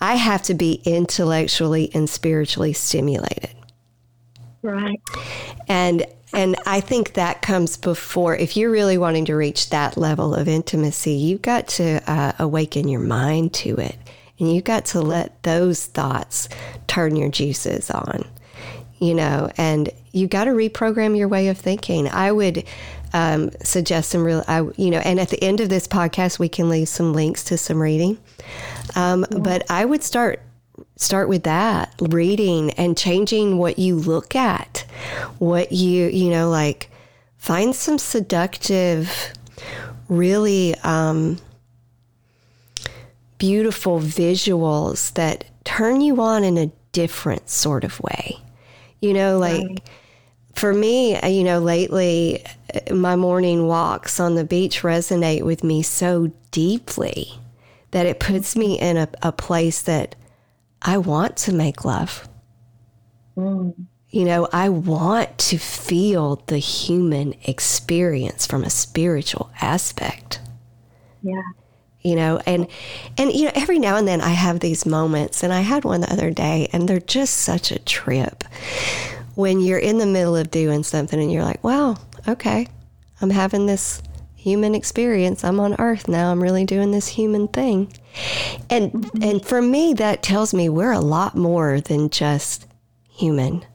I 0.00 0.16
have 0.16 0.42
to 0.42 0.54
be 0.54 0.82
intellectually 0.84 1.90
and 1.94 2.08
spiritually 2.08 2.72
stimulated. 2.72 3.54
Right. 4.62 5.00
And 5.68 6.06
and 6.32 6.56
I 6.66 6.80
think 6.80 7.14
that 7.14 7.40
comes 7.40 7.76
before 7.76 8.36
if 8.36 8.56
you're 8.56 8.70
really 8.70 8.98
wanting 8.98 9.24
to 9.26 9.34
reach 9.34 9.70
that 9.70 9.96
level 9.96 10.34
of 10.34 10.48
intimacy, 10.48 11.12
you've 11.12 11.40
got 11.40 11.68
to 11.68 12.02
uh, 12.10 12.32
awaken 12.38 12.88
your 12.88 13.00
mind 13.00 13.54
to 13.54 13.76
it. 13.76 13.96
And 14.38 14.52
you've 14.52 14.64
got 14.64 14.84
to 14.86 15.00
let 15.00 15.42
those 15.44 15.86
thoughts 15.86 16.48
turn 16.88 17.16
your 17.16 17.30
juices 17.30 17.90
on, 17.90 18.24
you 18.98 19.14
know, 19.14 19.50
and 19.56 19.88
you 20.12 20.26
got 20.26 20.44
to 20.44 20.50
reprogram 20.50 21.16
your 21.16 21.28
way 21.28 21.48
of 21.48 21.56
thinking. 21.56 22.08
I 22.08 22.32
would 22.32 22.64
um, 23.14 23.50
suggest 23.62 24.10
some 24.10 24.24
real, 24.24 24.44
I, 24.46 24.58
you 24.76 24.90
know, 24.90 24.98
and 24.98 25.18
at 25.18 25.30
the 25.30 25.42
end 25.42 25.60
of 25.60 25.70
this 25.70 25.88
podcast, 25.88 26.38
we 26.38 26.50
can 26.50 26.68
leave 26.68 26.88
some 26.88 27.14
links 27.14 27.44
to 27.44 27.56
some 27.56 27.80
reading. 27.80 28.18
Um, 28.96 29.24
But 29.30 29.70
I 29.70 29.84
would 29.84 30.02
start 30.02 30.42
start 30.96 31.28
with 31.28 31.44
that 31.44 31.94
reading 32.00 32.70
and 32.72 32.98
changing 32.98 33.56
what 33.58 33.78
you 33.78 33.96
look 33.96 34.34
at 34.36 34.84
what 35.38 35.72
you 35.72 36.06
you 36.08 36.28
know 36.28 36.50
like 36.50 36.90
find 37.38 37.74
some 37.74 37.98
seductive 37.98 39.32
really 40.08 40.74
um, 40.82 41.38
beautiful 43.38 44.00
visuals 44.00 45.12
that 45.14 45.44
turn 45.64 46.00
you 46.00 46.20
on 46.20 46.44
in 46.44 46.56
a 46.56 46.70
different 46.92 47.48
sort 47.50 47.84
of 47.84 48.00
way. 48.00 48.38
You 49.00 49.12
know 49.12 49.38
like 49.38 49.66
right. 49.66 49.90
for 50.54 50.72
me 50.72 51.16
uh, 51.16 51.28
you 51.28 51.44
know 51.44 51.58
lately 51.60 52.44
uh, 52.74 52.94
my 52.94 53.14
morning 53.14 53.66
walks 53.66 54.18
on 54.18 54.34
the 54.34 54.44
beach 54.44 54.82
resonate 54.82 55.42
with 55.42 55.62
me 55.62 55.82
so 55.82 56.32
deeply 56.50 57.38
that 57.96 58.04
it 58.04 58.20
puts 58.20 58.54
me 58.54 58.78
in 58.78 58.98
a, 58.98 59.08
a 59.22 59.32
place 59.32 59.80
that 59.80 60.14
I 60.82 60.98
want 60.98 61.38
to 61.38 61.52
make 61.54 61.82
love. 61.82 62.28
Mm. 63.34 63.86
You 64.10 64.24
know, 64.26 64.46
I 64.52 64.68
want 64.68 65.38
to 65.38 65.56
feel 65.56 66.44
the 66.46 66.58
human 66.58 67.32
experience 67.44 68.46
from 68.46 68.64
a 68.64 68.68
spiritual 68.68 69.50
aspect. 69.62 70.40
Yeah. 71.22 71.40
You 72.02 72.16
know, 72.16 72.38
and 72.44 72.66
and 73.16 73.32
you 73.32 73.46
know, 73.46 73.52
every 73.54 73.78
now 73.78 73.96
and 73.96 74.06
then 74.06 74.20
I 74.20 74.32
have 74.32 74.60
these 74.60 74.84
moments 74.84 75.42
and 75.42 75.50
I 75.50 75.62
had 75.62 75.86
one 75.86 76.02
the 76.02 76.12
other 76.12 76.30
day 76.30 76.68
and 76.74 76.86
they're 76.86 77.00
just 77.00 77.38
such 77.38 77.70
a 77.70 77.78
trip. 77.78 78.44
When 79.36 79.62
you're 79.62 79.78
in 79.78 79.96
the 79.96 80.04
middle 80.04 80.36
of 80.36 80.50
doing 80.50 80.82
something 80.82 81.18
and 81.18 81.32
you're 81.32 81.44
like, 81.44 81.64
"Wow, 81.64 81.96
okay. 82.28 82.68
I'm 83.22 83.30
having 83.30 83.64
this 83.64 84.02
human 84.46 84.76
experience. 84.76 85.42
I'm 85.42 85.58
on 85.58 85.74
earth 85.80 86.06
now. 86.06 86.30
I'm 86.30 86.40
really 86.40 86.64
doing 86.64 86.92
this 86.92 87.08
human 87.08 87.48
thing. 87.48 87.92
And 88.70 88.92
mm-hmm. 88.92 89.22
and 89.22 89.44
for 89.44 89.60
me 89.60 89.92
that 89.94 90.22
tells 90.22 90.54
me 90.54 90.68
we're 90.68 90.92
a 90.92 91.00
lot 91.00 91.34
more 91.36 91.80
than 91.80 92.10
just 92.10 92.64
human. 93.10 93.66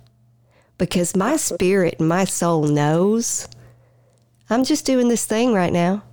Because 0.78 1.14
my 1.14 1.36
spirit 1.36 1.96
and 2.00 2.08
my 2.08 2.24
soul 2.24 2.64
knows 2.64 3.50
I'm 4.50 4.64
just 4.64 4.86
doing 4.86 5.10
this 5.10 5.26
thing 5.26 5.54
right 5.54 5.74
now. 5.74 6.04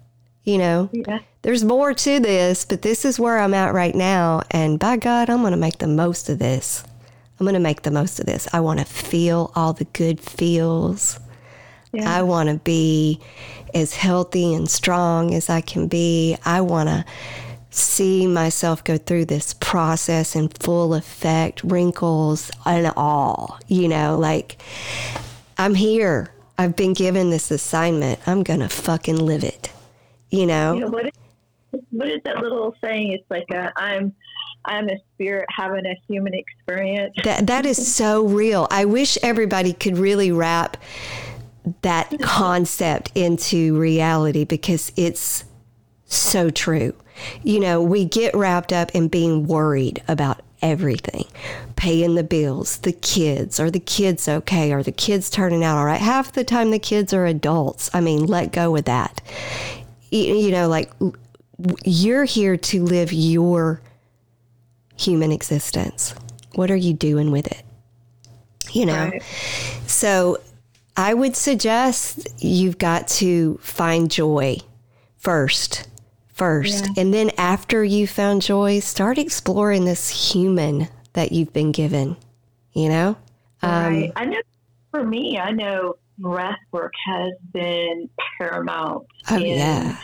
You 0.43 0.59
know. 0.59 0.91
Yeah. 0.93 1.21
There's 1.43 1.63
more 1.63 1.95
to 1.95 2.19
this, 2.19 2.65
but 2.65 2.83
this 2.83 3.05
is 3.05 3.21
where 3.21 3.39
I'm 3.39 3.55
at 3.55 3.75
right 3.75 3.95
now 3.95 4.43
and 4.51 4.81
by 4.81 4.97
God, 4.97 5.31
I'm 5.31 5.43
going 5.43 5.53
to 5.53 5.57
make 5.57 5.79
the 5.79 5.87
most 5.87 6.29
of 6.29 6.41
this. 6.41 6.83
I'm 7.39 7.45
going 7.45 7.55
to 7.55 7.61
make 7.61 7.83
the 7.83 7.93
most 7.93 8.19
of 8.19 8.27
this. 8.27 8.49
I 8.53 8.59
want 8.59 8.81
to 8.81 8.85
feel 8.85 9.53
all 9.55 9.73
the 9.73 9.85
good 9.85 10.21
feels. 10.21 11.21
Yeah. 11.93 12.13
I 12.13 12.23
want 12.23 12.49
to 12.49 12.57
be 12.57 13.21
as 13.75 13.95
healthy 13.95 14.55
and 14.55 14.69
strong 14.69 15.35
as 15.35 15.49
I 15.49 15.61
can 15.61 15.89
be. 15.89 16.37
I 16.45 16.61
want 16.61 16.89
to 16.89 17.05
see 17.71 18.27
myself 18.27 18.83
go 18.85 18.97
through 18.97 19.27
this 19.27 19.55
process 19.55 20.35
in 20.35 20.49
full 20.49 20.95
effect, 20.95 21.63
wrinkles 21.63 22.51
and 22.65 22.93
all, 22.97 23.59
you 23.69 23.89
know, 23.89 24.19
like 24.19 24.61
I'm 25.57 25.75
here. 25.75 26.31
I've 26.57 26.75
been 26.75 26.93
given 26.93 27.31
this 27.31 27.51
assignment. 27.51 28.19
I'm 28.27 28.43
going 28.43 28.61
to 28.61 28.69
fucking 28.69 29.17
live 29.17 29.45
it, 29.45 29.71
you 30.31 30.47
know? 30.47 30.75
You 30.75 30.81
know 30.81 30.89
what, 30.89 31.07
is, 31.07 31.13
what 31.91 32.09
is 32.09 32.21
that 32.25 32.39
little 32.39 32.75
saying? 32.83 33.13
It's 33.13 33.31
like, 33.31 33.47
i 33.53 33.71
I'm, 33.77 34.13
I'm 34.65 34.89
a 34.89 34.99
spirit 35.15 35.47
having 35.57 35.87
a 35.87 35.95
human 36.09 36.35
experience. 36.35 37.15
That, 37.23 37.47
that 37.47 37.65
is 37.65 37.95
so 37.95 38.25
real. 38.25 38.67
I 38.71 38.87
wish 38.87 39.17
everybody 39.23 39.73
could 39.73 39.97
really 39.99 40.33
wrap 40.33 40.77
that 41.83 42.19
concept 42.23 43.13
into 43.15 43.79
reality 43.79 44.45
because 44.45 44.93
it's 44.97 45.45
so 46.07 46.51
true. 46.51 46.95
You 47.43 47.61
know, 47.61 47.83
we 47.83 48.05
get 48.05 48.35
wrapped 48.35 48.73
up 48.73 48.91
in 48.95 49.09
being 49.09 49.47
worried 49.47 50.03
about 50.07 50.43
everything 50.63 51.25
paying 51.79 52.17
the 52.17 52.25
bills, 52.25 52.79
the 52.79 52.93
kids. 52.93 53.61
Are 53.61 53.71
the 53.71 53.79
kids 53.79 54.29
okay? 54.29 54.73
Are 54.73 54.83
the 54.83 54.91
kids 54.91 55.31
turning 55.31 55.63
out 55.63 55.79
all 55.79 55.85
right? 55.85 56.01
Half 56.01 56.33
the 56.33 56.43
time, 56.43 56.73
the 56.73 56.81
kids 56.81 57.15
are 57.15 57.25
adults. 57.25 57.89
I 57.95 58.01
mean, 58.01 58.27
let 58.27 58.51
go 58.51 58.75
of 58.75 58.85
that. 58.87 59.21
You 60.11 60.51
know, 60.51 60.67
like 60.67 60.93
you're 61.85 62.25
here 62.25 62.57
to 62.57 62.85
live 62.85 63.13
your 63.13 63.81
human 64.97 65.31
existence. 65.31 66.17
What 66.57 66.69
are 66.71 66.77
you 66.77 66.95
doing 66.95 67.31
with 67.31 67.47
it? 67.47 67.63
You 68.73 68.87
know? 68.87 69.11
Right. 69.11 69.23
So 69.87 70.39
I 70.99 71.15
would 71.15 71.37
suggest 71.37 72.27
you've 72.39 72.77
got 72.77 73.07
to 73.09 73.57
find 73.63 74.11
joy 74.11 74.57
first. 75.17 75.89
First. 76.35 76.87
Yeah. 76.87 77.03
And 77.03 77.15
then 77.15 77.31
after 77.39 77.85
you 77.85 78.09
found 78.09 78.43
joy, 78.43 78.81
start 78.81 79.17
exploring 79.17 79.85
this 79.85 80.33
human 80.33 80.89
that 81.13 81.31
you've 81.31 81.53
been 81.53 81.71
given, 81.71 82.17
you 82.73 82.89
know? 82.89 83.17
Right. 83.63 84.07
Um, 84.07 84.13
I 84.17 84.25
know 84.25 84.41
for 84.91 85.05
me, 85.05 85.39
I 85.39 85.53
know 85.53 85.99
breath 86.19 86.59
work 86.73 86.95
has 87.07 87.33
been 87.53 88.11
paramount. 88.39 89.07
Oh, 89.31 89.37
yeah 89.37 89.97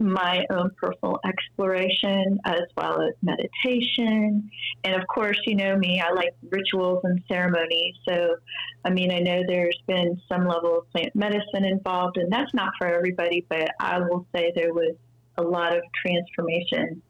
my 0.00 0.46
own 0.50 0.70
personal 0.80 1.20
exploration 1.26 2.38
as 2.46 2.62
well 2.76 3.02
as 3.02 3.12
meditation. 3.22 4.50
And 4.82 4.94
of 4.94 5.06
course, 5.06 5.38
you 5.44 5.54
know 5.54 5.76
me, 5.76 6.00
I 6.00 6.10
like 6.12 6.34
rituals 6.50 7.02
and 7.04 7.22
ceremonies. 7.28 7.94
So, 8.08 8.36
I 8.84 8.90
mean, 8.90 9.12
I 9.12 9.18
know 9.18 9.42
there's 9.46 9.78
been 9.86 10.20
some 10.26 10.46
level 10.46 10.78
of 10.78 10.90
plant 10.90 11.14
medicine 11.14 11.64
involved, 11.64 12.16
and 12.16 12.32
that's 12.32 12.54
not 12.54 12.72
for 12.78 12.86
everybody, 12.86 13.44
but 13.48 13.70
I 13.78 13.98
will 13.98 14.26
say 14.34 14.52
there 14.56 14.72
was 14.72 14.96
a 15.36 15.42
lot 15.42 15.76
of 15.76 15.82
transformation 16.02 17.02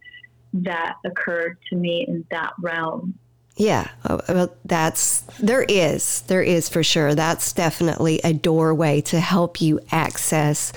that 0.53 0.96
occurred 1.05 1.59
to 1.70 1.76
me 1.76 2.05
in 2.09 2.24
that 2.33 2.53
realm. 2.61 3.14
Yeah, 3.57 3.88
oh, 4.09 4.20
well, 4.29 4.55
that's 4.64 5.20
there 5.38 5.62
is 5.62 6.22
there 6.22 6.42
is 6.42 6.68
for 6.68 6.83
sure. 6.83 7.14
That's 7.14 7.53
definitely 7.53 8.20
a 8.24 8.33
doorway 8.33 9.03
to 9.03 9.20
help 9.20 9.61
you 9.61 9.81
access 9.92 10.72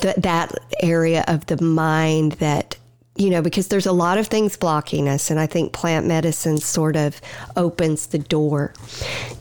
th- 0.00 0.16
that 0.16 0.52
area 0.82 1.24
of 1.28 1.46
the 1.46 1.62
mind 1.62 2.32
that 2.32 2.76
you 3.16 3.28
know, 3.28 3.42
because 3.42 3.68
there's 3.68 3.86
a 3.86 3.92
lot 3.92 4.16
of 4.16 4.28
things 4.28 4.56
blocking 4.56 5.06
us, 5.08 5.30
and 5.30 5.38
I 5.38 5.46
think 5.46 5.72
plant 5.72 6.06
medicine 6.06 6.58
sort 6.58 6.96
of 6.96 7.20
opens 7.54 8.06
the 8.06 8.18
door 8.18 8.72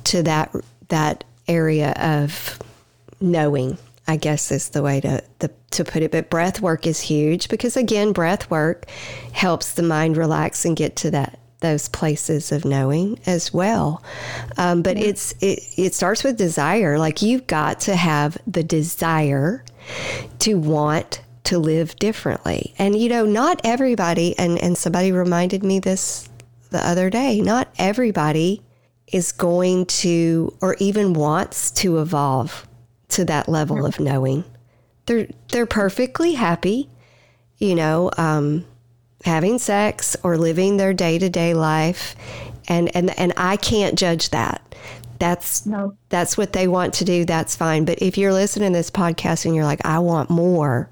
to 0.06 0.24
that 0.24 0.54
that 0.90 1.24
area 1.48 1.92
of 1.92 2.60
knowing. 3.22 3.78
I 4.08 4.18
guess 4.18 4.52
is 4.52 4.70
the 4.70 4.82
way 4.82 5.02
to 5.02 5.24
the, 5.38 5.52
to 5.72 5.84
put 5.84 6.02
it. 6.02 6.12
But 6.12 6.32
breath 6.32 6.62
work 6.62 6.88
is 6.88 7.00
huge 7.00 7.48
because 7.48 7.78
again, 7.78 8.12
breath 8.12 8.50
work 8.50 8.88
helps 9.34 9.74
the 9.74 9.84
mind 9.84 10.18
relax 10.18 10.66
and 10.66 10.76
get 10.76 10.96
to 10.98 11.12
that 11.12 11.40
those 11.60 11.90
places 11.90 12.52
of 12.52 12.66
knowing 12.66 13.20
as 13.26 13.54
well. 13.54 14.04
Um, 14.58 14.82
but 14.82 14.98
it's 14.98 15.34
it, 15.42 15.60
it 15.78 15.94
starts 15.94 16.24
with 16.24 16.38
desire. 16.38 16.98
Like 16.98 17.22
you've 17.22 17.48
got 17.48 17.82
to 17.82 17.96
have 17.96 18.38
the 18.48 18.64
desire 18.64 19.64
to 20.40 20.56
want 20.56 21.22
to 21.46 21.58
live 21.58 21.96
differently. 21.96 22.74
And 22.78 22.96
you 22.96 23.10
know, 23.10 23.26
not 23.26 23.62
everybody 23.64 24.38
and, 24.38 24.60
and 24.60 24.78
somebody 24.78 25.12
reminded 25.12 25.64
me 25.64 25.80
this 25.80 26.30
the 26.70 26.86
other 26.86 27.10
day, 27.10 27.42
not 27.42 27.74
everybody 27.78 28.62
is 29.08 29.32
going 29.32 29.86
to 29.88 30.56
or 30.62 30.76
even 30.80 31.14
wants 31.14 31.72
to 31.72 32.00
evolve 32.00 32.68
to 33.10 33.26
that 33.26 33.50
level 33.50 33.86
of 33.86 34.00
knowing. 34.00 34.44
They're 35.06 35.28
they're 35.52 35.66
perfectly 35.66 36.34
happy, 36.34 36.90
you 37.58 37.74
know, 37.74 38.12
um, 38.18 38.66
having 39.26 39.58
sex 39.58 40.16
or 40.24 40.38
living 40.38 40.78
their 40.78 40.94
day 40.94 41.18
to 41.18 41.30
day 41.30 41.54
life, 41.56 42.16
and 42.68 42.96
and 42.96 43.18
and 43.20 43.34
I 43.36 43.58
can't 43.58 43.98
judge 43.98 44.30
that. 44.30 44.62
That's 45.20 45.66
no. 45.66 45.96
that's 46.08 46.38
what 46.38 46.54
they 46.54 46.68
want 46.68 46.94
to 46.96 47.06
do. 47.06 47.26
That's 47.26 47.56
fine. 47.56 47.86
But 47.86 48.02
if 48.02 48.18
you're 48.18 48.34
listening 48.34 48.72
to 48.72 48.80
this 48.80 48.90
podcast 48.90 49.46
and 49.46 49.54
you're 49.54 49.66
like, 49.66 49.86
I 49.86 50.00
want 50.00 50.30
more, 50.30 50.90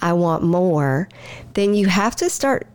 I 0.00 0.12
want 0.12 0.44
more, 0.44 1.08
then 1.54 1.74
you 1.74 1.88
have 1.88 2.14
to 2.16 2.30
start 2.30 2.66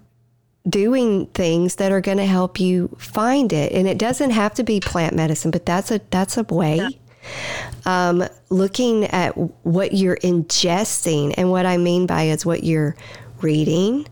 doing 0.68 1.26
things 1.28 1.76
that 1.76 1.92
are 1.92 2.02
going 2.02 2.18
to 2.18 2.26
help 2.26 2.60
you 2.60 2.96
find 2.98 3.52
it. 3.52 3.72
And 3.72 3.88
it 3.88 3.98
doesn't 3.98 4.32
have 4.32 4.54
to 4.56 4.64
be 4.64 4.80
plant 4.80 5.16
medicine, 5.16 5.52
but 5.52 5.66
that's 5.66 5.92
a 5.92 6.02
that's 6.10 6.38
a 6.38 6.44
way. 6.44 6.78
Yeah. 6.78 6.90
Um, 7.86 8.26
looking 8.50 9.06
at 9.06 9.32
what 9.66 9.94
you're 9.94 10.18
ingesting, 10.18 11.34
and 11.38 11.50
what 11.50 11.66
I 11.66 11.78
mean 11.78 12.06
by 12.06 12.24
is 12.24 12.46
what 12.46 12.64
you're 12.64 12.96
reading, 13.42 14.06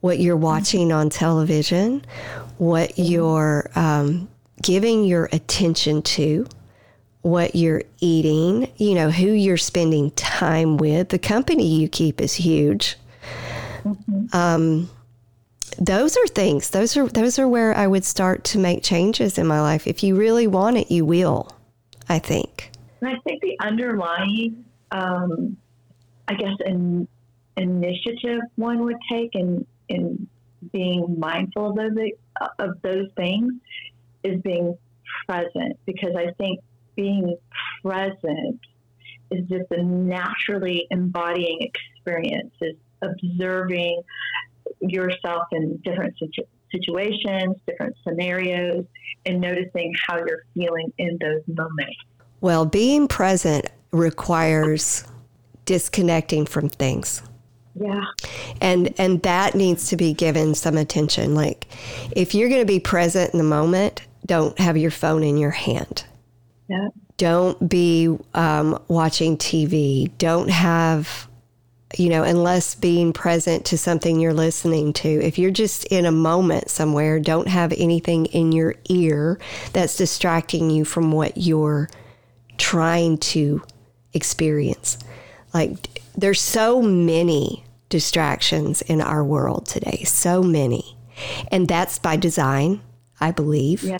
what 0.00 0.20
you're 0.20 0.36
mm-hmm. 0.36 0.44
watching 0.44 0.92
on 0.92 1.10
television, 1.10 2.04
what 2.58 2.96
you're 2.96 3.70
um, 3.74 4.28
giving 4.64 5.04
your 5.04 5.28
attention 5.30 6.00
to, 6.02 6.46
what 7.20 7.54
you're 7.54 7.82
eating, 8.00 8.70
you 8.76 8.94
know, 8.94 9.10
who 9.10 9.28
you're 9.28 9.56
spending 9.56 10.10
time 10.12 10.76
with. 10.76 11.08
The 11.08 11.18
company 11.18 11.66
you 11.66 11.88
keep 11.88 12.20
is 12.20 12.34
huge. 12.34 12.96
Mm-hmm. 13.82 14.26
Um, 14.36 14.90
those 15.78 16.16
are 16.16 16.26
things. 16.26 16.70
Those 16.70 16.96
are 16.96 17.08
those 17.08 17.38
are 17.38 17.48
where 17.48 17.74
I 17.74 17.86
would 17.86 18.04
start 18.04 18.44
to 18.44 18.58
make 18.58 18.82
changes 18.82 19.38
in 19.38 19.46
my 19.46 19.60
life. 19.60 19.86
If 19.86 20.02
you 20.02 20.16
really 20.16 20.46
want 20.46 20.76
it, 20.76 20.90
you 20.90 21.04
will. 21.04 21.50
I 22.08 22.18
think. 22.18 22.70
And 23.00 23.08
I 23.08 23.18
think 23.24 23.40
the 23.40 23.56
underlying, 23.60 24.64
um, 24.90 25.56
I 26.28 26.34
guess, 26.34 26.56
an 26.66 27.08
initiative 27.56 28.40
one 28.56 28.84
would 28.84 28.98
take 29.10 29.34
in 29.34 29.66
in 29.88 30.28
being 30.72 31.16
mindful 31.18 31.70
of 31.70 31.76
those 31.76 31.96
of 32.58 32.82
those 32.82 33.08
things 33.16 33.52
is 34.24 34.40
being 34.42 34.76
present 35.26 35.78
because 35.86 36.14
I 36.16 36.32
think 36.38 36.60
being 36.96 37.36
present 37.82 38.60
is 39.30 39.46
just 39.48 39.70
a 39.70 39.82
naturally 39.82 40.86
embodying 40.90 41.58
experience, 41.60 42.52
is 42.60 42.76
observing 43.02 44.02
yourself 44.80 45.44
in 45.52 45.76
different 45.84 46.14
situ- 46.18 46.48
situations, 46.70 47.56
different 47.66 47.96
scenarios, 48.06 48.84
and 49.26 49.40
noticing 49.40 49.94
how 50.06 50.18
you're 50.18 50.44
feeling 50.54 50.92
in 50.98 51.18
those 51.20 51.42
moments. 51.48 51.96
Well, 52.40 52.66
being 52.66 53.08
present 53.08 53.66
requires 53.90 55.04
disconnecting 55.64 56.46
from 56.46 56.68
things. 56.68 57.22
Yeah. 57.74 58.04
And 58.60 58.94
and 58.98 59.22
that 59.22 59.54
needs 59.54 59.88
to 59.88 59.96
be 59.96 60.12
given 60.12 60.54
some 60.54 60.76
attention. 60.76 61.34
Like 61.34 61.66
if 62.14 62.34
you're 62.34 62.48
going 62.48 62.60
to 62.60 62.66
be 62.66 62.80
present 62.80 63.32
in 63.32 63.38
the 63.38 63.44
moment, 63.44 64.02
don't 64.26 64.58
have 64.58 64.76
your 64.76 64.90
phone 64.90 65.22
in 65.22 65.36
your 65.36 65.50
hand. 65.50 66.04
Yeah. 66.68 66.88
Don't 67.16 67.68
be 67.68 68.16
um, 68.34 68.82
watching 68.88 69.36
TV. 69.36 70.10
Don't 70.18 70.50
have, 70.50 71.28
you 71.96 72.08
know, 72.08 72.22
unless 72.24 72.74
being 72.74 73.12
present 73.12 73.66
to 73.66 73.78
something 73.78 74.18
you're 74.18 74.34
listening 74.34 74.92
to. 74.94 75.08
If 75.08 75.38
you're 75.38 75.50
just 75.50 75.84
in 75.86 76.06
a 76.06 76.12
moment 76.12 76.70
somewhere, 76.70 77.20
don't 77.20 77.48
have 77.48 77.72
anything 77.76 78.26
in 78.26 78.52
your 78.52 78.74
ear 78.88 79.38
that's 79.72 79.96
distracting 79.96 80.70
you 80.70 80.84
from 80.84 81.12
what 81.12 81.36
you're 81.36 81.88
trying 82.56 83.18
to 83.18 83.62
experience. 84.12 84.98
Like, 85.52 86.00
there's 86.16 86.40
so 86.40 86.80
many 86.82 87.64
distractions 87.88 88.82
in 88.82 89.00
our 89.00 89.22
world 89.22 89.66
today, 89.66 90.02
so 90.04 90.42
many. 90.42 90.96
And 91.52 91.68
that's 91.68 91.98
by 91.98 92.16
design, 92.16 92.80
I 93.20 93.30
believe. 93.30 93.82
Yeah. 93.82 93.98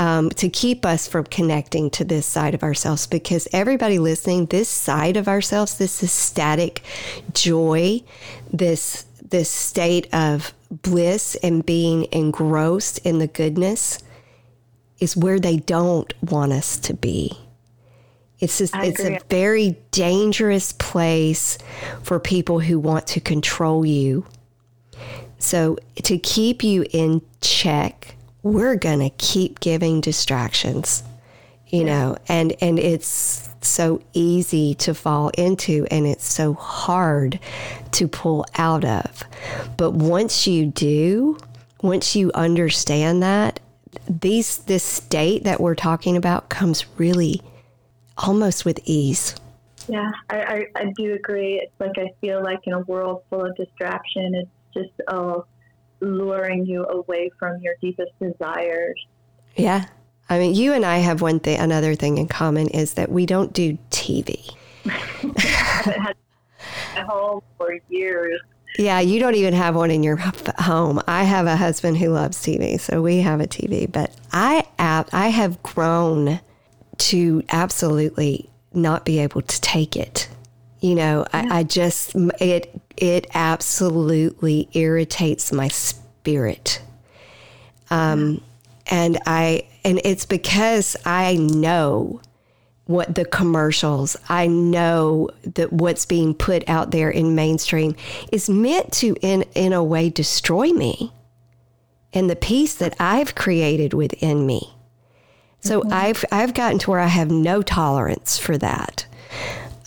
Um, 0.00 0.30
to 0.30 0.48
keep 0.48 0.86
us 0.86 1.08
from 1.08 1.24
connecting 1.24 1.90
to 1.90 2.04
this 2.04 2.24
side 2.24 2.54
of 2.54 2.62
ourselves 2.62 3.08
because 3.08 3.48
everybody 3.52 3.98
listening 3.98 4.46
this 4.46 4.68
side 4.68 5.16
of 5.16 5.26
ourselves 5.26 5.76
this 5.78 6.04
ecstatic 6.04 6.84
joy 7.34 8.00
this 8.52 9.06
this 9.28 9.50
state 9.50 10.06
of 10.14 10.54
bliss 10.70 11.34
and 11.42 11.66
being 11.66 12.06
engrossed 12.12 12.98
in 12.98 13.18
the 13.18 13.26
goodness 13.26 13.98
is 15.00 15.16
where 15.16 15.40
they 15.40 15.56
don't 15.56 16.14
want 16.22 16.52
us 16.52 16.76
to 16.78 16.94
be 16.94 17.36
it's 18.40 18.58
just, 18.58 18.74
it's 18.76 19.00
a 19.00 19.18
very 19.28 19.76
dangerous 19.90 20.72
place 20.72 21.58
for 22.02 22.20
people 22.20 22.60
who 22.60 22.78
want 22.78 23.06
to 23.08 23.20
control 23.20 23.84
you. 23.84 24.26
So 25.38 25.78
to 26.04 26.18
keep 26.18 26.62
you 26.62 26.86
in 26.92 27.22
check, 27.40 28.14
we're 28.42 28.76
going 28.76 29.00
to 29.00 29.10
keep 29.10 29.60
giving 29.60 30.00
distractions. 30.00 31.02
You 31.66 31.84
know, 31.84 32.16
and 32.28 32.54
and 32.62 32.78
it's 32.78 33.50
so 33.60 34.00
easy 34.14 34.74
to 34.76 34.94
fall 34.94 35.28
into 35.36 35.86
and 35.90 36.06
it's 36.06 36.24
so 36.24 36.54
hard 36.54 37.38
to 37.92 38.08
pull 38.08 38.46
out 38.56 38.86
of. 38.86 39.22
But 39.76 39.92
once 39.92 40.46
you 40.46 40.64
do, 40.64 41.38
once 41.82 42.16
you 42.16 42.30
understand 42.34 43.22
that, 43.22 43.60
these 44.08 44.58
this 44.58 44.82
state 44.82 45.44
that 45.44 45.60
we're 45.60 45.74
talking 45.74 46.16
about 46.16 46.48
comes 46.48 46.86
really 46.96 47.42
almost 48.16 48.64
with 48.64 48.80
ease. 48.84 49.34
Yeah, 49.88 50.10
I, 50.28 50.36
I, 50.36 50.66
I, 50.76 50.92
do 50.96 51.14
agree. 51.14 51.60
It's 51.62 51.72
like 51.80 51.96
I 51.96 52.10
feel 52.20 52.42
like 52.42 52.60
in 52.64 52.74
a 52.74 52.80
world 52.80 53.22
full 53.30 53.46
of 53.46 53.56
distraction, 53.56 54.34
it's 54.34 54.50
just 54.74 55.08
uh, 55.08 55.40
luring 56.00 56.66
you 56.66 56.84
away 56.86 57.30
from 57.38 57.60
your 57.60 57.74
deepest 57.80 58.12
desires. 58.20 58.98
Yeah. 59.56 59.86
I 60.30 60.38
mean, 60.38 60.54
you 60.54 60.72
and 60.74 60.84
I 60.84 60.98
have 60.98 61.22
one 61.22 61.40
thing, 61.40 61.58
another 61.58 61.94
thing 61.94 62.18
in 62.18 62.28
common 62.28 62.68
is 62.68 62.94
that 62.94 63.10
we 63.10 63.26
don't 63.26 63.52
do 63.52 63.78
TV. 63.90 64.54
I 64.84 64.90
haven't 65.38 66.00
had 66.00 66.16
a 66.96 67.04
home 67.06 67.40
for 67.56 67.78
years. 67.88 68.40
Yeah, 68.78 69.00
you 69.00 69.18
don't 69.18 69.34
even 69.34 69.54
have 69.54 69.74
one 69.74 69.90
in 69.90 70.02
your 70.02 70.16
home. 70.16 71.00
I 71.08 71.24
have 71.24 71.46
a 71.46 71.56
husband 71.56 71.96
who 71.96 72.10
loves 72.10 72.36
TV, 72.38 72.78
so 72.78 73.00
we 73.00 73.18
have 73.20 73.40
a 73.40 73.46
TV. 73.46 73.90
But 73.90 74.14
I, 74.32 74.66
I 74.78 75.28
have 75.28 75.62
grown 75.62 76.40
to 76.98 77.42
absolutely 77.48 78.50
not 78.72 79.04
be 79.04 79.18
able 79.20 79.42
to 79.42 79.60
take 79.60 79.96
it. 79.96 80.28
You 80.80 80.94
know, 80.94 81.26
yeah. 81.32 81.46
I, 81.50 81.58
I 81.58 81.62
just 81.64 82.14
it 82.40 82.80
it 83.00 83.26
absolutely 83.34 84.68
irritates 84.72 85.52
my 85.52 85.68
spirit. 85.68 86.82
Um, 87.90 88.42
and 88.86 89.18
I 89.26 89.66
and 89.84 90.00
it's 90.04 90.26
because 90.26 90.96
I 91.04 91.36
know 91.36 92.20
what 92.86 93.14
the 93.14 93.24
commercials, 93.24 94.16
I 94.28 94.46
know 94.46 95.28
that 95.42 95.72
what's 95.72 96.06
being 96.06 96.34
put 96.34 96.66
out 96.68 96.90
there 96.90 97.10
in 97.10 97.34
mainstream 97.34 97.94
is 98.32 98.48
meant 98.48 98.92
to 98.94 99.14
in 99.20 99.44
in 99.54 99.72
a 99.72 99.84
way 99.84 100.08
destroy 100.10 100.70
me 100.70 101.12
and 102.12 102.30
the 102.30 102.36
peace 102.36 102.74
that 102.76 102.96
I've 102.98 103.34
created 103.34 103.92
within 103.92 104.46
me. 104.46 104.72
So 105.60 105.80
mm-hmm. 105.80 105.92
I've 105.92 106.24
I've 106.32 106.54
gotten 106.54 106.78
to 106.80 106.90
where 106.90 107.00
I 107.00 107.08
have 107.08 107.30
no 107.30 107.62
tolerance 107.62 108.38
for 108.38 108.56
that. 108.58 109.06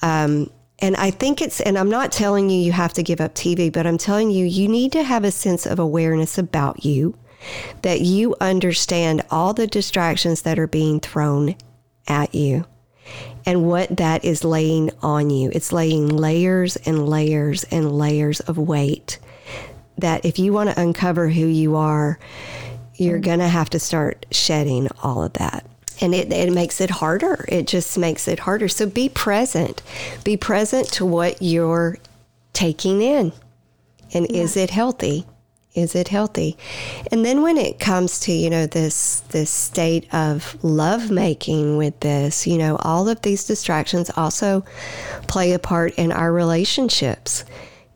Um, 0.01 0.49
and 0.81 0.95
I 0.95 1.11
think 1.11 1.41
it's, 1.41 1.61
and 1.61 1.77
I'm 1.77 1.89
not 1.89 2.11
telling 2.11 2.49
you 2.49 2.59
you 2.59 2.71
have 2.71 2.93
to 2.93 3.03
give 3.03 3.21
up 3.21 3.35
TV, 3.35 3.71
but 3.71 3.85
I'm 3.85 3.97
telling 3.97 4.31
you 4.31 4.45
you 4.45 4.67
need 4.67 4.91
to 4.93 5.03
have 5.03 5.23
a 5.23 5.31
sense 5.31 5.65
of 5.65 5.79
awareness 5.79 6.37
about 6.37 6.83
you, 6.83 7.17
that 7.83 8.01
you 8.01 8.35
understand 8.41 9.23
all 9.29 9.53
the 9.53 9.67
distractions 9.67 10.41
that 10.41 10.59
are 10.59 10.67
being 10.67 10.99
thrown 10.99 11.55
at 12.07 12.33
you 12.33 12.65
and 13.45 13.67
what 13.67 13.97
that 13.97 14.23
is 14.25 14.43
laying 14.43 14.91
on 15.01 15.29
you. 15.29 15.51
It's 15.53 15.71
laying 15.71 16.07
layers 16.07 16.75
and 16.77 17.07
layers 17.07 17.63
and 17.65 17.91
layers 17.91 18.39
of 18.41 18.57
weight 18.57 19.19
that 19.97 20.25
if 20.25 20.39
you 20.39 20.53
want 20.53 20.69
to 20.69 20.81
uncover 20.81 21.29
who 21.29 21.45
you 21.45 21.75
are, 21.75 22.19
you're 22.95 23.19
going 23.19 23.39
to 23.39 23.47
have 23.47 23.69
to 23.71 23.79
start 23.79 24.25
shedding 24.31 24.87
all 25.03 25.23
of 25.23 25.33
that. 25.33 25.65
And 26.01 26.15
it, 26.15 26.31
it 26.33 26.51
makes 26.51 26.81
it 26.81 26.89
harder. 26.89 27.45
It 27.47 27.67
just 27.67 27.97
makes 27.97 28.27
it 28.27 28.39
harder. 28.39 28.67
So 28.67 28.87
be 28.87 29.07
present. 29.07 29.83
Be 30.23 30.35
present 30.35 30.87
to 30.93 31.05
what 31.05 31.41
you're 31.41 31.97
taking 32.53 33.01
in. 33.01 33.31
And 34.13 34.27
yeah. 34.29 34.41
is 34.41 34.57
it 34.57 34.71
healthy? 34.71 35.25
Is 35.73 35.95
it 35.95 36.09
healthy? 36.09 36.57
And 37.11 37.23
then 37.23 37.43
when 37.43 37.57
it 37.57 37.79
comes 37.79 38.19
to, 38.21 38.33
you 38.33 38.49
know, 38.49 38.67
this 38.67 39.21
this 39.29 39.49
state 39.49 40.13
of 40.13 40.61
love 40.63 41.09
making 41.09 41.77
with 41.77 41.97
this, 42.01 42.45
you 42.45 42.57
know, 42.57 42.75
all 42.81 43.07
of 43.07 43.21
these 43.21 43.45
distractions 43.45 44.11
also 44.17 44.65
play 45.27 45.53
a 45.53 45.59
part 45.59 45.93
in 45.95 46.11
our 46.11 46.33
relationships. 46.33 47.45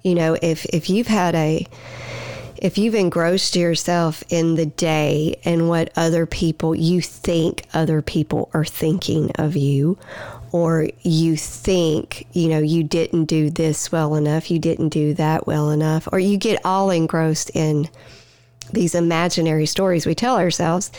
You 0.03 0.15
know, 0.15 0.37
if 0.41 0.63
if 0.67 0.89
you've 0.89 1.07
had 1.07 1.35
a 1.35 1.67
if 2.57 2.77
you've 2.77 2.95
engrossed 2.95 3.55
yourself 3.55 4.23
in 4.29 4.55
the 4.55 4.65
day 4.65 5.39
and 5.43 5.67
what 5.67 5.91
other 5.95 6.25
people 6.25 6.73
you 6.73 7.01
think 7.01 7.65
other 7.73 8.01
people 8.01 8.49
are 8.53 8.65
thinking 8.65 9.31
of 9.35 9.55
you 9.55 9.97
or 10.51 10.87
you 11.01 11.35
think 11.35 12.25
you 12.31 12.47
know 12.47 12.59
you 12.59 12.83
didn't 12.83 13.25
do 13.25 13.49
this 13.49 13.91
well 13.91 14.15
enough 14.15 14.49
you 14.49 14.59
didn't 14.59 14.89
do 14.89 15.13
that 15.13 15.45
well 15.45 15.69
enough 15.69 16.07
or 16.11 16.19
you 16.19 16.37
get 16.37 16.63
all 16.65 16.89
engrossed 16.89 17.51
in 17.53 17.89
these 18.71 18.95
imaginary 18.95 19.65
stories 19.65 20.05
we 20.05 20.15
tell 20.15 20.37
ourselves 20.37 20.91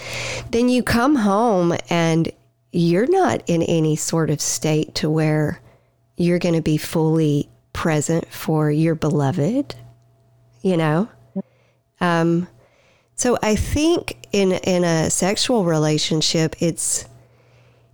then 0.51 0.69
you 0.69 0.83
come 0.83 1.14
home 1.14 1.75
and 1.88 2.31
you're 2.73 3.07
not 3.09 3.42
in 3.47 3.62
any 3.62 3.97
sort 3.97 4.29
of 4.29 4.40
state 4.40 4.95
to 4.95 5.09
where 5.09 5.61
you're 6.16 6.38
going 6.38 6.55
to 6.55 6.62
be 6.62 6.77
fully 6.77 7.49
present 7.73 8.27
for 8.33 8.71
your 8.71 8.95
beloved 8.95 9.75
you 10.62 10.77
know 10.77 11.09
um, 12.01 12.49
so 13.17 13.39
I 13.43 13.57
think 13.57 14.27
in 14.33 14.53
in 14.53 14.85
a 14.85 15.11
sexual 15.11 15.65
relationship, 15.65 16.55
it's 16.61 17.07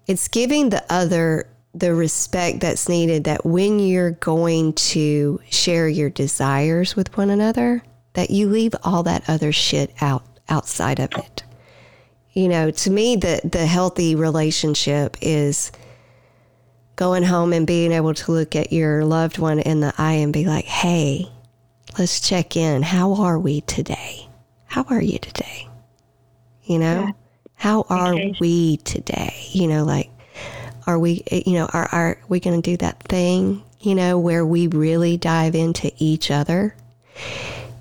it's 0.07 0.29
giving 0.29 0.71
the 0.71 0.85
other 0.93 1.49
the 1.75 1.95
respect 1.95 2.61
that's 2.61 2.89
needed. 2.89 3.25
That 3.25 3.47
when 3.47 3.79
you're 3.79 4.11
going 4.13 4.73
to 4.75 5.41
share 5.49 5.89
your 5.89 6.11
desires 6.11 6.97
with 6.97 7.17
one 7.17 7.31
another, 7.31 7.83
that 8.15 8.31
you 8.31 8.49
leave 8.49 8.75
all 8.83 9.05
that 9.05 9.23
other 9.29 9.53
shit 9.53 9.95
out 10.01 10.25
outside 10.49 10.99
of 10.99 11.13
it. 11.15 11.45
You 12.33 12.49
know, 12.49 12.73
to 12.73 12.91
me, 12.91 13.15
the 13.15 13.41
the 13.45 13.67
healthy 13.67 14.17
relationship 14.17 15.17
is 15.21 15.71
going 16.97 17.23
home 17.23 17.53
and 17.53 17.67
being 17.67 17.93
able 17.93 18.15
to 18.15 18.33
look 18.33 18.57
at 18.57 18.73
your 18.73 19.05
loved 19.05 19.39
one 19.39 19.61
in 19.61 19.81
the 19.81 19.95
eye 19.97 20.15
and 20.15 20.33
be 20.33 20.47
like, 20.47 20.65
"Hey, 20.65 21.31
let's 21.99 22.21
check 22.21 22.57
in. 22.57 22.83
How 22.83 23.15
are 23.15 23.39
we 23.39 23.63
today? 23.63 24.29
How 24.67 24.85
are 24.91 25.03
you 25.03 25.19
today? 25.19 25.69
You 26.65 26.79
know, 26.79 27.05
yeah. 27.07 27.13
how 27.55 27.87
are 27.89 28.15
okay. 28.15 28.37
we 28.41 28.79
today? 28.79 29.35
You 29.53 29.69
know, 29.69 29.85
like, 29.85 30.11
are 30.87 30.99
we, 30.99 31.23
eh, 31.31 31.43
you 31.47 31.55
know, 31.55 31.67
are, 31.73 31.89
are 31.93 32.19
we 32.29 32.41
going 32.41 32.61
to 32.61 32.71
do 32.71 32.77
that 32.79 33.03
thing, 33.05 33.63
you 33.81 33.95
know, 33.95 34.19
where 34.19 34.47
we 34.47 34.67
really 34.69 35.17
dive 35.17 35.55
into 35.55 35.93
each 35.99 36.31
other 36.31 36.75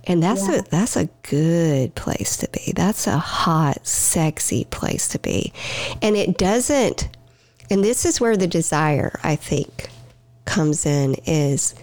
And 0.06 0.22
that's 0.22 0.48
yeah. 0.48 0.60
a 0.60 0.62
that's 0.64 0.96
a 0.98 1.06
good 1.24 1.96
place 1.96 2.38
to 2.38 2.50
be. 2.50 2.74
That's 2.76 3.08
a 3.08 3.18
hot, 3.20 3.86
sexy 3.86 4.66
place 4.66 5.08
to 5.10 5.20
be. 5.20 5.54
And 6.02 6.16
it 6.16 6.38
doesn't 6.38 7.10
and 7.70 7.84
this 7.84 8.06
is 8.06 8.20
where 8.20 8.36
the 8.36 8.48
desire, 8.48 9.18
I 9.24 9.38
think, 9.38 9.90
comes 10.46 10.86
in 10.86 11.16
is 11.26 11.74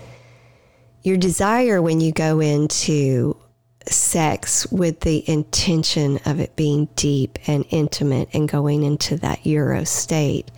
your 1.08 1.16
desire 1.16 1.80
when 1.80 2.00
you 2.00 2.12
go 2.12 2.38
into 2.38 3.34
sex 3.86 4.70
with 4.70 5.00
the 5.00 5.28
intention 5.28 6.20
of 6.26 6.38
it 6.38 6.54
being 6.54 6.86
deep 6.96 7.38
and 7.48 7.64
intimate 7.70 8.28
and 8.34 8.46
going 8.48 8.82
into 8.82 9.16
that 9.16 9.46
Eros 9.46 9.88
state. 9.88 10.50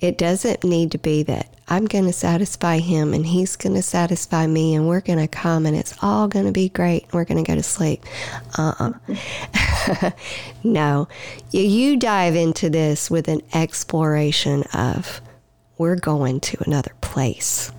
It 0.00 0.18
doesn't 0.18 0.64
need 0.64 0.90
to 0.90 0.98
be 0.98 1.22
that 1.22 1.48
I'm 1.68 1.86
going 1.86 2.06
to 2.06 2.12
satisfy 2.12 2.78
him 2.78 3.14
and 3.14 3.24
he's 3.24 3.54
going 3.54 3.76
to 3.76 3.82
satisfy 3.82 4.48
me 4.48 4.74
and 4.74 4.88
we're 4.88 5.00
going 5.00 5.20
to 5.20 5.28
come 5.28 5.64
and 5.64 5.76
it's 5.76 5.94
all 6.02 6.26
going 6.26 6.46
to 6.46 6.52
be 6.52 6.68
great 6.68 7.04
and 7.04 7.12
we're 7.12 7.24
going 7.24 7.42
to 7.42 7.48
go 7.48 7.54
to 7.54 7.62
sleep. 7.62 8.02
Uh 8.58 8.92
uh 9.86 10.10
no. 10.64 11.06
You 11.52 11.96
dive 11.96 12.34
into 12.34 12.68
this 12.68 13.08
with 13.08 13.28
an 13.28 13.42
exploration 13.54 14.64
of 14.74 15.20
we're 15.78 15.96
going 15.96 16.40
to 16.40 16.62
another 16.66 16.92
place, 17.00 17.70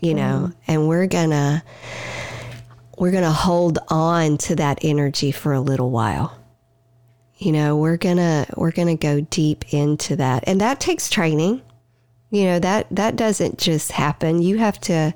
you 0.00 0.14
know, 0.14 0.50
mm-hmm. 0.50 0.70
and 0.70 0.88
we're 0.88 1.06
to 1.30 1.62
we're 2.98 3.10
to 3.24 3.30
hold 3.30 3.78
on 3.88 4.38
to 4.38 4.56
that 4.56 4.78
energy 4.82 5.30
for 5.30 5.52
a 5.52 5.60
little 5.60 5.90
while. 5.90 6.36
You 7.38 7.52
know, 7.52 7.76
we're 7.76 7.98
to 8.16 8.46
we're 8.56 8.72
to 8.88 8.96
go 8.96 9.20
deep 9.20 9.72
into 9.72 10.16
that. 10.16 10.44
And 10.46 10.60
that 10.60 10.80
takes 10.80 11.10
training. 11.10 11.62
You 12.30 12.44
know, 12.44 12.58
that 12.58 12.86
that 12.90 13.16
doesn't 13.16 13.58
just 13.58 13.92
happen. 13.92 14.42
You 14.42 14.58
have 14.58 14.80
to 14.82 15.14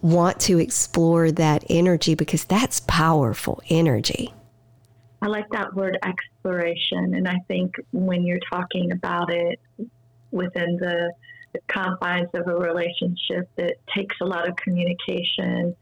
want 0.00 0.40
to 0.40 0.58
explore 0.58 1.30
that 1.32 1.64
energy 1.68 2.14
because 2.14 2.44
that's 2.44 2.80
powerful 2.80 3.60
energy. 3.68 4.32
I 5.20 5.26
like 5.26 5.48
that 5.50 5.74
word 5.74 5.98
exploration. 6.04 7.14
And 7.14 7.28
I 7.28 7.38
think 7.48 7.74
when 7.92 8.22
you're 8.22 8.38
talking 8.50 8.92
about 8.92 9.30
it 9.32 9.60
within 10.30 10.76
the 10.76 11.12
confines 11.66 12.28
of 12.34 12.46
a 12.46 12.54
relationship, 12.54 13.48
that 13.56 13.76
takes 13.94 14.16
a 14.20 14.24
lot 14.24 14.48
of 14.48 14.56
communication, 14.56 15.74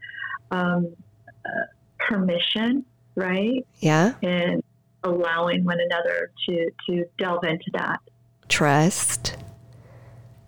um, 0.50 0.94
uh, 1.44 1.66
permission, 1.98 2.84
right? 3.14 3.66
Yeah. 3.80 4.14
And 4.22 4.62
allowing 5.04 5.64
one 5.64 5.78
another 5.80 6.30
to, 6.48 6.70
to 6.88 7.04
delve 7.18 7.44
into 7.44 7.70
that. 7.74 8.00
Trust. 8.48 9.36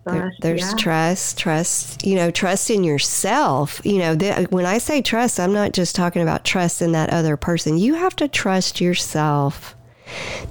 There, 0.06 0.32
there's 0.40 0.70
yeah. 0.70 0.76
trust, 0.78 1.38
trust, 1.38 2.06
you 2.06 2.16
know, 2.16 2.30
trust 2.30 2.70
in 2.70 2.82
yourself. 2.82 3.80
You 3.84 3.98
know, 3.98 4.16
th- 4.16 4.48
when 4.48 4.64
I 4.64 4.78
say 4.78 5.02
trust, 5.02 5.38
I'm 5.38 5.52
not 5.52 5.72
just 5.72 5.94
talking 5.94 6.22
about 6.22 6.44
trust 6.44 6.80
in 6.80 6.92
that 6.92 7.10
other 7.10 7.36
person. 7.36 7.76
You 7.76 7.94
have 7.94 8.16
to 8.16 8.26
trust 8.26 8.80
yourself 8.80 9.76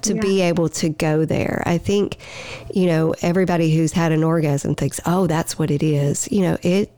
to 0.01 0.15
yeah. 0.15 0.21
be 0.21 0.41
able 0.41 0.69
to 0.69 0.89
go 0.89 1.25
there. 1.25 1.63
I 1.65 1.77
think, 1.77 2.17
you 2.73 2.87
know, 2.87 3.13
everybody 3.21 3.75
who's 3.75 3.91
had 3.91 4.11
an 4.11 4.23
orgasm 4.23 4.75
thinks, 4.75 4.99
oh, 5.05 5.27
that's 5.27 5.57
what 5.57 5.71
it 5.71 5.83
is. 5.83 6.31
You 6.31 6.41
know, 6.41 6.57
it, 6.61 6.91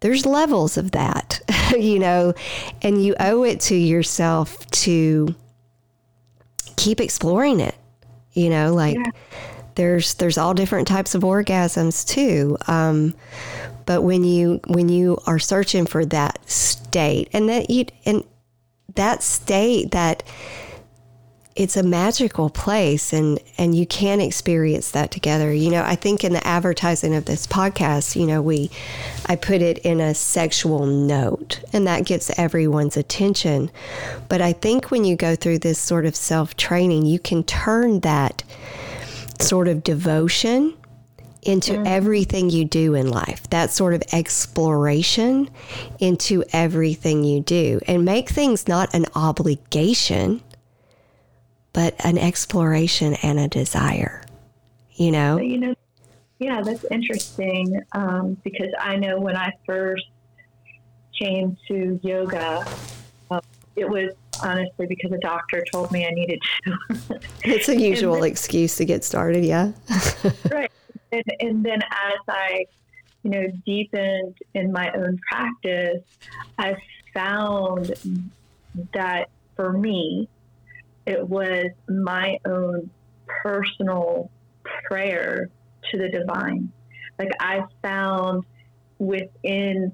there's 0.00 0.26
levels 0.26 0.76
of 0.76 0.92
that, 0.92 1.40
you 1.78 1.98
know, 1.98 2.34
and 2.82 3.02
you 3.02 3.14
owe 3.18 3.42
it 3.42 3.60
to 3.62 3.74
yourself 3.74 4.66
to 4.70 5.34
keep 6.76 7.00
exploring 7.00 7.60
it, 7.60 7.74
you 8.32 8.50
know, 8.50 8.74
like 8.74 8.96
yeah. 8.96 9.10
there's, 9.74 10.14
there's 10.14 10.38
all 10.38 10.54
different 10.54 10.86
types 10.86 11.14
of 11.14 11.22
orgasms 11.22 12.06
too. 12.06 12.58
Um, 12.66 13.14
but 13.86 14.02
when 14.02 14.24
you, 14.24 14.60
when 14.66 14.88
you 14.88 15.18
are 15.26 15.38
searching 15.38 15.86
for 15.86 16.04
that 16.06 16.38
state 16.48 17.28
and 17.32 17.48
that 17.48 17.70
you, 17.70 17.86
and 18.04 18.24
that 18.96 19.22
state 19.22 19.92
that, 19.92 20.22
it's 21.56 21.76
a 21.76 21.82
magical 21.82 22.50
place 22.50 23.12
and 23.12 23.40
and 23.58 23.74
you 23.74 23.86
can 23.86 24.20
experience 24.20 24.90
that 24.92 25.10
together. 25.10 25.52
You 25.52 25.70
know 25.70 25.82
i 25.82 25.94
think 25.94 26.22
in 26.22 26.32
the 26.32 26.46
advertising 26.46 27.14
of 27.14 27.24
this 27.24 27.46
podcast 27.46 28.14
you 28.14 28.26
know 28.26 28.42
we 28.42 28.70
i 29.26 29.36
put 29.36 29.62
it 29.62 29.78
in 29.78 30.00
a 30.00 30.14
sexual 30.14 30.86
note 30.86 31.60
and 31.72 31.86
that 31.86 32.04
gets 32.04 32.30
everyone's 32.38 32.96
attention. 32.96 33.70
But 34.28 34.40
i 34.40 34.52
think 34.52 34.90
when 34.90 35.04
you 35.04 35.16
go 35.16 35.34
through 35.34 35.60
this 35.60 35.78
sort 35.78 36.06
of 36.06 36.14
self 36.14 36.56
training 36.56 37.06
you 37.06 37.18
can 37.18 37.42
turn 37.42 38.00
that 38.00 38.44
sort 39.40 39.68
of 39.68 39.82
devotion 39.82 40.74
into 41.46 41.72
mm-hmm. 41.72 41.86
everything 41.86 42.50
you 42.50 42.64
do 42.64 42.94
in 42.94 43.08
life, 43.08 43.48
that 43.50 43.70
sort 43.70 43.94
of 43.94 44.02
exploration 44.12 45.48
into 46.00 46.44
everything 46.52 47.24
you 47.24 47.40
do, 47.40 47.80
and 47.86 48.04
make 48.04 48.28
things 48.28 48.66
not 48.66 48.92
an 48.94 49.06
obligation, 49.14 50.42
but 51.76 51.94
an 52.06 52.16
exploration 52.16 53.12
and 53.22 53.38
a 53.38 53.48
desire, 53.48 54.24
you 54.94 55.10
know? 55.12 55.38
You 55.38 55.58
know, 55.58 55.74
yeah, 56.38 56.62
that's 56.62 56.86
interesting 56.90 57.82
um, 57.92 58.38
because 58.42 58.70
I 58.80 58.96
know 58.96 59.20
when 59.20 59.36
I 59.36 59.52
first 59.66 60.06
came 61.18 61.54
to 61.68 62.00
yoga, 62.02 62.66
uh, 63.30 63.40
it 63.76 63.86
was 63.86 64.14
honestly 64.42 64.86
because 64.86 65.12
a 65.12 65.18
doctor 65.18 65.62
told 65.70 65.92
me 65.92 66.06
I 66.06 66.10
needed 66.12 66.40
to. 66.64 67.20
it's 67.44 67.68
a 67.68 67.78
usual 67.78 68.14
then, 68.14 68.24
excuse 68.24 68.76
to 68.76 68.86
get 68.86 69.04
started, 69.04 69.44
yeah. 69.44 69.72
right. 70.50 70.72
And, 71.12 71.24
and 71.40 71.62
then 71.62 71.82
as 71.82 72.20
I, 72.26 72.64
you 73.22 73.30
know, 73.32 73.46
deepened 73.66 74.34
in 74.54 74.72
my 74.72 74.90
own 74.92 75.18
practice, 75.30 76.02
I 76.58 76.76
found 77.12 77.92
that 78.94 79.28
for 79.56 79.74
me, 79.74 80.30
it 81.06 81.26
was 81.26 81.66
my 81.88 82.38
own 82.46 82.90
personal 83.26 84.30
prayer 84.88 85.48
to 85.90 85.98
the 85.98 86.08
divine. 86.08 86.72
Like 87.18 87.30
I 87.40 87.60
found 87.82 88.44
within, 88.98 89.92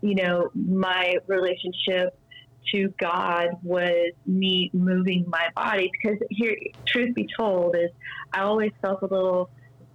you 0.00 0.14
know, 0.14 0.50
my 0.54 1.16
relationship 1.26 2.18
to 2.72 2.92
God 3.00 3.48
was 3.62 4.12
me 4.26 4.70
moving 4.72 5.24
my 5.28 5.48
body 5.54 5.90
because 5.92 6.18
here, 6.30 6.56
truth 6.86 7.14
be 7.14 7.26
told, 7.36 7.76
is 7.76 7.90
I 8.32 8.40
always 8.40 8.72
felt 8.82 9.02
a 9.02 9.06
little 9.06 9.50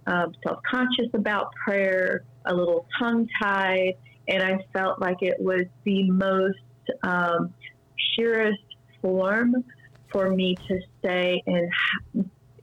um, 0.06 0.32
self 0.46 0.60
conscious 0.68 1.08
about 1.14 1.52
prayer, 1.54 2.24
a 2.44 2.54
little 2.54 2.86
tongue 2.98 3.28
tied, 3.42 3.94
and 4.28 4.42
I 4.42 4.58
felt 4.72 5.00
like 5.00 5.18
it 5.20 5.36
was 5.38 5.64
the 5.84 6.10
most 6.10 6.58
um, 7.02 7.52
purest 8.14 8.62
form 9.00 9.64
for 10.10 10.30
me 10.30 10.56
to 10.68 10.80
say 11.04 11.42
and 11.46 11.70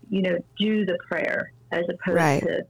you 0.09 0.21
know 0.21 0.37
do 0.57 0.85
the 0.85 0.97
prayer 1.07 1.51
as 1.71 1.83
opposed 1.89 2.17
right. 2.17 2.43
to 2.43 2.65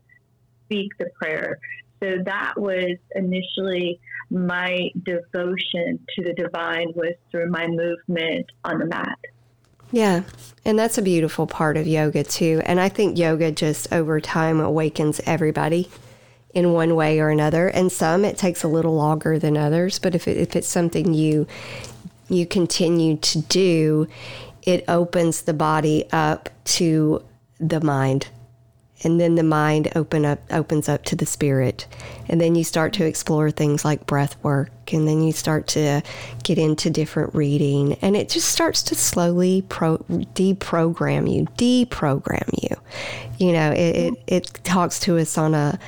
speak 0.64 0.92
the 0.98 1.10
prayer. 1.20 1.58
So 2.02 2.18
that 2.24 2.54
was 2.58 2.96
initially 3.14 4.00
my 4.30 4.90
devotion 5.04 5.98
to 6.14 6.22
the 6.22 6.34
divine 6.34 6.92
was 6.94 7.14
through 7.30 7.50
my 7.50 7.66
movement 7.66 8.46
on 8.64 8.78
the 8.78 8.86
mat. 8.86 9.18
Yeah, 9.92 10.22
and 10.64 10.78
that's 10.78 10.98
a 10.98 11.02
beautiful 11.02 11.46
part 11.46 11.76
of 11.76 11.86
yoga 11.86 12.24
too. 12.24 12.60
And 12.64 12.80
I 12.80 12.88
think 12.88 13.16
yoga 13.16 13.52
just 13.52 13.92
over 13.92 14.20
time 14.20 14.60
awakens 14.60 15.20
everybody 15.24 15.88
in 16.52 16.72
one 16.72 16.94
way 16.94 17.20
or 17.20 17.28
another. 17.28 17.68
And 17.68 17.92
some 17.92 18.24
it 18.24 18.38
takes 18.38 18.62
a 18.62 18.68
little 18.68 18.94
longer 18.94 19.38
than 19.38 19.56
others, 19.56 19.98
but 19.98 20.14
if, 20.14 20.26
it, 20.26 20.36
if 20.36 20.56
it's 20.56 20.68
something 20.68 21.12
you 21.12 21.46
you 22.28 22.46
continue 22.46 23.18
to 23.18 23.42
do, 23.42 24.08
it 24.64 24.84
opens 24.88 25.42
the 25.42 25.54
body 25.54 26.06
up 26.10 26.48
to 26.64 27.22
the 27.60 27.80
mind. 27.80 28.28
And 29.02 29.20
then 29.20 29.34
the 29.34 29.42
mind 29.42 29.92
open 29.94 30.24
up 30.24 30.40
opens 30.50 30.88
up 30.88 31.04
to 31.04 31.16
the 31.16 31.26
spirit. 31.26 31.86
And 32.26 32.40
then 32.40 32.54
you 32.54 32.64
start 32.64 32.94
to 32.94 33.04
explore 33.04 33.50
things 33.50 33.84
like 33.84 34.06
breath 34.06 34.42
work. 34.42 34.70
And 34.92 35.06
then 35.06 35.22
you 35.22 35.32
start 35.32 35.66
to 35.68 36.02
get 36.42 36.58
into 36.58 36.88
different 36.88 37.34
reading. 37.34 37.94
And 38.00 38.16
it 38.16 38.30
just 38.30 38.48
starts 38.48 38.82
to 38.84 38.94
slowly 38.94 39.62
pro- 39.68 39.98
deprogram 39.98 41.30
you 41.30 41.44
deprogram 41.56 42.48
you. 42.62 42.76
You 43.38 43.52
know 43.52 43.72
it, 43.72 43.96
it, 43.96 44.14
it 44.26 44.60
talks 44.64 44.98
to 45.00 45.18
us 45.18 45.36
on 45.36 45.54
a 45.54 45.78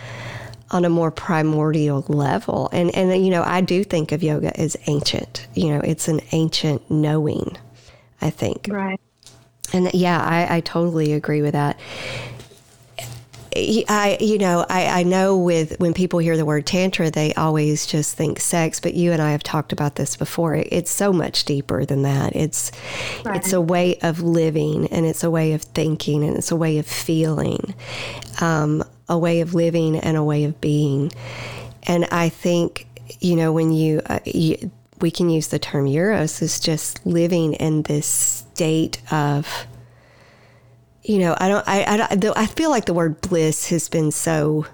on 0.70 0.84
a 0.84 0.90
more 0.90 1.10
primordial 1.10 2.04
level. 2.08 2.68
And 2.72 2.94
and 2.94 3.24
you 3.24 3.30
know 3.30 3.44
I 3.44 3.62
do 3.62 3.82
think 3.82 4.12
of 4.12 4.22
yoga 4.22 4.58
as 4.60 4.76
ancient. 4.88 5.46
You 5.54 5.70
know 5.70 5.80
it's 5.80 6.08
an 6.08 6.20
ancient 6.32 6.90
knowing 6.90 7.56
I 8.20 8.30
think. 8.30 8.68
Right. 8.70 9.00
And 9.72 9.92
yeah, 9.94 10.20
I, 10.20 10.56
I 10.56 10.60
totally 10.60 11.12
agree 11.12 11.42
with 11.42 11.52
that. 11.52 11.78
I, 13.58 14.18
you 14.20 14.36
know, 14.36 14.66
I, 14.68 15.00
I 15.00 15.02
know 15.02 15.38
with 15.38 15.80
when 15.80 15.94
people 15.94 16.18
hear 16.18 16.36
the 16.36 16.44
word 16.44 16.66
tantra, 16.66 17.10
they 17.10 17.32
always 17.34 17.86
just 17.86 18.14
think 18.14 18.38
sex. 18.38 18.80
But 18.80 18.94
you 18.94 19.12
and 19.12 19.22
I 19.22 19.30
have 19.32 19.42
talked 19.42 19.72
about 19.72 19.94
this 19.94 20.14
before. 20.14 20.56
It's 20.56 20.90
so 20.90 21.10
much 21.12 21.46
deeper 21.46 21.86
than 21.86 22.02
that. 22.02 22.36
It's 22.36 22.70
right. 23.24 23.36
it's 23.36 23.54
a 23.54 23.60
way 23.60 23.98
of 24.02 24.20
living, 24.20 24.88
and 24.88 25.06
it's 25.06 25.24
a 25.24 25.30
way 25.30 25.54
of 25.54 25.62
thinking, 25.62 26.22
and 26.22 26.36
it's 26.36 26.50
a 26.50 26.56
way 26.56 26.76
of 26.76 26.86
feeling, 26.86 27.74
um, 28.42 28.84
a 29.08 29.18
way 29.18 29.40
of 29.40 29.54
living, 29.54 29.96
and 29.96 30.18
a 30.18 30.24
way 30.24 30.44
of 30.44 30.60
being. 30.60 31.10
And 31.84 32.04
I 32.06 32.28
think, 32.28 32.86
you 33.20 33.36
know, 33.36 33.52
when 33.52 33.72
you, 33.72 34.02
uh, 34.04 34.18
you 34.26 34.70
we 35.00 35.10
can 35.10 35.28
use 35.28 35.48
the 35.48 35.58
term 35.58 35.86
Eros, 35.86 36.42
is 36.42 36.58
just 36.60 37.04
living 37.06 37.54
in 37.54 37.82
this 37.82 38.06
state 38.06 39.00
of 39.12 39.66
you 41.02 41.18
know 41.18 41.36
i 41.38 41.48
don't 41.48 41.66
i 41.68 41.84
i, 41.84 42.32
I 42.42 42.46
feel 42.46 42.70
like 42.70 42.86
the 42.86 42.94
word 42.94 43.20
bliss 43.20 43.68
has 43.68 43.88
been 43.88 44.10
so 44.10 44.66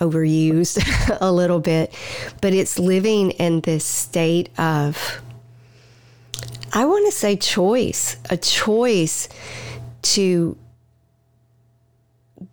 overused 0.00 0.82
a 1.20 1.30
little 1.30 1.60
bit 1.60 1.94
but 2.40 2.52
it's 2.52 2.78
living 2.78 3.30
in 3.32 3.60
this 3.60 3.84
state 3.84 4.48
of 4.58 5.20
i 6.72 6.84
want 6.84 7.06
to 7.06 7.12
say 7.12 7.36
choice 7.36 8.16
a 8.30 8.36
choice 8.36 9.28
to 10.02 10.56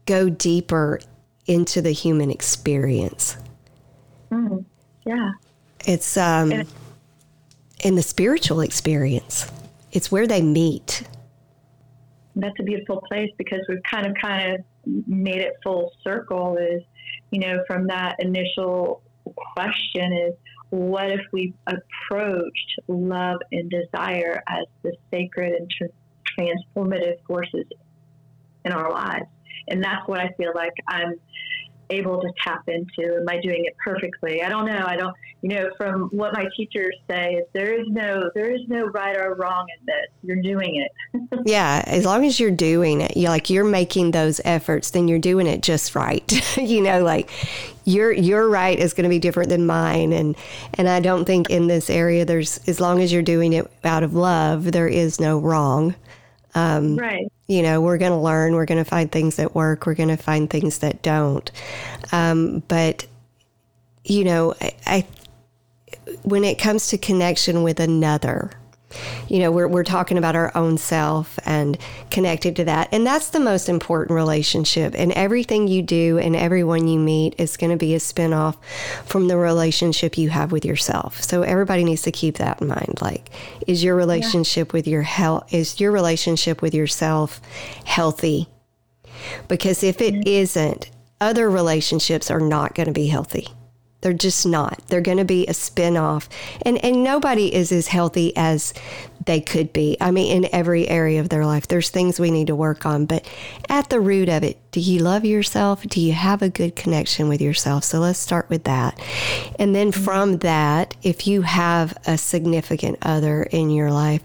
go 0.06 0.30
deeper 0.30 1.00
into 1.48 1.82
the 1.82 1.92
human 1.92 2.30
experience 2.30 3.38
Mm, 4.32 4.64
yeah. 5.06 5.32
it's 5.86 6.16
um 6.16 6.64
In 7.84 7.96
the 7.96 8.04
spiritual 8.04 8.62
experience. 8.62 9.50
It's 9.92 10.12
where 10.12 10.28
they 10.28 10.42
meet. 10.42 11.04
That's 12.36 12.56
a 12.60 12.64
beautiful 12.64 13.02
place 13.08 13.30
because 13.38 13.60
we've 13.68 13.84
kind 13.84 14.06
of 14.06 14.14
kind 14.22 14.54
of 14.54 14.62
made 15.08 15.42
it 15.42 15.54
full 15.64 15.92
circle 16.04 16.58
is 16.58 16.82
you 17.30 17.40
know 17.40 17.64
from 17.68 17.88
that 17.88 18.16
initial 18.20 19.04
question 19.54 20.14
is 20.14 20.34
what 20.70 21.12
if 21.12 21.22
we 21.32 21.54
approached 21.68 22.80
love 22.88 23.40
and 23.52 23.70
desire 23.70 24.42
as 24.48 24.66
the 24.84 24.94
sacred 25.12 25.54
and 25.54 25.70
tr- 25.70 26.40
transformative 26.40 27.18
forces 27.28 27.66
in 28.64 28.72
our 28.72 28.92
lives? 28.92 29.26
And 29.68 29.84
that's 29.84 30.08
what 30.08 30.20
i 30.20 30.30
feel 30.38 30.52
like 30.56 30.74
i'm 30.88 31.14
able 31.92 32.22
to 32.22 32.32
tap 32.44 32.64
into? 32.68 33.18
Am 33.18 33.26
i 33.30 33.40
doing 33.40 33.66
it 33.66 33.76
perfectly? 33.84 34.42
I 34.44 34.50
don't 34.50 34.66
know. 34.66 34.84
I 34.86 34.96
don't 34.96 35.16
you 35.42 35.50
know 35.50 35.72
from 35.76 36.10
what 36.12 36.34
my 36.34 36.46
teachers 36.56 36.96
say 37.10 37.34
is 37.34 37.46
there 37.54 37.74
is 37.74 37.88
no 37.90 38.30
there 38.36 38.52
is 38.52 38.62
no 38.68 38.86
right 38.88 39.18
or 39.18 39.36
wrong 39.36 39.66
in 39.80 39.86
this. 39.86 40.08
You're 40.24 40.42
doing 40.42 40.76
it. 40.76 40.92
Yeah 41.46 41.84
as 41.88 42.06
long 42.06 42.26
as 42.26 42.40
you're 42.40 42.52
doing 42.52 43.02
it 43.02 43.18
you 43.18 43.28
like 43.28 43.50
you're 43.50 43.64
making 43.64 44.12
those 44.12 44.40
efforts 44.46 44.92
then 44.92 45.08
you're 45.08 45.20
doing 45.20 45.48
it 45.48 45.62
just 45.62 45.96
right. 45.96 46.58
You 46.58 46.82
know 46.82 47.04
like 47.04 47.30
your 47.86 48.12
your 48.12 48.48
right 48.48 48.78
is 48.78 48.94
going 48.94 49.04
to 49.04 49.10
be 49.10 49.20
different 49.20 49.50
than 49.50 49.66
mine 49.66 50.14
and 50.14 50.36
and 50.76 50.88
i 50.88 51.00
don't 51.00 51.26
think 51.26 51.50
in 51.50 51.66
this 51.66 51.90
area 51.90 52.24
there's 52.24 52.60
as 52.68 52.80
long 52.80 53.02
as 53.02 53.12
you're 53.12 53.24
doing 53.24 53.54
it 53.54 53.72
out 53.84 54.04
of 54.04 54.14
love 54.14 54.72
there 54.72 54.88
is 54.88 55.20
no 55.20 55.40
wrong. 55.40 55.96
Um, 56.54 56.98
right 56.98 57.32
you 57.52 57.62
know 57.62 57.82
we're 57.82 57.98
going 57.98 58.14
to 58.14 58.18
learn 58.18 58.54
we're 58.54 58.66
going 58.66 58.82
to 58.82 58.90
find 58.90 59.12
things 59.12 59.36
that 59.36 59.54
work 59.54 59.86
we're 59.86 59.94
going 59.94 60.08
to 60.08 60.16
find 60.18 60.50
things 60.50 60.80
that 60.80 61.02
don't. 61.02 61.52
Um, 62.14 62.64
but 62.70 63.06
you 64.06 64.24
know 64.24 64.56
I, 64.62 64.74
I 64.86 65.08
when 66.24 66.46
it 66.46 66.58
comes 66.58 66.88
to 66.88 66.98
connection 66.98 67.62
with 67.62 67.82
another 67.82 68.52
you 69.32 69.40
know 69.40 69.50
we're, 69.50 69.68
we're 69.68 69.86
talking 69.86 70.18
about 70.18 70.36
our 70.36 70.52
own 70.56 70.78
self 70.78 71.40
and 71.46 71.78
connected 72.10 72.54
to 72.58 72.66
that. 72.66 72.90
And 72.92 73.08
that's 73.08 73.30
the 73.30 73.40
most 73.40 73.70
important 73.70 74.16
relationship. 74.16 74.94
And 74.98 75.14
everything 75.14 75.70
you 75.70 75.82
do 75.82 76.18
and 76.18 76.36
everyone 76.36 76.90
you 76.90 77.00
meet 77.00 77.36
is 77.38 77.56
going 77.56 77.72
to 77.72 77.78
be 77.78 77.96
a 77.96 78.00
spin-off 78.02 78.58
from 79.06 79.30
the 79.30 79.38
relationship 79.38 80.18
you 80.18 80.30
have 80.30 80.52
with 80.52 80.66
yourself. 80.66 81.24
So 81.24 81.44
everybody 81.44 81.86
needs 81.86 82.02
to 82.02 82.12
keep 82.12 82.38
that 82.40 82.62
in 82.62 82.68
mind. 82.68 83.00
Like 83.02 83.30
is 83.66 83.82
your 83.82 83.96
relationship 83.96 84.74
with 84.74 84.86
your 84.86 85.04
health 85.04 85.54
is 85.54 85.80
your 85.80 85.94
relationship 85.94 86.62
with 86.62 86.74
yourself 86.74 87.40
healthy? 87.86 88.50
Because 89.48 89.82
if 89.82 90.02
it 90.02 90.14
mm-hmm. 90.14 90.28
isn't 90.28 90.92
other 91.22 91.50
relationships 91.50 92.30
are 92.30 92.40
not 92.42 92.76
going 92.76 92.88
to 92.88 92.94
be 92.94 93.08
healthy 93.08 93.48
they're 94.02 94.14
just 94.14 94.46
not. 94.46 94.82
They're 94.88 95.02
going 95.02 95.20
to 95.20 95.26
be 95.26 95.46
a 95.48 95.54
spin-off. 95.54 96.28
And 96.64 96.84
and 96.84 97.04
nobody 97.04 97.54
is 97.54 97.72
as 97.72 97.88
healthy 97.88 98.36
as 98.36 98.74
they 99.26 99.40
could 99.40 99.72
be. 99.72 99.96
I 100.02 100.12
mean 100.12 100.44
in 100.44 100.50
every 100.52 100.88
area 100.88 101.20
of 101.20 101.30
their 101.30 101.46
life. 101.46 101.68
There's 101.68 101.90
things 101.90 102.20
we 102.20 102.32
need 102.32 102.48
to 102.48 102.56
work 102.56 102.86
on, 102.86 103.06
but 103.06 103.26
at 103.70 103.90
the 103.90 104.00
root 104.00 104.30
of 104.30 104.44
it, 104.44 104.58
do 104.72 104.80
you 104.80 105.00
love 105.00 105.24
yourself? 105.24 105.84
Do 105.84 106.02
you 106.02 106.14
have 106.14 106.42
a 106.42 106.50
good 106.50 106.76
connection 106.76 107.30
with 107.30 107.42
yourself? 107.42 107.84
So 107.84 108.00
let's 108.00 108.20
start 108.20 108.50
with 108.50 108.64
that. 108.64 109.00
And 109.60 109.76
then 109.76 109.92
mm-hmm. 109.92 110.04
from 110.04 110.38
that, 110.40 110.96
if 111.04 111.28
you 111.28 111.44
have 111.44 111.96
a 112.08 112.18
significant 112.18 112.98
other 113.04 113.44
in 113.44 113.70
your 113.70 113.92
life 113.92 114.24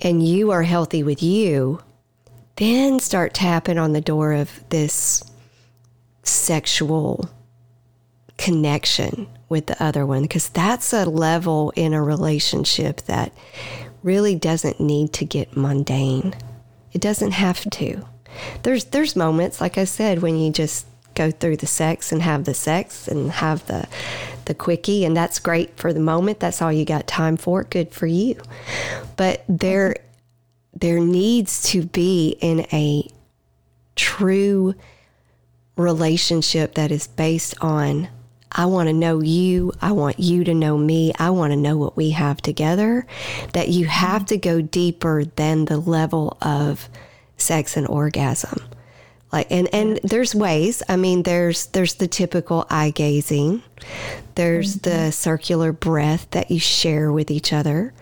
and 0.00 0.26
you 0.26 0.50
are 0.50 0.64
healthy 0.64 1.02
with 1.02 1.22
you, 1.22 1.80
then 2.56 2.98
start 2.98 3.34
tapping 3.34 3.78
on 3.78 3.92
the 3.92 4.00
door 4.00 4.32
of 4.32 4.68
this 4.70 5.22
sexual 6.24 7.30
connection 8.38 9.28
with 9.48 9.66
the 9.66 9.82
other 9.82 10.06
one 10.06 10.22
because 10.22 10.48
that's 10.48 10.92
a 10.92 11.04
level 11.04 11.72
in 11.76 11.92
a 11.92 12.02
relationship 12.02 13.02
that 13.02 13.32
really 14.02 14.34
doesn't 14.34 14.80
need 14.80 15.12
to 15.12 15.24
get 15.24 15.56
mundane. 15.56 16.34
It 16.92 17.00
doesn't 17.00 17.32
have 17.32 17.68
to. 17.70 18.06
There's 18.62 18.84
there's 18.86 19.16
moments 19.16 19.60
like 19.60 19.76
I 19.76 19.84
said 19.84 20.22
when 20.22 20.38
you 20.38 20.50
just 20.52 20.86
go 21.14 21.30
through 21.30 21.56
the 21.56 21.66
sex 21.66 22.12
and 22.12 22.22
have 22.22 22.44
the 22.44 22.54
sex 22.54 23.08
and 23.08 23.30
have 23.30 23.66
the 23.66 23.88
the 24.44 24.54
quickie 24.54 25.04
and 25.04 25.16
that's 25.16 25.40
great 25.40 25.76
for 25.76 25.92
the 25.92 26.00
moment. 26.00 26.38
That's 26.40 26.62
all 26.62 26.72
you 26.72 26.84
got 26.84 27.06
time 27.06 27.36
for. 27.36 27.64
Good 27.64 27.92
for 27.92 28.06
you. 28.06 28.40
But 29.16 29.44
there 29.48 29.96
there 30.72 31.00
needs 31.00 31.70
to 31.70 31.82
be 31.82 32.36
in 32.40 32.60
a 32.72 33.08
true 33.96 34.74
relationship 35.76 36.74
that 36.74 36.92
is 36.92 37.08
based 37.08 37.54
on 37.60 38.08
I 38.52 38.66
want 38.66 38.88
to 38.88 38.92
know 38.92 39.20
you. 39.20 39.72
I 39.80 39.92
want 39.92 40.18
you 40.18 40.44
to 40.44 40.54
know 40.54 40.76
me. 40.78 41.12
I 41.18 41.30
want 41.30 41.52
to 41.52 41.56
know 41.56 41.76
what 41.76 41.96
we 41.96 42.10
have 42.10 42.40
together. 42.40 43.06
That 43.52 43.68
you 43.68 43.86
have 43.86 44.26
to 44.26 44.38
go 44.38 44.60
deeper 44.60 45.24
than 45.24 45.66
the 45.66 45.78
level 45.78 46.38
of 46.40 46.88
sex 47.36 47.76
and 47.76 47.86
orgasm. 47.86 48.62
Like 49.32 49.48
and 49.50 49.68
and 49.74 50.00
there's 50.02 50.34
ways. 50.34 50.82
I 50.88 50.96
mean, 50.96 51.22
there's 51.22 51.66
there's 51.66 51.94
the 51.94 52.08
typical 52.08 52.66
eye 52.70 52.90
gazing. 52.90 53.62
There's 54.34 54.76
the 54.76 54.90
mm-hmm. 54.90 55.10
circular 55.10 55.72
breath 55.72 56.30
that 56.30 56.50
you 56.50 56.58
share 56.58 57.12
with 57.12 57.30
each 57.30 57.52
other. 57.52 57.92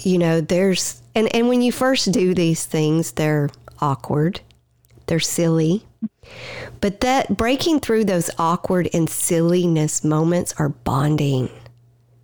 You 0.00 0.18
know, 0.18 0.40
there's 0.40 1.02
and 1.14 1.34
and 1.34 1.48
when 1.48 1.60
you 1.60 1.70
first 1.70 2.10
do 2.12 2.32
these 2.32 2.64
things, 2.64 3.12
they're 3.12 3.50
awkward. 3.80 4.40
They're 5.06 5.20
silly. 5.20 5.86
But 6.80 7.00
that 7.00 7.36
breaking 7.36 7.80
through 7.80 8.04
those 8.04 8.30
awkward 8.38 8.88
and 8.92 9.08
silliness 9.08 10.04
moments 10.04 10.54
are 10.58 10.70
bonding. 10.70 11.50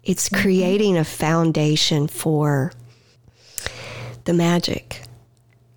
It's 0.03 0.29
mm-hmm. 0.29 0.43
creating 0.43 0.97
a 0.97 1.05
foundation 1.05 2.09
for 2.09 2.73
the 4.25 4.33
magic, 4.33 5.03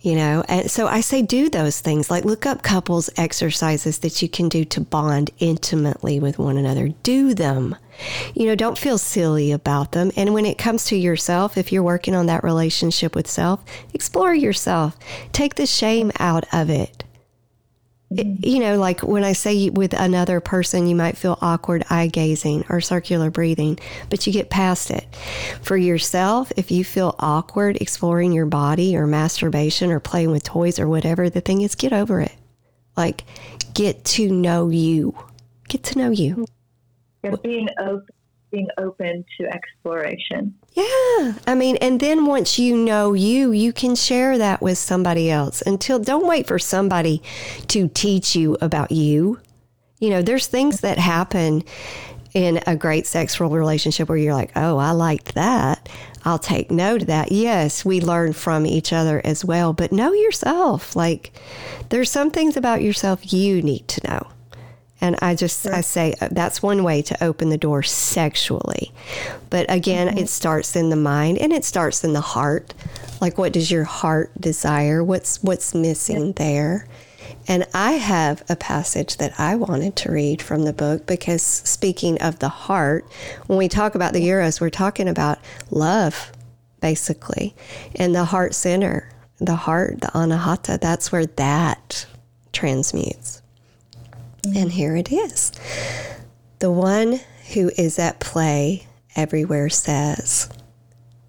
you 0.03 0.15
know? 0.15 0.43
And 0.47 0.69
so 0.69 0.87
I 0.87 1.01
say 1.01 1.23
do 1.23 1.49
those 1.49 1.79
things. 1.79 2.11
Like 2.11 2.25
look 2.25 2.45
up 2.45 2.61
couples 2.61 3.09
exercises 3.17 3.99
that 3.99 4.21
you 4.21 4.29
can 4.29 4.49
do 4.49 4.63
to 4.65 4.81
bond 4.81 5.31
intimately 5.39 6.19
with 6.19 6.37
one 6.37 6.57
another. 6.57 6.89
Do 7.01 7.33
them. 7.33 7.75
You 8.35 8.45
know, 8.45 8.55
don't 8.55 8.77
feel 8.77 8.97
silly 8.97 9.51
about 9.51 9.93
them. 9.93 10.11
And 10.15 10.33
when 10.33 10.45
it 10.45 10.57
comes 10.57 10.85
to 10.85 10.97
yourself, 10.97 11.57
if 11.57 11.71
you're 11.71 11.81
working 11.81 12.15
on 12.15 12.25
that 12.27 12.43
relationship 12.43 13.15
with 13.15 13.29
self, 13.29 13.63
explore 13.93 14.35
yourself. 14.35 14.97
Take 15.31 15.55
the 15.55 15.65
shame 15.65 16.11
out 16.19 16.45
of 16.53 16.69
it 16.69 17.03
it- 18.17 18.27
mm-hmm. 18.27 18.45
you 18.45 18.59
know, 18.59 18.77
like 18.77 19.01
when 19.01 19.23
I 19.23 19.33
say 19.33 19.69
with 19.69 19.93
another 19.93 20.39
person, 20.39 20.87
you 20.87 20.95
might 20.95 21.17
feel 21.17 21.37
awkward 21.41 21.83
eye 21.89 22.07
gazing 22.07 22.65
or 22.69 22.81
circular 22.81 23.29
breathing, 23.29 23.79
but 24.09 24.25
you 24.25 24.33
get 24.33 24.49
past 24.49 24.91
it. 24.91 25.05
For 25.61 25.77
yourself, 25.77 26.51
if 26.57 26.71
you 26.71 26.83
feel 26.83 27.15
awkward 27.19 27.77
exploring 27.77 28.31
your 28.31 28.45
body 28.45 28.95
or 28.95 29.07
masturbation 29.07 29.91
or 29.91 29.99
playing 29.99 30.31
with 30.31 30.43
toys 30.43 30.79
or 30.79 30.87
whatever, 30.87 31.29
the 31.29 31.41
thing 31.41 31.61
is, 31.61 31.75
get 31.75 31.93
over 31.93 32.21
it. 32.21 32.35
Like, 32.95 33.23
get 33.73 34.03
to 34.05 34.29
know 34.29 34.69
you. 34.69 35.17
Get 35.67 35.83
to 35.83 35.97
know 35.97 36.11
you. 36.11 36.45
Yeah, 37.23 37.35
being 37.41 37.69
open, 37.79 38.05
being 38.51 38.67
open 38.77 39.25
to 39.39 39.47
exploration. 39.47 40.53
Yeah. 40.73 41.33
I 41.45 41.55
mean, 41.55 41.77
and 41.77 41.99
then 41.99 42.25
once 42.25 42.57
you 42.57 42.75
know 42.75 43.13
you, 43.13 43.51
you 43.51 43.71
can 43.71 43.95
share 43.95 44.37
that 44.39 44.61
with 44.61 44.77
somebody 44.77 45.29
else. 45.29 45.61
Until 45.61 45.99
don't 45.99 46.27
wait 46.27 46.47
for 46.47 46.57
somebody 46.57 47.21
to 47.67 47.87
teach 47.89 48.35
you 48.35 48.57
about 48.59 48.91
you. 48.91 49.39
You 49.99 50.09
know, 50.09 50.21
there's 50.21 50.47
things 50.47 50.81
that 50.81 50.97
happen 50.97 51.63
in 52.33 52.59
a 52.65 52.75
great 52.75 53.05
sexual 53.05 53.49
relationship 53.49 54.09
where 54.09 54.17
you're 54.17 54.33
like, 54.33 54.51
oh, 54.55 54.77
I 54.77 54.91
liked 54.91 55.35
that. 55.35 55.87
I'll 56.25 56.39
take 56.39 56.71
note 56.71 57.01
of 57.01 57.07
that. 57.07 57.31
Yes, 57.31 57.85
we 57.85 58.01
learn 58.01 58.33
from 58.33 58.65
each 58.65 58.91
other 58.91 59.21
as 59.23 59.45
well, 59.45 59.73
but 59.73 59.91
know 59.91 60.11
yourself. 60.13 60.95
Like, 60.95 61.33
there's 61.89 62.09
some 62.09 62.31
things 62.31 62.57
about 62.57 62.81
yourself 62.81 63.31
you 63.31 63.61
need 63.61 63.87
to 63.89 64.07
know. 64.07 64.27
And 65.03 65.17
I 65.21 65.35
just 65.35 65.67
I 65.67 65.81
say 65.81 66.15
uh, 66.21 66.29
that's 66.31 66.63
one 66.63 66.81
way 66.81 67.01
to 67.01 67.21
open 67.21 67.49
the 67.49 67.57
door 67.57 67.83
sexually. 67.83 68.93
But 69.49 69.65
again, 69.67 70.17
it 70.17 70.29
starts 70.29 70.77
in 70.77 70.89
the 70.89 70.95
mind 70.95 71.37
and 71.39 71.51
it 71.51 71.65
starts 71.65 72.05
in 72.05 72.13
the 72.13 72.21
heart. 72.21 72.73
Like 73.19 73.37
what 73.37 73.51
does 73.51 73.69
your 73.69 73.83
heart 73.83 74.31
desire? 74.39 75.03
What's 75.03 75.43
what's 75.43 75.75
missing 75.75 76.31
there? 76.33 76.87
And 77.49 77.67
I 77.73 77.93
have 77.93 78.45
a 78.47 78.55
passage 78.55 79.17
that 79.17 79.37
I 79.37 79.55
wanted 79.55 79.97
to 79.97 80.11
read 80.13 80.41
from 80.41 80.63
the 80.63 80.71
book 80.71 81.05
because 81.05 81.41
speaking 81.43 82.21
of 82.21 82.39
the 82.39 82.47
heart, 82.47 83.05
when 83.47 83.59
we 83.59 83.67
talk 83.67 83.95
about 83.95 84.13
the 84.13 84.23
Eros, 84.23 84.61
we're 84.61 84.69
talking 84.69 85.09
about 85.09 85.37
love, 85.69 86.31
basically, 86.79 87.53
and 87.97 88.15
the 88.15 88.23
heart 88.23 88.55
center, 88.55 89.09
the 89.39 89.55
heart, 89.55 89.99
the 89.99 90.07
anahata, 90.07 90.79
that's 90.79 91.11
where 91.11 91.25
that 91.25 92.05
transmutes. 92.53 93.42
And 94.43 94.55
mm-hmm. 94.55 94.69
here 94.69 94.95
it 94.95 95.11
is. 95.11 95.51
The 96.59 96.71
one 96.71 97.19
who 97.53 97.71
is 97.77 97.99
at 97.99 98.19
play 98.19 98.87
everywhere 99.15 99.69
says, 99.69 100.49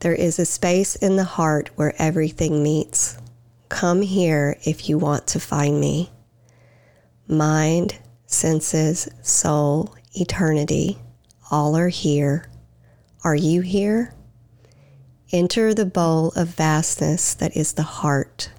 There 0.00 0.14
is 0.14 0.38
a 0.38 0.46
space 0.46 0.96
in 0.96 1.16
the 1.16 1.24
heart 1.24 1.70
where 1.76 1.94
everything 1.98 2.62
meets. 2.62 3.18
Come 3.68 4.02
here 4.02 4.56
if 4.64 4.88
you 4.88 4.98
want 4.98 5.26
to 5.28 5.40
find 5.40 5.80
me. 5.80 6.10
Mind, 7.26 7.98
senses, 8.26 9.08
soul, 9.22 9.94
eternity, 10.12 10.98
all 11.50 11.76
are 11.76 11.88
here. 11.88 12.48
Are 13.22 13.34
you 13.34 13.62
here? 13.62 14.14
Enter 15.32 15.72
the 15.74 15.86
bowl 15.86 16.32
of 16.36 16.48
vastness 16.48 17.34
that 17.34 17.56
is 17.56 17.72
the 17.72 17.82
heart. 17.82 18.50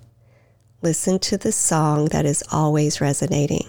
Listen 0.81 1.19
to 1.19 1.37
the 1.37 1.51
song 1.51 2.05
that 2.07 2.25
is 2.25 2.43
always 2.51 2.99
resonating. 2.99 3.67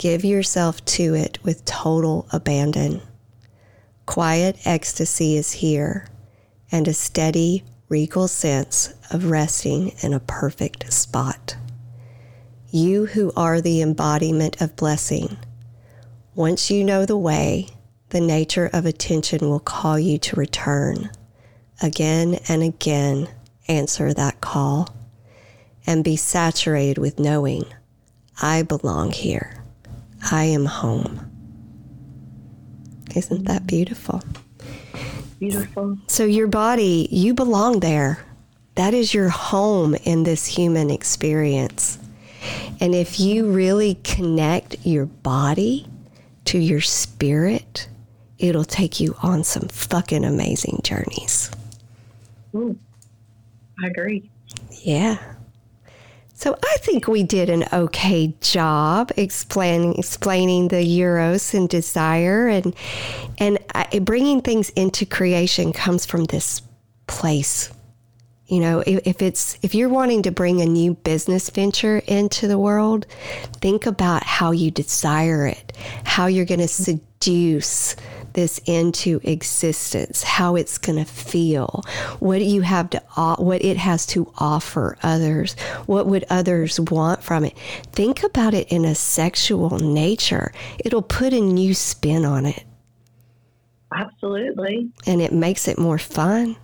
Give 0.00 0.24
yourself 0.24 0.82
to 0.96 1.12
it 1.12 1.38
with 1.42 1.66
total 1.66 2.26
abandon. 2.32 3.02
Quiet 4.06 4.56
ecstasy 4.64 5.36
is 5.36 5.52
here, 5.52 6.08
and 6.72 6.88
a 6.88 6.94
steady, 6.94 7.64
regal 7.90 8.26
sense 8.26 8.94
of 9.10 9.26
resting 9.26 9.92
in 10.00 10.14
a 10.14 10.20
perfect 10.20 10.90
spot. 10.90 11.54
You 12.70 13.04
who 13.04 13.30
are 13.36 13.60
the 13.60 13.82
embodiment 13.82 14.62
of 14.62 14.74
blessing, 14.74 15.36
once 16.34 16.70
you 16.70 16.82
know 16.82 17.04
the 17.04 17.18
way, 17.18 17.68
the 18.08 18.22
nature 18.22 18.70
of 18.72 18.86
attention 18.86 19.50
will 19.50 19.60
call 19.60 19.98
you 19.98 20.16
to 20.16 20.36
return. 20.36 21.10
Again 21.82 22.38
and 22.48 22.62
again, 22.62 23.28
answer 23.68 24.14
that 24.14 24.40
call 24.40 24.88
and 25.86 26.02
be 26.02 26.16
saturated 26.16 26.96
with 26.96 27.18
knowing 27.18 27.66
I 28.40 28.62
belong 28.62 29.12
here. 29.12 29.59
I 30.30 30.44
am 30.44 30.64
home. 30.64 31.26
Isn't 33.14 33.44
that 33.44 33.66
beautiful? 33.66 34.22
Beautiful. 35.38 35.98
So, 36.06 36.24
your 36.24 36.46
body, 36.46 37.08
you 37.10 37.34
belong 37.34 37.80
there. 37.80 38.24
That 38.74 38.94
is 38.94 39.12
your 39.12 39.28
home 39.28 39.94
in 39.94 40.22
this 40.22 40.46
human 40.46 40.90
experience. 40.90 41.98
And 42.80 42.94
if 42.94 43.20
you 43.20 43.50
really 43.50 43.96
connect 44.04 44.76
your 44.84 45.06
body 45.06 45.86
to 46.46 46.58
your 46.58 46.80
spirit, 46.80 47.88
it'll 48.38 48.64
take 48.64 49.00
you 49.00 49.16
on 49.22 49.44
some 49.44 49.68
fucking 49.68 50.24
amazing 50.24 50.80
journeys. 50.82 51.50
Ooh, 52.54 52.78
I 53.82 53.88
agree. 53.88 54.30
Yeah. 54.82 55.18
So 56.40 56.56
I 56.64 56.78
think 56.78 57.06
we 57.06 57.22
did 57.22 57.50
an 57.50 57.66
okay 57.70 58.34
job 58.40 59.12
explaining 59.18 59.96
explaining 59.98 60.68
the 60.68 60.80
Eros 60.80 61.52
and 61.52 61.68
desire 61.68 62.48
and 62.48 62.74
and 63.36 63.58
I, 63.74 63.98
bringing 63.98 64.40
things 64.40 64.70
into 64.70 65.04
creation 65.04 65.74
comes 65.74 66.06
from 66.06 66.24
this 66.24 66.62
place. 67.06 67.70
You 68.46 68.60
know, 68.60 68.82
if, 68.86 69.06
if 69.06 69.20
it's 69.20 69.58
if 69.60 69.74
you're 69.74 69.90
wanting 69.90 70.22
to 70.22 70.30
bring 70.30 70.62
a 70.62 70.64
new 70.64 70.94
business 70.94 71.50
venture 71.50 71.98
into 72.06 72.48
the 72.48 72.58
world, 72.58 73.04
think 73.60 73.84
about 73.84 74.22
how 74.22 74.52
you 74.52 74.70
desire 74.70 75.46
it, 75.46 75.76
how 76.04 76.24
you're 76.24 76.46
going 76.46 76.60
to 76.60 76.68
seduce 76.68 77.96
this 78.34 78.58
into 78.66 79.20
existence, 79.22 80.22
how 80.22 80.56
it's 80.56 80.78
going 80.78 80.98
to 80.98 81.10
feel, 81.10 81.84
what 82.18 82.40
you 82.42 82.62
have 82.62 82.90
to, 82.90 83.02
what 83.38 83.64
it 83.64 83.76
has 83.76 84.06
to 84.06 84.32
offer 84.38 84.96
others, 85.02 85.54
what 85.86 86.06
would 86.06 86.24
others 86.30 86.78
want 86.80 87.22
from 87.22 87.44
it. 87.44 87.56
Think 87.92 88.22
about 88.22 88.54
it 88.54 88.68
in 88.68 88.84
a 88.84 88.94
sexual 88.94 89.78
nature. 89.78 90.52
It'll 90.78 91.02
put 91.02 91.32
a 91.32 91.40
new 91.40 91.74
spin 91.74 92.24
on 92.24 92.46
it. 92.46 92.64
Absolutely. 93.94 94.90
And 95.06 95.20
it 95.20 95.32
makes 95.32 95.66
it 95.66 95.78
more 95.78 95.98
fun. 95.98 96.56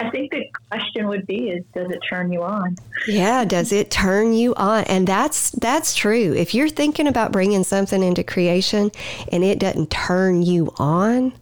I 0.00 0.10
think 0.10 0.30
the 0.30 0.44
question 0.70 1.08
would 1.08 1.26
be 1.26 1.50
is 1.50 1.64
does 1.74 1.90
it 1.90 2.00
turn 2.08 2.32
you 2.32 2.42
on? 2.42 2.76
Yeah, 3.06 3.44
does 3.44 3.72
it 3.72 3.90
turn 3.90 4.32
you 4.32 4.54
on? 4.54 4.84
And 4.84 5.06
that's 5.06 5.50
that's 5.50 5.94
true. 5.94 6.32
If 6.34 6.54
you're 6.54 6.68
thinking 6.68 7.06
about 7.06 7.32
bringing 7.32 7.64
something 7.64 8.02
into 8.02 8.24
creation 8.24 8.90
and 9.30 9.44
it 9.44 9.58
doesn't 9.58 9.90
turn 9.90 10.42
you 10.42 10.72
on, 10.76 11.32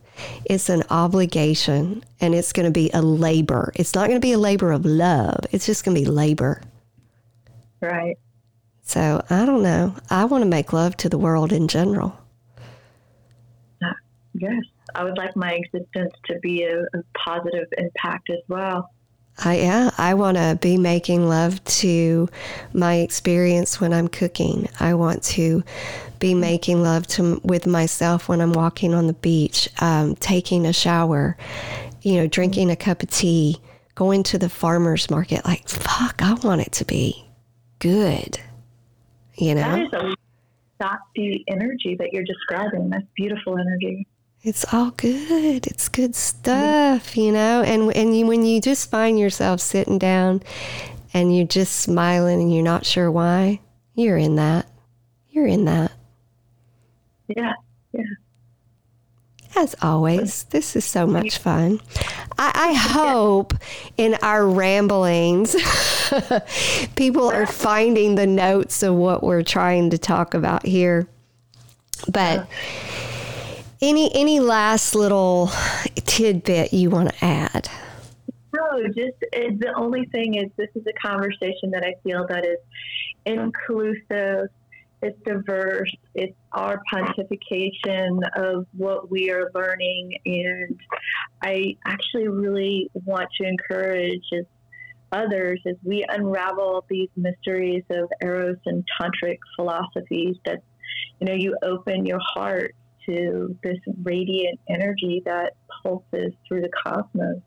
it's 0.45 0.69
an 0.69 0.83
obligation 0.91 2.05
and 2.21 2.35
it's 2.35 2.53
going 2.53 2.67
to 2.67 2.73
be 2.73 2.91
a 2.93 3.03
labor. 3.03 3.73
It's 3.77 3.95
not 3.95 4.09
going 4.09 4.21
to 4.21 4.25
be 4.25 4.33
a 4.33 4.39
labor 4.39 4.73
of 4.73 4.85
love. 4.85 5.41
It's 5.53 5.67
just 5.67 5.85
going 5.85 5.97
to 5.97 6.03
be 6.03 6.07
labor. 6.07 6.61
Right. 7.81 8.17
So, 8.83 9.25
I 9.31 9.47
don't 9.47 9.63
know. 9.63 9.97
I 10.11 10.27
want 10.27 10.43
to 10.43 10.49
make 10.49 10.73
love 10.73 10.97
to 10.99 11.09
the 11.09 11.19
world 11.19 11.53
in 11.53 11.69
general. 11.69 12.19
Uh, 13.83 13.93
yes. 14.35 14.63
I 14.95 15.05
would 15.05 15.19
like 15.19 15.35
my 15.35 15.53
existence 15.53 16.13
to 16.27 16.39
be 16.41 16.65
a, 16.65 16.83
a 16.83 17.03
positive 17.25 17.67
impact 17.77 18.31
as 18.31 18.41
well. 18.49 18.91
I 19.43 19.59
yeah, 19.59 19.91
I 19.99 20.15
want 20.15 20.37
to 20.37 20.57
be 20.61 20.77
making 20.79 21.29
love 21.29 21.63
to 21.65 22.29
my 22.73 22.97
experience 22.97 23.81
when 23.81 23.93
I'm 23.93 24.07
cooking. 24.07 24.69
I 24.79 24.95
want 24.95 25.25
to 25.25 25.65
be 26.21 26.35
making 26.35 26.83
love 26.83 27.07
to 27.09 27.41
with 27.43 27.67
myself 27.67 28.29
when 28.29 28.41
I'm 28.41 28.53
walking 28.53 28.95
on 28.95 29.09
the 29.09 29.13
beach, 29.13 29.69
um, 29.81 30.15
taking 30.17 30.67
a 30.67 30.73
shower, 30.73 31.37
you 32.03 32.17
know, 32.17 32.29
drinking 32.29 32.71
a 32.71 32.77
cup 32.77 33.03
of 33.03 33.11
tea, 33.11 33.57
going 33.97 34.23
to 34.25 34.39
the 34.39 34.49
farmers 34.49 35.11
market. 35.11 35.45
Like 35.45 35.69
fuck, 35.69 36.23
I 36.23 36.35
want 36.35 36.61
it 36.61 36.73
to 36.73 36.85
be 36.85 37.29
good. 37.81 38.39
You 39.35 39.57
know, 39.57 39.63
that 39.63 39.81
is 39.81 39.93
a 39.93 40.15
Shakti 40.81 41.45
energy 41.49 41.97
that 41.99 42.13
you're 42.13 42.25
describing. 42.25 42.91
That's 42.91 43.07
beautiful 43.17 43.59
energy 43.59 44.07
it's 44.45 44.67
all 44.75 44.91
good. 44.91 45.67
It's 45.67 45.89
good 45.89 46.13
mm-hmm. 46.13 46.39
stuff, 46.39 47.17
you 47.17 47.33
know. 47.33 47.63
And 47.63 47.95
and 47.97 48.17
you, 48.17 48.27
when 48.27 48.45
you 48.45 48.61
just 48.61 48.91
find 48.91 49.19
yourself 49.19 49.61
sitting 49.61 49.99
down 49.99 50.43
and 51.15 51.35
you're 51.35 51.47
just 51.47 51.81
smiling 51.81 52.41
and 52.41 52.55
you're 52.55 52.63
not 52.63 52.85
sure 52.85 53.11
why, 53.11 53.61
you're 53.95 54.19
in 54.19 54.37
that. 54.37 54.67
You're 55.31 55.47
in 55.47 55.65
that. 55.65 55.93
Yeah, 57.27 57.55
yeah. 57.93 58.03
As 59.57 59.75
always, 59.81 60.45
this 60.45 60.77
is 60.77 60.85
so 60.85 61.07
much 61.07 61.39
fun. 61.39 61.81
I, 62.39 62.53
I 62.55 62.73
hope 62.93 63.55
in 63.97 64.15
our 64.21 64.47
ramblings, 64.47 65.55
people 66.97 67.31
are 67.31 67.47
finding 67.51 68.17
the 68.17 68.27
notes 68.27 68.83
of 68.83 68.95
what 68.95 69.23
we're 69.23 69.43
trying 69.43 69.91
to 69.91 69.99
talk 69.99 70.35
about 70.35 70.67
here. 70.67 71.09
But 72.09 72.49
any 73.81 74.15
any 74.15 74.41
last 74.41 74.95
little 74.95 75.51
tidbit 76.05 76.73
you 76.73 76.91
want 76.91 77.11
to 77.11 77.25
add? 77.25 77.69
No, 78.55 78.83
just 78.87 79.19
the 79.21 79.73
only 79.77 80.07
thing 80.07 80.35
is 80.37 80.51
this 80.57 80.69
is 80.75 80.85
a 80.87 81.07
conversation 81.07 81.71
that 81.73 81.85
I 81.85 81.95
feel 82.05 82.27
that 82.29 82.47
is 82.47 82.59
inclusive, 83.27 84.49
it's 85.03 85.19
diverse, 85.25 85.91
it's 86.15 86.37
our 86.53 86.81
pontification 86.93 88.21
of 88.37 88.67
what 88.77 89.11
we 89.11 89.31
are 89.31 89.51
learning, 89.55 90.19
and 90.25 90.79
I 91.43 91.77
actually 91.85 92.29
really 92.29 92.91
want 92.95 93.29
to 93.41 93.47
encourage 93.47 94.25
as 94.33 94.45
others 95.11 95.61
as 95.67 95.77
we 95.83 96.05
unravel 96.09 96.85
these 96.89 97.09
mysteries 97.17 97.85
of 97.91 98.09
eros 98.23 98.57
and 98.67 98.85
tantric 99.01 99.39
philosophies 99.57 100.37
that 100.45 100.63
you 101.21 101.27
know 101.27 101.35
you 101.35 101.57
open 101.63 102.05
your 102.05 102.21
heart 102.21 102.75
to 103.07 103.57
this 103.63 103.79
radiant 104.03 104.61
energy 104.69 105.23
that 105.25 105.55
pulses 105.83 106.33
through 106.47 106.63
the 106.63 106.71
cosmos. 106.83 107.41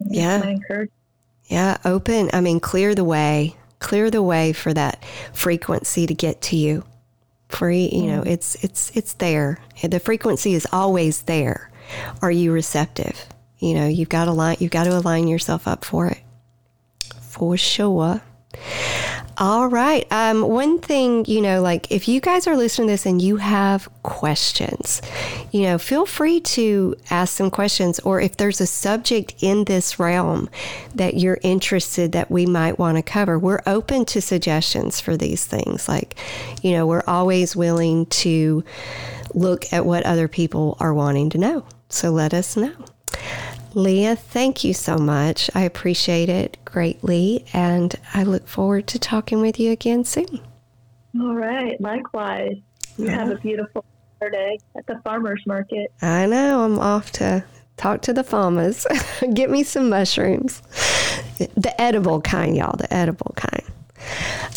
Yeah. 0.00 0.54
Yeah, 1.44 1.78
open. 1.84 2.30
I 2.32 2.40
mean, 2.40 2.60
clear 2.60 2.94
the 2.94 3.04
way, 3.04 3.56
clear 3.78 4.10
the 4.10 4.22
way 4.22 4.52
for 4.52 4.74
that 4.74 5.02
frequency 5.32 6.06
to 6.06 6.14
get 6.14 6.42
to 6.42 6.56
you. 6.56 6.84
Free, 7.48 7.88
you 7.90 8.06
know, 8.08 8.22
mm. 8.22 8.26
it's 8.26 8.62
it's 8.62 8.94
it's 8.94 9.14
there. 9.14 9.58
The 9.82 9.98
frequency 9.98 10.52
is 10.52 10.66
always 10.70 11.22
there. 11.22 11.70
Are 12.20 12.30
you 12.30 12.52
receptive? 12.52 13.26
You 13.58 13.74
know, 13.74 13.86
you've 13.86 14.10
got 14.10 14.26
to 14.26 14.32
line, 14.32 14.58
you've 14.60 14.70
got 14.70 14.84
to 14.84 14.96
align 14.96 15.28
yourself 15.28 15.66
up 15.66 15.82
for 15.84 16.08
it, 16.08 16.20
for 17.22 17.56
sure. 17.56 18.20
All 19.40 19.68
right. 19.68 20.04
Um, 20.10 20.42
one 20.42 20.80
thing, 20.80 21.24
you 21.26 21.40
know, 21.40 21.62
like 21.62 21.92
if 21.92 22.08
you 22.08 22.20
guys 22.20 22.48
are 22.48 22.56
listening 22.56 22.88
to 22.88 22.92
this 22.94 23.06
and 23.06 23.22
you 23.22 23.36
have 23.36 23.88
questions, 24.02 25.00
you 25.52 25.62
know, 25.62 25.78
feel 25.78 26.06
free 26.06 26.40
to 26.40 26.96
ask 27.08 27.36
some 27.36 27.48
questions. 27.48 28.00
Or 28.00 28.20
if 28.20 28.36
there's 28.36 28.60
a 28.60 28.66
subject 28.66 29.36
in 29.40 29.62
this 29.64 30.00
realm 30.00 30.50
that 30.96 31.14
you're 31.14 31.38
interested 31.42 32.10
that 32.12 32.32
we 32.32 32.46
might 32.46 32.80
want 32.80 32.96
to 32.96 33.02
cover, 33.02 33.38
we're 33.38 33.62
open 33.64 34.04
to 34.06 34.20
suggestions 34.20 35.00
for 35.00 35.16
these 35.16 35.44
things. 35.44 35.88
Like, 35.88 36.18
you 36.60 36.72
know, 36.72 36.84
we're 36.84 37.04
always 37.06 37.54
willing 37.54 38.06
to 38.06 38.64
look 39.34 39.72
at 39.72 39.86
what 39.86 40.04
other 40.04 40.26
people 40.26 40.76
are 40.80 40.92
wanting 40.92 41.30
to 41.30 41.38
know. 41.38 41.64
So 41.90 42.10
let 42.10 42.34
us 42.34 42.56
know. 42.56 42.74
Leah, 43.74 44.16
thank 44.16 44.64
you 44.64 44.74
so 44.74 44.96
much. 44.96 45.50
I 45.54 45.62
appreciate 45.62 46.28
it 46.28 46.56
greatly, 46.64 47.44
and 47.52 47.94
I 48.14 48.24
look 48.24 48.46
forward 48.48 48.86
to 48.88 48.98
talking 48.98 49.40
with 49.40 49.60
you 49.60 49.70
again 49.72 50.04
soon. 50.04 50.40
All 51.20 51.34
right. 51.34 51.80
Likewise. 51.80 52.56
You 52.96 53.06
yeah. 53.06 53.12
have 53.12 53.30
a 53.30 53.36
beautiful 53.36 53.84
Saturday 54.18 54.58
at 54.76 54.86
the 54.86 55.00
farmer's 55.04 55.42
market. 55.46 55.92
I 56.02 56.26
know. 56.26 56.64
I'm 56.64 56.78
off 56.78 57.12
to 57.12 57.44
talk 57.78 58.02
to 58.02 58.12
the 58.12 58.24
farmers, 58.24 58.86
get 59.34 59.50
me 59.50 59.62
some 59.62 59.88
mushrooms. 59.88 60.62
The 61.38 61.72
edible 61.80 62.20
kind, 62.20 62.56
y'all, 62.56 62.76
the 62.76 62.92
edible 62.92 63.32
kind. 63.36 63.62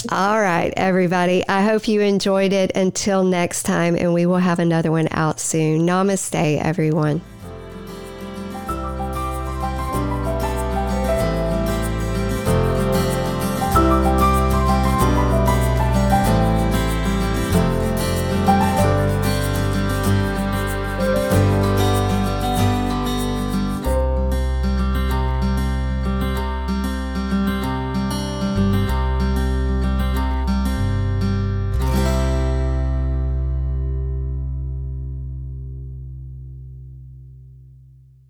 All 0.09 0.39
right, 0.39 0.73
everybody. 0.75 1.47
I 1.47 1.61
hope 1.61 1.87
you 1.87 2.01
enjoyed 2.01 2.53
it. 2.53 2.75
Until 2.75 3.23
next 3.23 3.63
time, 3.63 3.95
and 3.95 4.13
we 4.13 4.25
will 4.25 4.37
have 4.37 4.59
another 4.59 4.91
one 4.91 5.07
out 5.11 5.39
soon. 5.39 5.81
Namaste, 5.81 6.59
everyone. 6.59 7.21